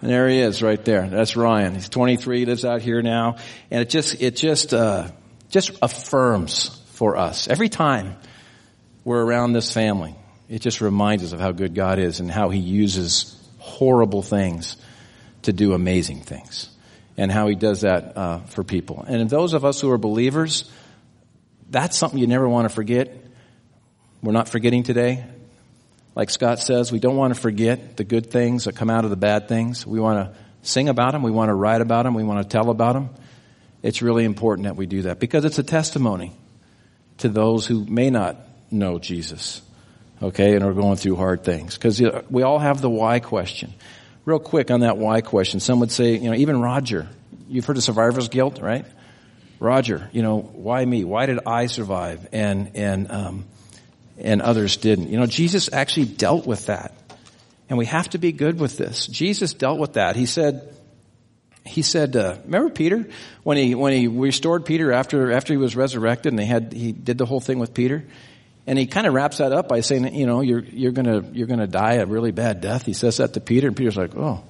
And 0.00 0.10
there 0.10 0.28
he 0.28 0.38
is, 0.38 0.62
right 0.62 0.82
there. 0.84 1.08
That's 1.08 1.36
Ryan. 1.36 1.74
He's 1.74 1.88
23, 1.88 2.44
lives 2.44 2.64
out 2.64 2.82
here 2.82 3.02
now, 3.02 3.38
and 3.70 3.82
it 3.82 3.90
just 3.90 4.22
it 4.22 4.36
just 4.36 4.72
uh, 4.72 5.10
just 5.50 5.72
affirms 5.82 6.68
for 6.92 7.16
us 7.16 7.48
every 7.48 7.68
time 7.68 8.16
we're 9.04 9.24
around 9.24 9.54
this 9.54 9.72
family. 9.72 10.14
It 10.48 10.60
just 10.60 10.80
reminds 10.80 11.24
us 11.24 11.32
of 11.32 11.40
how 11.40 11.50
good 11.50 11.74
God 11.74 11.98
is 11.98 12.20
and 12.20 12.30
how 12.30 12.50
He 12.50 12.60
uses 12.60 13.37
horrible 13.78 14.22
things 14.22 14.76
to 15.42 15.52
do 15.52 15.72
amazing 15.72 16.20
things 16.20 16.68
and 17.16 17.30
how 17.30 17.46
he 17.46 17.54
does 17.54 17.82
that 17.82 18.16
uh, 18.16 18.38
for 18.40 18.64
people. 18.64 19.04
And 19.06 19.30
those 19.30 19.54
of 19.54 19.64
us 19.64 19.80
who 19.80 19.90
are 19.92 19.98
believers, 19.98 20.68
that's 21.70 21.96
something 21.96 22.18
you 22.18 22.26
never 22.26 22.48
want 22.48 22.68
to 22.68 22.74
forget. 22.74 23.14
We're 24.20 24.32
not 24.32 24.48
forgetting 24.48 24.82
today. 24.82 25.24
Like 26.16 26.30
Scott 26.30 26.58
says, 26.58 26.90
we 26.90 26.98
don't 26.98 27.16
want 27.16 27.32
to 27.34 27.40
forget 27.40 27.96
the 27.96 28.02
good 28.02 28.32
things 28.32 28.64
that 28.64 28.74
come 28.74 28.90
out 28.90 29.04
of 29.04 29.10
the 29.10 29.16
bad 29.16 29.46
things. 29.46 29.86
We 29.86 30.00
want 30.00 30.18
to 30.18 30.38
sing 30.62 30.88
about 30.88 31.12
them. 31.12 31.22
We 31.22 31.30
want 31.30 31.50
to 31.50 31.54
write 31.54 31.80
about 31.80 32.02
them. 32.02 32.14
We 32.14 32.24
want 32.24 32.42
to 32.42 32.48
tell 32.48 32.70
about 32.70 32.94
them. 32.94 33.10
It's 33.80 34.02
really 34.02 34.24
important 34.24 34.64
that 34.64 34.74
we 34.74 34.86
do 34.86 35.02
that 35.02 35.20
because 35.20 35.44
it's 35.44 35.60
a 35.60 35.62
testimony 35.62 36.32
to 37.18 37.28
those 37.28 37.64
who 37.64 37.84
may 37.84 38.10
not 38.10 38.36
know 38.72 38.98
Jesus 38.98 39.62
Okay, 40.20 40.54
and 40.54 40.64
are 40.64 40.72
going 40.72 40.96
through 40.96 41.16
hard 41.16 41.44
things. 41.44 41.74
Because 41.74 42.02
we 42.28 42.42
all 42.42 42.58
have 42.58 42.80
the 42.80 42.90
why 42.90 43.20
question. 43.20 43.72
Real 44.24 44.40
quick 44.40 44.70
on 44.70 44.80
that 44.80 44.98
why 44.98 45.20
question, 45.20 45.60
some 45.60 45.80
would 45.80 45.92
say, 45.92 46.16
you 46.16 46.30
know, 46.30 46.36
even 46.36 46.60
Roger, 46.60 47.08
you've 47.48 47.64
heard 47.64 47.76
of 47.76 47.82
survivor's 47.82 48.28
guilt, 48.28 48.60
right? 48.60 48.84
Roger, 49.60 50.10
you 50.12 50.22
know, 50.22 50.38
why 50.40 50.84
me? 50.84 51.04
Why 51.04 51.26
did 51.26 51.40
I 51.46 51.66
survive 51.66 52.28
and, 52.32 52.72
and, 52.74 53.10
um, 53.10 53.44
and 54.18 54.42
others 54.42 54.76
didn't? 54.76 55.08
You 55.08 55.18
know, 55.18 55.26
Jesus 55.26 55.72
actually 55.72 56.06
dealt 56.06 56.46
with 56.46 56.66
that. 56.66 56.94
And 57.68 57.78
we 57.78 57.86
have 57.86 58.10
to 58.10 58.18
be 58.18 58.32
good 58.32 58.58
with 58.58 58.76
this. 58.76 59.06
Jesus 59.06 59.52
dealt 59.52 59.78
with 59.78 59.94
that. 59.94 60.16
He 60.16 60.26
said, 60.26 60.74
he 61.64 61.82
said, 61.82 62.16
uh, 62.16 62.36
remember 62.44 62.70
Peter 62.70 63.06
when 63.42 63.56
he 63.58 63.74
when 63.74 63.92
he 63.92 64.08
restored 64.08 64.64
Peter 64.64 64.90
after 64.90 65.30
after 65.32 65.52
he 65.52 65.58
was 65.58 65.76
resurrected 65.76 66.32
and 66.32 66.38
they 66.38 66.46
had 66.46 66.72
he 66.72 66.92
did 66.92 67.18
the 67.18 67.26
whole 67.26 67.40
thing 67.40 67.58
with 67.58 67.74
Peter, 67.74 68.04
and 68.68 68.78
he 68.78 68.86
kind 68.86 69.06
of 69.06 69.14
wraps 69.14 69.38
that 69.38 69.50
up 69.50 69.66
by 69.66 69.80
saying, 69.80 70.14
you 70.14 70.26
know, 70.26 70.42
you're 70.42 70.60
you're 70.60 70.92
gonna 70.92 71.24
you're 71.32 71.46
gonna 71.46 71.66
die 71.66 71.94
a 71.94 72.04
really 72.04 72.32
bad 72.32 72.60
death. 72.60 72.84
He 72.84 72.92
says 72.92 73.16
that 73.16 73.32
to 73.32 73.40
Peter, 73.40 73.66
and 73.66 73.74
Peter's 73.74 73.96
like, 73.96 74.14
oh, 74.14 74.44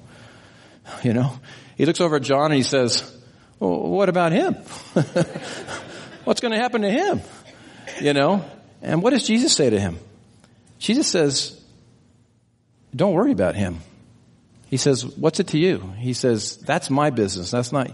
you 1.03 1.13
know. 1.13 1.39
He 1.77 1.85
looks 1.85 2.01
over 2.01 2.17
at 2.17 2.23
John 2.23 2.47
and 2.51 2.55
he 2.55 2.63
says, 2.63 3.09
well, 3.59 3.79
what 3.79 4.09
about 4.09 4.33
him? 4.33 4.55
What's 6.25 6.41
going 6.41 6.51
to 6.51 6.57
happen 6.57 6.81
to 6.81 6.91
him? 6.91 7.21
You 8.01 8.11
know. 8.11 8.43
And 8.81 9.01
what 9.01 9.11
does 9.11 9.25
Jesus 9.25 9.53
say 9.53 9.69
to 9.69 9.79
him? 9.79 9.97
Jesus 10.79 11.07
says, 11.07 11.57
don't 12.93 13.13
worry 13.13 13.31
about 13.31 13.55
him. 13.55 13.79
He 14.67 14.75
says, 14.75 15.05
what's 15.05 15.39
it 15.39 15.47
to 15.47 15.57
you? 15.57 15.79
He 15.97 16.13
says, 16.13 16.57
that's 16.57 16.89
my 16.89 17.09
business. 17.09 17.51
That's 17.51 17.71
not, 17.71 17.91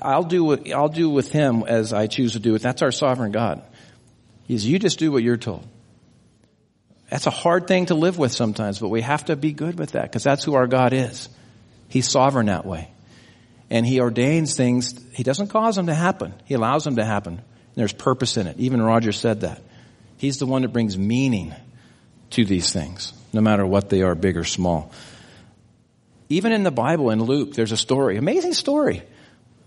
I'll 0.00 0.24
do 0.24 0.42
what, 0.42 0.70
I'll 0.72 0.88
do 0.88 1.10
with 1.10 1.30
him 1.30 1.64
as 1.66 1.92
I 1.92 2.06
choose 2.06 2.32
to 2.32 2.40
do 2.40 2.54
it. 2.54 2.62
That's 2.62 2.80
our 2.80 2.90
sovereign 2.90 3.32
God. 3.32 3.62
Says, 4.48 4.66
you 4.66 4.78
just 4.78 4.98
do 4.98 5.10
what 5.10 5.22
you're 5.22 5.36
told. 5.36 5.66
That's 7.10 7.26
a 7.26 7.30
hard 7.30 7.66
thing 7.66 7.86
to 7.86 7.94
live 7.94 8.18
with 8.18 8.32
sometimes, 8.32 8.78
but 8.78 8.88
we 8.88 9.00
have 9.00 9.26
to 9.26 9.36
be 9.36 9.52
good 9.52 9.78
with 9.78 9.92
that 9.92 10.02
because 10.02 10.24
that's 10.24 10.44
who 10.44 10.54
our 10.54 10.66
God 10.66 10.92
is. 10.92 11.28
He's 11.88 12.08
sovereign 12.08 12.46
that 12.46 12.66
way. 12.66 12.90
And 13.70 13.86
he 13.86 14.00
ordains 14.00 14.56
things. 14.56 15.00
He 15.12 15.22
doesn't 15.22 15.48
cause 15.48 15.76
them 15.76 15.86
to 15.86 15.94
happen. 15.94 16.34
He 16.44 16.54
allows 16.54 16.84
them 16.84 16.96
to 16.96 17.04
happen. 17.04 17.34
And 17.34 17.42
there's 17.74 17.92
purpose 17.92 18.36
in 18.36 18.46
it. 18.46 18.58
Even 18.58 18.82
Roger 18.82 19.12
said 19.12 19.42
that. 19.42 19.62
He's 20.16 20.38
the 20.38 20.46
one 20.46 20.62
that 20.62 20.72
brings 20.72 20.96
meaning 20.96 21.54
to 22.30 22.44
these 22.44 22.72
things, 22.72 23.12
no 23.32 23.40
matter 23.40 23.66
what 23.66 23.90
they 23.90 24.02
are, 24.02 24.14
big 24.14 24.36
or 24.36 24.44
small. 24.44 24.92
Even 26.28 26.52
in 26.52 26.62
the 26.62 26.70
Bible, 26.70 27.10
in 27.10 27.22
Luke, 27.22 27.54
there's 27.54 27.72
a 27.72 27.76
story, 27.76 28.16
amazing 28.16 28.54
story, 28.54 29.02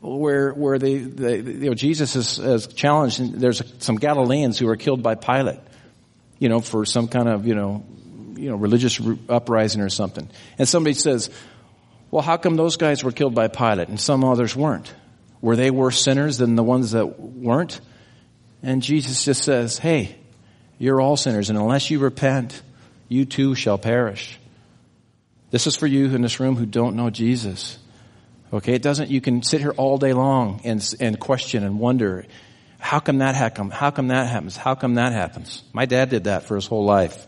where 0.01 0.51
where 0.53 0.77
they, 0.77 0.97
they 0.97 1.37
you 1.37 1.69
know 1.69 1.73
Jesus 1.73 2.15
is, 2.15 2.39
is 2.39 2.67
challenged. 2.67 3.19
And 3.19 3.35
there's 3.35 3.61
some 3.79 3.95
Galileans 3.95 4.59
who 4.59 4.67
are 4.69 4.75
killed 4.75 5.01
by 5.01 5.15
Pilate, 5.15 5.59
you 6.39 6.49
know, 6.49 6.59
for 6.59 6.85
some 6.85 7.07
kind 7.07 7.27
of 7.27 7.47
you 7.47 7.55
know, 7.55 7.85
you 8.35 8.49
know, 8.49 8.55
religious 8.55 8.99
uprising 9.29 9.81
or 9.81 9.89
something. 9.89 10.29
And 10.57 10.67
somebody 10.67 10.93
says, 10.93 11.29
"Well, 12.11 12.21
how 12.21 12.37
come 12.37 12.55
those 12.55 12.77
guys 12.77 13.03
were 13.03 13.11
killed 13.11 13.33
by 13.33 13.47
Pilate 13.47 13.89
and 13.89 13.99
some 13.99 14.23
others 14.23 14.55
weren't? 14.55 14.93
Were 15.41 15.55
they 15.55 15.71
worse 15.71 16.01
sinners 16.01 16.37
than 16.37 16.55
the 16.55 16.63
ones 16.63 16.91
that 16.91 17.19
weren't?" 17.19 17.79
And 18.63 18.81
Jesus 18.81 19.25
just 19.25 19.43
says, 19.43 19.77
"Hey, 19.77 20.15
you're 20.77 21.01
all 21.01 21.17
sinners, 21.17 21.49
and 21.49 21.57
unless 21.57 21.89
you 21.89 21.99
repent, 21.99 22.61
you 23.09 23.25
too 23.25 23.55
shall 23.55 23.77
perish." 23.77 24.39
This 25.49 25.65
is 25.65 25.75
for 25.75 25.87
you 25.87 26.13
in 26.13 26.21
this 26.21 26.39
room 26.39 26.57
who 26.57 26.65
don't 26.65 26.95
know 26.95 27.09
Jesus. 27.09 27.77
Okay, 28.53 28.73
it 28.73 28.81
doesn't, 28.81 29.09
you 29.09 29.21
can 29.21 29.43
sit 29.43 29.59
here 29.59 29.71
all 29.71 29.97
day 29.97 30.13
long 30.13 30.61
and, 30.63 30.95
and 30.99 31.19
question 31.19 31.63
and 31.63 31.79
wonder, 31.79 32.25
how 32.79 32.99
come 32.99 33.17
that 33.17 33.35
happen? 33.35 33.69
How 33.69 33.91
come 33.91 34.07
that 34.07 34.27
happens? 34.27 34.55
How 34.55 34.75
come 34.75 34.95
that 34.95 35.11
happens? 35.11 35.63
My 35.73 35.85
dad 35.85 36.09
did 36.09 36.25
that 36.25 36.43
for 36.43 36.55
his 36.55 36.65
whole 36.65 36.85
life. 36.85 37.27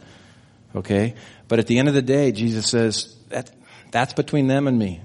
Okay? 0.76 1.16
But 1.48 1.60
at 1.60 1.68
the 1.68 1.80
end 1.80 1.88
of 1.88 1.94
the 1.94 2.02
day, 2.02 2.32
Jesus 2.32 2.70
says, 2.70 3.16
that, 3.30 3.52
that's 3.92 4.14
between 4.14 4.48
them 4.48 4.68
and 4.68 4.78
me. 4.78 5.02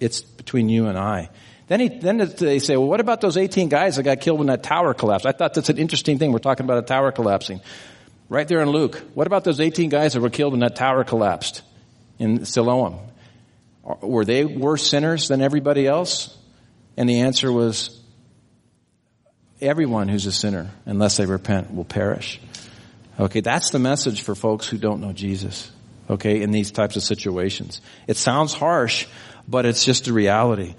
It's 0.00 0.20
between 0.20 0.68
you 0.68 0.86
and 0.86 0.98
I. 0.98 1.30
Then 1.68 1.80
he, 1.80 1.88
then 1.88 2.18
they 2.18 2.58
say, 2.58 2.76
well, 2.76 2.88
what 2.88 3.00
about 3.00 3.20
those 3.20 3.36
18 3.36 3.68
guys 3.68 3.96
that 3.96 4.02
got 4.02 4.20
killed 4.20 4.38
when 4.38 4.48
that 4.48 4.62
tower 4.62 4.94
collapsed? 4.94 5.26
I 5.26 5.32
thought 5.32 5.54
that's 5.54 5.68
an 5.68 5.78
interesting 5.78 6.18
thing. 6.18 6.32
We're 6.32 6.38
talking 6.38 6.64
about 6.64 6.78
a 6.78 6.86
tower 6.86 7.12
collapsing. 7.12 7.60
Right 8.28 8.46
there 8.48 8.60
in 8.60 8.70
Luke. 8.70 9.02
What 9.14 9.26
about 9.26 9.44
those 9.44 9.60
18 9.60 9.90
guys 9.90 10.14
that 10.14 10.20
were 10.20 10.30
killed 10.30 10.52
when 10.52 10.60
that 10.60 10.76
tower 10.76 11.04
collapsed? 11.04 11.62
in 12.18 12.44
Siloam. 12.44 12.98
Were 14.00 14.24
they 14.24 14.44
worse 14.44 14.88
sinners 14.88 15.28
than 15.28 15.40
everybody 15.40 15.86
else? 15.86 16.36
And 16.96 17.08
the 17.08 17.20
answer 17.20 17.52
was, 17.52 18.00
everyone 19.60 20.08
who's 20.08 20.26
a 20.26 20.32
sinner, 20.32 20.70
unless 20.84 21.16
they 21.16 21.26
repent, 21.26 21.74
will 21.74 21.84
perish. 21.84 22.40
Okay, 23.18 23.40
that's 23.40 23.70
the 23.70 23.78
message 23.78 24.22
for 24.22 24.34
folks 24.34 24.66
who 24.66 24.76
don't 24.76 25.00
know 25.00 25.12
Jesus. 25.12 25.70
Okay, 26.08 26.42
in 26.42 26.50
these 26.50 26.70
types 26.70 26.96
of 26.96 27.02
situations. 27.02 27.80
It 28.06 28.16
sounds 28.16 28.54
harsh, 28.54 29.06
but 29.48 29.66
it's 29.66 29.84
just 29.84 30.06
a 30.06 30.12
reality. 30.12 30.74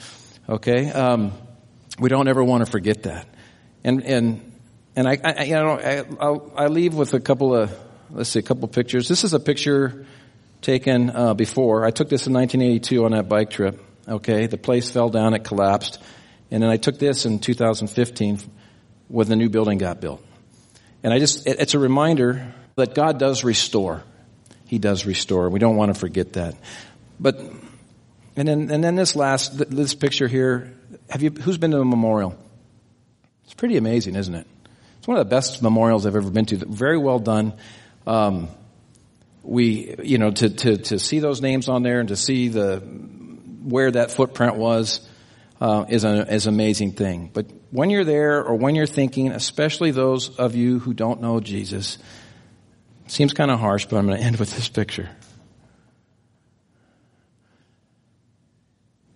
Okay, 0.47 0.89
um, 0.91 1.33
we 1.99 2.09
don't 2.09 2.27
ever 2.27 2.43
want 2.43 2.65
to 2.65 2.71
forget 2.71 3.03
that. 3.03 3.27
And 3.83 4.03
and 4.05 4.51
and 4.95 5.07
I, 5.07 5.17
I 5.23 5.43
you 5.43 5.55
know 5.55 5.79
I, 5.79 6.03
I'll, 6.19 6.53
I 6.55 6.67
leave 6.67 6.93
with 6.93 7.13
a 7.13 7.19
couple 7.19 7.55
of 7.55 7.77
let's 8.09 8.29
see 8.29 8.39
a 8.39 8.43
couple 8.43 8.65
of 8.65 8.71
pictures. 8.71 9.09
This 9.09 9.23
is 9.23 9.33
a 9.33 9.39
picture 9.39 10.05
taken 10.61 11.09
uh, 11.09 11.33
before. 11.33 11.85
I 11.85 11.91
took 11.91 12.09
this 12.09 12.27
in 12.27 12.33
1982 12.33 13.05
on 13.05 13.11
that 13.11 13.29
bike 13.29 13.49
trip. 13.49 13.83
Okay, 14.07 14.47
the 14.47 14.57
place 14.57 14.89
fell 14.89 15.09
down, 15.09 15.33
it 15.33 15.43
collapsed, 15.43 15.99
and 16.49 16.63
then 16.63 16.69
I 16.69 16.77
took 16.77 16.97
this 16.97 17.25
in 17.25 17.39
2015 17.39 18.39
when 19.09 19.27
the 19.27 19.35
new 19.35 19.49
building 19.49 19.77
got 19.77 19.99
built. 19.99 20.23
And 21.03 21.13
I 21.13 21.19
just, 21.19 21.45
it, 21.45 21.59
it's 21.59 21.73
a 21.73 21.79
reminder 21.79 22.53
that 22.75 22.95
God 22.95 23.19
does 23.19 23.43
restore. 23.43 24.03
He 24.65 24.79
does 24.79 25.05
restore. 25.05 25.49
We 25.49 25.59
don't 25.59 25.75
want 25.75 25.93
to 25.93 25.99
forget 25.99 26.33
that. 26.33 26.55
But, 27.19 27.39
and 28.35 28.47
then, 28.47 28.71
and 28.71 28.83
then 28.83 28.95
this 28.95 29.15
last, 29.15 29.57
this 29.57 29.93
picture 29.93 30.27
here, 30.27 30.73
have 31.09 31.21
you, 31.21 31.29
who's 31.31 31.57
been 31.57 31.71
to 31.71 31.79
a 31.79 31.85
memorial? 31.85 32.37
It's 33.45 33.53
pretty 33.53 33.77
amazing, 33.77 34.15
isn't 34.15 34.35
it? 34.35 34.47
It's 34.99 35.07
one 35.07 35.17
of 35.17 35.25
the 35.25 35.29
best 35.29 35.61
memorials 35.61 36.05
I've 36.05 36.15
ever 36.15 36.29
been 36.29 36.45
to. 36.47 36.57
Very 36.57 36.97
well 36.97 37.19
done. 37.19 37.53
Um, 38.05 38.49
we, 39.47 39.95
you 40.03 40.17
know, 40.17 40.31
to, 40.31 40.49
to, 40.49 40.77
to 40.77 40.99
see 40.99 41.19
those 41.19 41.41
names 41.41 41.69
on 41.69 41.83
there 41.83 41.99
and 41.99 42.09
to 42.09 42.15
see 42.15 42.49
the, 42.49 42.79
where 42.79 43.91
that 43.91 44.11
footprint 44.11 44.55
was, 44.55 45.07
uh, 45.59 45.85
is 45.89 46.03
an 46.03 46.27
is 46.27 46.47
amazing 46.47 46.91
thing. 46.91 47.31
But 47.33 47.47
when 47.71 47.89
you're 47.89 48.03
there 48.03 48.43
or 48.43 48.55
when 48.55 48.75
you're 48.75 48.85
thinking, 48.85 49.31
especially 49.31 49.91
those 49.91 50.37
of 50.37 50.55
you 50.55 50.79
who 50.79 50.93
don't 50.93 51.21
know 51.21 51.39
Jesus, 51.39 51.97
seems 53.07 53.33
kind 53.33 53.49
of 53.49 53.59
harsh, 53.59 53.85
but 53.85 53.97
I'm 53.97 54.05
going 54.05 54.19
to 54.19 54.23
end 54.23 54.37
with 54.37 54.53
this 54.55 54.69
picture. 54.69 55.09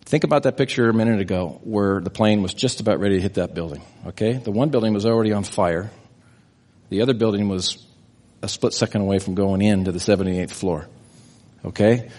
Think 0.05 0.23
about 0.23 0.43
that 0.43 0.57
picture 0.57 0.89
a 0.89 0.93
minute 0.93 1.21
ago 1.21 1.61
where 1.63 2.01
the 2.01 2.09
plane 2.09 2.41
was 2.41 2.53
just 2.53 2.81
about 2.81 2.99
ready 2.99 3.15
to 3.15 3.21
hit 3.21 3.35
that 3.35 3.53
building. 3.53 3.81
Okay? 4.07 4.33
The 4.33 4.51
one 4.51 4.69
building 4.69 4.93
was 4.93 5.05
already 5.05 5.31
on 5.31 5.43
fire. 5.43 5.89
The 6.89 7.01
other 7.01 7.13
building 7.13 7.47
was 7.47 7.85
a 8.41 8.47
split 8.47 8.73
second 8.73 9.01
away 9.01 9.19
from 9.19 9.35
going 9.35 9.61
into 9.61 9.91
the 9.91 9.99
78th 9.99 10.51
floor. 10.51 10.87
Okay? 11.63 12.09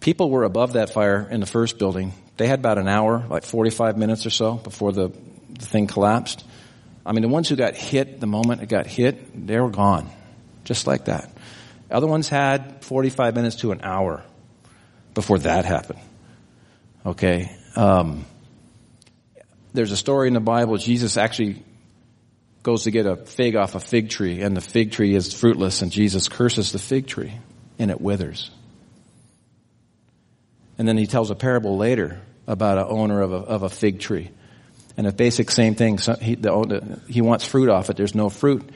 People 0.00 0.30
were 0.30 0.44
above 0.44 0.74
that 0.74 0.92
fire 0.92 1.26
in 1.30 1.40
the 1.40 1.46
first 1.46 1.78
building. 1.78 2.12
They 2.36 2.46
had 2.46 2.60
about 2.60 2.78
an 2.78 2.88
hour, 2.88 3.24
like 3.28 3.44
45 3.44 3.98
minutes 3.98 4.26
or 4.26 4.30
so 4.30 4.54
before 4.54 4.92
the, 4.92 5.08
the 5.50 5.66
thing 5.66 5.86
collapsed. 5.86 6.44
I 7.04 7.12
mean, 7.12 7.22
the 7.22 7.28
ones 7.28 7.48
who 7.48 7.56
got 7.56 7.74
hit 7.74 8.20
the 8.20 8.26
moment 8.26 8.62
it 8.62 8.68
got 8.68 8.86
hit, 8.86 9.46
they 9.46 9.58
were 9.58 9.70
gone. 9.70 10.08
Just 10.64 10.86
like 10.86 11.06
that. 11.06 11.32
Other 11.90 12.06
ones 12.06 12.28
had 12.28 12.84
45 12.84 13.34
minutes 13.34 13.56
to 13.56 13.72
an 13.72 13.80
hour 13.82 14.22
before 15.14 15.38
that 15.40 15.64
happened. 15.64 16.00
Okay? 17.04 17.50
Um, 17.74 18.24
there's 19.72 19.90
a 19.90 19.96
story 19.96 20.28
in 20.28 20.34
the 20.34 20.40
Bible, 20.40 20.76
Jesus 20.76 21.16
actually 21.16 21.62
goes 22.68 22.84
to 22.84 22.90
get 22.90 23.06
a 23.06 23.16
fig 23.16 23.56
off 23.56 23.74
a 23.74 23.80
fig 23.80 24.10
tree 24.10 24.42
and 24.42 24.54
the 24.54 24.60
fig 24.60 24.92
tree 24.92 25.14
is 25.14 25.32
fruitless 25.32 25.80
and 25.80 25.90
Jesus 25.90 26.28
curses 26.28 26.70
the 26.70 26.78
fig 26.78 27.06
tree 27.06 27.32
and 27.78 27.90
it 27.90 27.98
withers. 27.98 28.50
And 30.76 30.86
then 30.86 30.98
he 30.98 31.06
tells 31.06 31.30
a 31.30 31.34
parable 31.34 31.78
later 31.78 32.20
about 32.46 32.76
an 32.76 32.84
owner 32.86 33.22
of 33.22 33.32
a, 33.32 33.36
of 33.36 33.62
a 33.62 33.70
fig 33.70 34.00
tree. 34.00 34.30
And 34.98 35.06
a 35.06 35.12
basic 35.12 35.50
same 35.50 35.76
thing. 35.76 35.96
So 35.96 36.14
he, 36.16 36.34
the, 36.34 37.00
he 37.08 37.22
wants 37.22 37.46
fruit 37.46 37.70
off 37.70 37.88
it. 37.88 37.96
There's 37.96 38.14
no 38.14 38.28
fruit. 38.28 38.68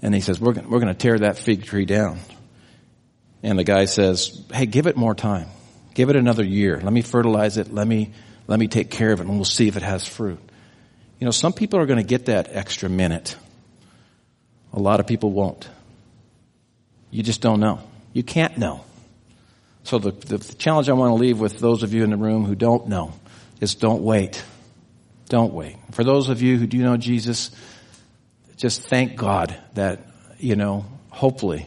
And 0.00 0.14
he 0.14 0.20
says, 0.20 0.40
we're 0.40 0.52
going, 0.52 0.70
we're 0.70 0.78
going 0.78 0.94
to 0.94 0.98
tear 0.98 1.18
that 1.18 1.38
fig 1.38 1.64
tree 1.64 1.86
down. 1.86 2.20
And 3.42 3.58
the 3.58 3.64
guy 3.64 3.86
says, 3.86 4.40
hey, 4.54 4.66
give 4.66 4.86
it 4.86 4.96
more 4.96 5.16
time. 5.16 5.48
Give 5.94 6.08
it 6.08 6.14
another 6.14 6.44
year. 6.44 6.80
Let 6.80 6.92
me 6.92 7.02
fertilize 7.02 7.56
it. 7.56 7.74
Let 7.74 7.88
me, 7.88 8.12
let 8.46 8.60
me 8.60 8.68
take 8.68 8.92
care 8.92 9.10
of 9.10 9.18
it 9.18 9.26
and 9.26 9.34
we'll 9.34 9.44
see 9.44 9.66
if 9.66 9.76
it 9.76 9.82
has 9.82 10.06
fruit. 10.06 10.38
You 11.18 11.24
know, 11.24 11.30
some 11.30 11.52
people 11.52 11.80
are 11.80 11.86
going 11.86 11.98
to 11.98 12.06
get 12.06 12.26
that 12.26 12.48
extra 12.50 12.88
minute. 12.88 13.36
A 14.72 14.78
lot 14.78 15.00
of 15.00 15.06
people 15.06 15.32
won't. 15.32 15.68
You 17.10 17.22
just 17.22 17.40
don't 17.40 17.60
know. 17.60 17.80
You 18.12 18.22
can't 18.22 18.56
know. 18.58 18.84
So 19.82 19.98
the, 19.98 20.10
the 20.10 20.38
challenge 20.54 20.88
I 20.88 20.92
want 20.92 21.10
to 21.10 21.14
leave 21.14 21.40
with 21.40 21.58
those 21.58 21.82
of 21.82 21.94
you 21.94 22.04
in 22.04 22.10
the 22.10 22.16
room 22.16 22.44
who 22.44 22.54
don't 22.54 22.88
know 22.88 23.14
is 23.60 23.74
don't 23.74 24.02
wait. 24.02 24.42
Don't 25.28 25.52
wait. 25.52 25.76
For 25.92 26.04
those 26.04 26.28
of 26.28 26.42
you 26.42 26.56
who 26.56 26.66
do 26.66 26.78
know 26.78 26.96
Jesus, 26.96 27.50
just 28.56 28.82
thank 28.82 29.16
God 29.16 29.56
that, 29.74 30.00
you 30.38 30.56
know, 30.56 30.84
hopefully, 31.10 31.66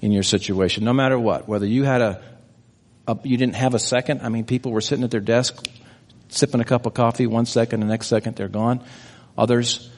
in 0.00 0.12
your 0.12 0.22
situation, 0.22 0.84
no 0.84 0.92
matter 0.92 1.18
what, 1.18 1.48
whether 1.48 1.66
you 1.66 1.84
had 1.84 2.00
a, 2.00 2.22
a 3.06 3.18
you 3.24 3.36
didn't 3.36 3.56
have 3.56 3.74
a 3.74 3.78
second. 3.78 4.20
I 4.22 4.28
mean, 4.28 4.44
people 4.44 4.72
were 4.72 4.80
sitting 4.80 5.04
at 5.04 5.10
their 5.10 5.20
desk, 5.20 5.66
sipping 6.28 6.60
a 6.60 6.64
cup 6.64 6.86
of 6.86 6.94
coffee, 6.94 7.26
one 7.26 7.46
second, 7.46 7.80
the 7.80 7.86
next 7.86 8.06
second 8.06 8.36
they're 8.36 8.48
gone. 8.48 8.84
Others 9.36 9.88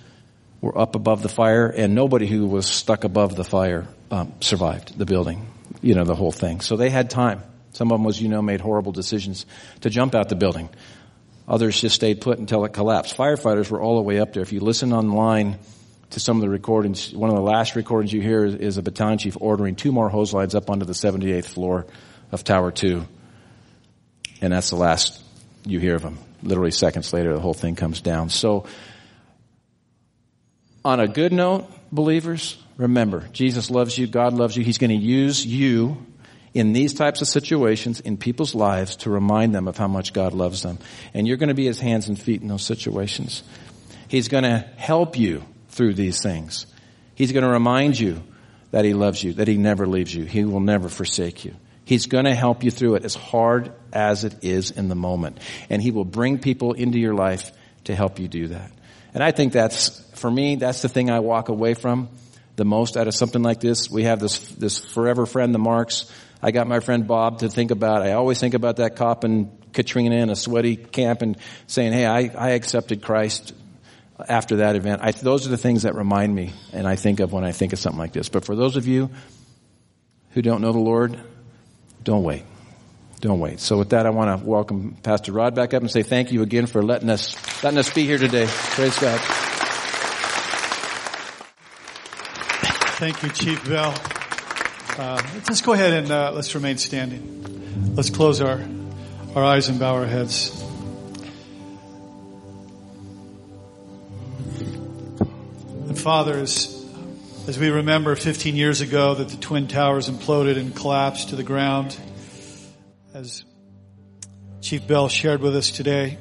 were 0.61 0.77
up 0.79 0.95
above 0.95 1.23
the 1.23 1.29
fire, 1.29 1.67
and 1.67 1.95
nobody 1.95 2.27
who 2.27 2.47
was 2.47 2.67
stuck 2.67 3.05
above 3.05 3.37
the 3.37 3.45
fire 3.45 3.89
um, 4.11 4.33
survived 4.41 4.99
the 4.99 5.07
building, 5.07 5.47
you 5.81 5.95
know, 5.95 6.05
the 6.05 6.15
whole 6.15 6.33
thing. 6.33 6.61
So 6.61 6.77
they 6.77 6.91
had 6.91 7.11
time. 7.11 7.43
Some 7.73 7.93
of 7.93 8.01
them, 8.01 8.09
as 8.09 8.21
you 8.21 8.29
know, 8.29 8.43
made 8.43 8.61
horrible 8.61 8.93
decisions 8.93 9.47
to 9.81 9.91
jump 9.91 10.15
out 10.15 10.29
the 10.29 10.37
building. 10.37 10.69
Others 11.49 11.81
just 11.81 11.95
stayed 11.95 12.21
put 12.21 12.39
until 12.39 12.65
it 12.65 12.73
collapsed. 12.73 13.17
Firefighters 13.17 13.71
were 13.71 13.81
all 13.81 13.97
the 13.97 14.03
way 14.03 14.21
up 14.21 14.33
there. 14.33 14.43
If 14.43 14.53
you 14.53 14.61
listen 14.61 14.93
online 14.93 15.59
to 16.11 16.21
some 16.21 16.37
of 16.37 16.43
the 16.43 16.49
recordings, 16.49 17.13
one 17.13 17.31
of 17.31 17.37
the 17.37 17.43
last 17.43 17.77
recordings 17.77 18.13
you 18.13 18.21
hear 18.21 18.45
is, 18.45 18.77
a 18.77 18.83
battalion 18.83 19.19
chief 19.19 19.37
ordering 19.41 19.77
two 19.77 19.93
more 19.93 20.09
hose 20.09 20.33
lines 20.35 20.55
up 20.55 20.69
onto 20.69 20.85
the 20.85 20.93
78th 20.93 21.47
floor 21.47 21.87
of 22.33 22.45
Tower 22.45 22.71
2. 22.71 23.07
And 24.43 24.53
that's 24.53 24.71
the 24.71 24.77
last 24.77 25.23
you 25.71 25.81
hear 25.81 25.97
of 25.97 26.03
them. 26.03 26.19
Literally 26.43 26.71
seconds 26.71 27.13
later, 27.13 27.35
the 27.35 27.41
whole 27.41 27.55
thing 27.55 27.77
comes 27.77 28.01
down. 28.01 28.31
So, 28.31 28.67
on 30.85 31.01
a 31.01 31.09
good 31.09 31.33
note, 31.33 31.71
believers, 31.93 32.57
remember, 32.77 33.29
Jesus 33.33 33.71
loves 33.71 33.97
you, 33.99 34.07
God 34.07 34.33
loves 34.33 34.57
you. 34.57 34.65
He's 34.65 34.79
going 34.79 34.91
to 34.91 34.97
use 34.97 35.45
you 35.45 36.07
in 36.53 36.73
these 36.73 36.95
types 36.95 37.23
of 37.23 37.29
situations 37.29 38.01
in 38.01 38.17
people's 38.17 38.55
lives 38.55 38.97
to 38.97 39.11
remind 39.11 39.55
them 39.55 39.69
of 39.69 39.77
how 39.77 39.89
much 39.89 40.13
God 40.13 40.33
loves 40.33 40.63
them. 40.63 40.79
And 41.15 41.29
you're 41.29 41.37
going 41.37 41.49
to 41.49 41.55
be 41.55 41.67
his 41.67 41.79
hands 41.79 42.09
and 42.09 42.19
feet 42.21 42.43
in 42.43 42.49
those 42.49 42.65
situations. 42.65 43.43
He's 44.09 44.29
going 44.29 44.45
to 44.45 44.59
help 44.77 45.19
you 45.19 45.45
through 45.69 45.95
these 45.95 46.23
things. 46.23 46.67
He's 47.15 47.33
going 47.33 47.45
to 47.45 47.51
remind 47.51 47.99
you 47.99 48.23
that 48.73 48.85
he 48.85 48.95
loves 48.95 49.23
you, 49.23 49.35
that 49.35 49.49
he 49.49 49.57
never 49.57 49.87
leaves 49.87 50.15
you. 50.15 50.25
He 50.25 50.45
will 50.45 50.61
never 50.61 50.89
forsake 50.89 51.45
you. 51.45 51.55
He's 51.91 52.07
going 52.07 52.27
to 52.27 52.37
help 52.37 52.63
you 52.63 52.71
through 52.71 52.95
it 52.95 53.05
as 53.05 53.17
hard 53.17 53.73
as 53.93 54.23
it 54.23 54.45
is 54.45 54.71
in 54.71 54.89
the 54.89 54.95
moment. 54.95 55.41
And 55.69 55.83
he 55.83 55.91
will 55.91 56.05
bring 56.05 56.39
people 56.39 56.73
into 56.73 57.01
your 57.01 57.15
life 57.15 57.51
to 57.83 57.97
help 57.97 58.21
you 58.21 58.29
do 58.29 58.47
that. 58.47 58.71
And 59.13 59.25
I 59.25 59.33
think 59.33 59.53
that's, 59.53 59.99
for 60.15 60.31
me, 60.31 60.55
that's 60.55 60.83
the 60.83 60.89
thing 60.89 61.11
I 61.11 61.19
walk 61.19 61.49
away 61.49 61.75
from 61.75 62.09
the 62.55 62.65
most 62.65 62.97
out 62.97 63.09
of 63.09 63.15
something 63.17 63.43
like 63.43 63.59
this. 63.59 63.91
We 63.91 64.05
have 64.05 64.21
this, 64.21 64.39
this 64.51 64.79
forever 64.79 65.27
friend, 65.27 65.53
the 65.53 65.59
Marks. 65.59 66.09
I 66.41 66.53
got 66.53 66.69
my 66.69 66.79
friend 66.79 67.09
Bob 67.09 67.41
to 67.41 67.49
think 67.49 67.73
about. 67.73 68.03
I 68.03 68.13
always 68.13 68.39
think 68.39 68.55
about 68.55 68.77
that 68.77 68.95
cop 68.95 69.25
in 69.25 69.51
Katrina 69.73 70.15
in 70.15 70.31
a 70.31 70.37
sweaty 70.37 70.77
camp 70.77 71.23
and 71.23 71.39
saying, 71.67 71.93
hey, 71.93 72.07
I, 72.07 72.31
I 72.39 72.51
accepted 72.51 73.03
Christ 73.03 73.53
after 74.29 74.59
that 74.59 74.77
event. 74.77 75.01
I, 75.03 75.11
those 75.11 75.45
are 75.45 75.51
the 75.51 75.59
things 75.59 75.83
that 75.83 75.97
remind 75.97 76.33
me 76.33 76.53
and 76.73 76.87
I 76.87 76.95
think 76.95 77.19
of 77.19 77.33
when 77.33 77.43
I 77.43 77.51
think 77.51 77.73
of 77.73 77.81
something 77.81 77.99
like 77.99 78.13
this. 78.13 78.29
But 78.29 78.45
for 78.45 78.55
those 78.55 78.77
of 78.77 78.87
you 78.87 79.11
who 80.35 80.43
don't 80.43 80.61
know 80.61 80.71
the 80.71 80.79
Lord, 80.79 81.21
don't 82.03 82.23
wait. 82.23 82.45
Don't 83.21 83.39
wait. 83.39 83.61
So 83.61 83.77
with 83.77 83.91
that, 83.91 84.07
I 84.07 84.11
want 84.11 84.41
to 84.41 84.47
welcome 84.47 84.97
Pastor 85.03 85.33
Rod 85.33 85.55
back 85.55 85.75
up 85.75 85.83
and 85.83 85.91
say 85.91 86.03
thank 86.03 86.33
you 86.33 86.43
again 86.43 86.67
for 86.67 86.83
letting 86.83 87.11
us, 87.11 87.37
letting 87.63 87.79
us 87.79 87.93
be 87.93 88.05
here 88.07 88.17
today. 88.17 88.47
Praise 88.49 88.99
God. 88.99 89.21
Thank 92.97 93.23
you, 93.23 93.29
Chief 93.31 93.69
Bell. 93.69 93.95
Uh, 94.99 95.23
let's 95.35 95.61
go 95.61 95.73
ahead 95.73 95.93
and 95.93 96.11
uh, 96.11 96.33
let's 96.35 96.55
remain 96.55 96.79
standing. 96.79 97.95
Let's 97.95 98.11
close 98.11 98.41
our, 98.41 98.61
our 99.35 99.45
eyes 99.45 99.69
and 99.69 99.79
bow 99.79 99.95
our 99.95 100.07
heads. 100.07 100.59
And 105.89 105.99
Father, 105.99 106.39
as, 106.39 106.80
as 107.49 107.59
we 107.59 107.71
remember 107.71 108.15
15 108.17 108.57
years 108.57 108.81
ago 108.81 109.15
that 109.15 109.29
the 109.29 109.37
Twin 109.37 109.67
Towers 109.67 110.09
imploded 110.09 110.57
and 110.57 110.75
collapsed 110.75 111.31
to 111.31 111.37
the 111.37 111.43
ground, 111.43 111.97
as 113.15 113.45
Chief 114.61 114.87
Bell 114.87 115.09
shared 115.09 115.41
with 115.41 115.57
us 115.57 115.71
today, 115.71 116.19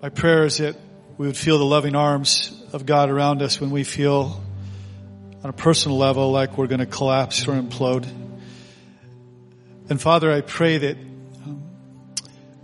my 0.00 0.08
prayer 0.08 0.44
is 0.44 0.58
that 0.58 0.76
we 1.18 1.26
would 1.26 1.36
feel 1.36 1.58
the 1.58 1.64
loving 1.64 1.94
arms 1.94 2.52
of 2.72 2.86
God 2.86 3.10
around 3.10 3.42
us 3.42 3.60
when 3.60 3.70
we 3.70 3.84
feel 3.84 4.42
on 5.42 5.50
a 5.50 5.52
personal 5.52 5.98
level 5.98 6.30
like 6.30 6.56
we're 6.58 6.66
going 6.66 6.80
to 6.80 6.86
collapse 6.86 7.46
or 7.46 7.52
implode. 7.52 8.06
And 9.88 10.00
Father, 10.00 10.32
I 10.32 10.40
pray 10.40 10.78
that 10.78 10.96
um, 10.96 11.62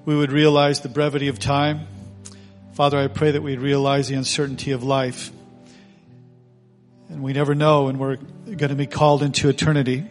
we 0.05 0.17
would 0.17 0.33
realize 0.33 0.81
the 0.81 0.89
brevity 0.89 1.29
of 1.29 1.39
time 1.39 1.87
Father, 2.79 2.97
I 2.97 3.09
pray 3.09 3.33
that 3.33 3.43
we'd 3.43 3.59
realize 3.59 4.07
the 4.07 4.15
uncertainty 4.15 4.71
of 4.71 4.85
life. 4.85 5.33
And 7.09 7.23
we 7.23 7.33
never 7.33 7.55
know 7.55 7.85
when 7.85 7.99
we're 7.99 8.17
going 8.17 8.69
to 8.69 8.75
be 8.75 8.87
called 8.87 9.23
into 9.23 9.49
eternity, 9.49 10.05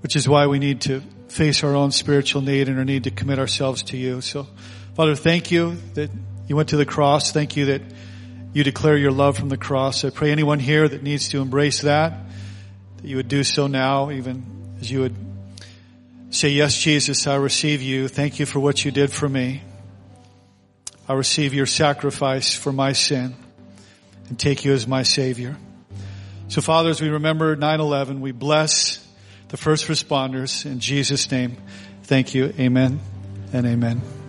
which 0.00 0.16
is 0.16 0.28
why 0.28 0.46
we 0.46 0.58
need 0.58 0.80
to 0.82 1.00
face 1.28 1.62
our 1.62 1.74
own 1.74 1.92
spiritual 1.92 2.42
need 2.42 2.68
and 2.68 2.78
our 2.78 2.84
need 2.84 3.04
to 3.04 3.10
commit 3.10 3.38
ourselves 3.38 3.82
to 3.84 3.96
you. 3.96 4.20
So, 4.20 4.48
Father, 4.94 5.14
thank 5.14 5.50
you 5.50 5.76
that 5.94 6.10
you 6.48 6.56
went 6.56 6.70
to 6.70 6.76
the 6.76 6.86
cross. 6.86 7.30
Thank 7.30 7.56
you 7.56 7.66
that 7.66 7.82
you 8.52 8.64
declare 8.64 8.96
your 8.96 9.12
love 9.12 9.38
from 9.38 9.48
the 9.48 9.56
cross. 9.56 10.04
I 10.04 10.10
pray 10.10 10.32
anyone 10.32 10.58
here 10.58 10.88
that 10.88 11.02
needs 11.02 11.28
to 11.30 11.40
embrace 11.40 11.82
that, 11.82 12.18
that 12.96 13.06
you 13.06 13.16
would 13.16 13.28
do 13.28 13.44
so 13.44 13.66
now, 13.66 14.10
even 14.10 14.76
as 14.80 14.90
you 14.90 15.00
would 15.00 15.16
say, 16.30 16.48
yes, 16.48 16.76
Jesus, 16.76 17.26
I 17.28 17.36
receive 17.36 17.80
you. 17.80 18.08
Thank 18.08 18.40
you 18.40 18.46
for 18.46 18.58
what 18.58 18.84
you 18.84 18.90
did 18.90 19.12
for 19.12 19.28
me. 19.28 19.62
I 21.08 21.14
receive 21.14 21.54
your 21.54 21.66
sacrifice 21.66 22.54
for 22.54 22.72
my 22.72 22.92
sin 22.92 23.36
and 24.34 24.38
take 24.40 24.64
you 24.64 24.72
as 24.72 24.88
my 24.88 25.04
Savior. 25.04 25.56
So 26.48 26.60
Father, 26.60 26.90
as 26.90 27.00
we 27.00 27.08
remember 27.08 27.56
9-11, 27.56 28.18
we 28.18 28.32
bless 28.32 28.98
the 29.46 29.56
first 29.56 29.86
responders 29.86 30.66
in 30.66 30.80
Jesus' 30.80 31.30
name. 31.30 31.56
Thank 32.02 32.34
you. 32.34 32.52
Amen 32.58 32.98
and 33.52 33.64
amen. 33.64 34.23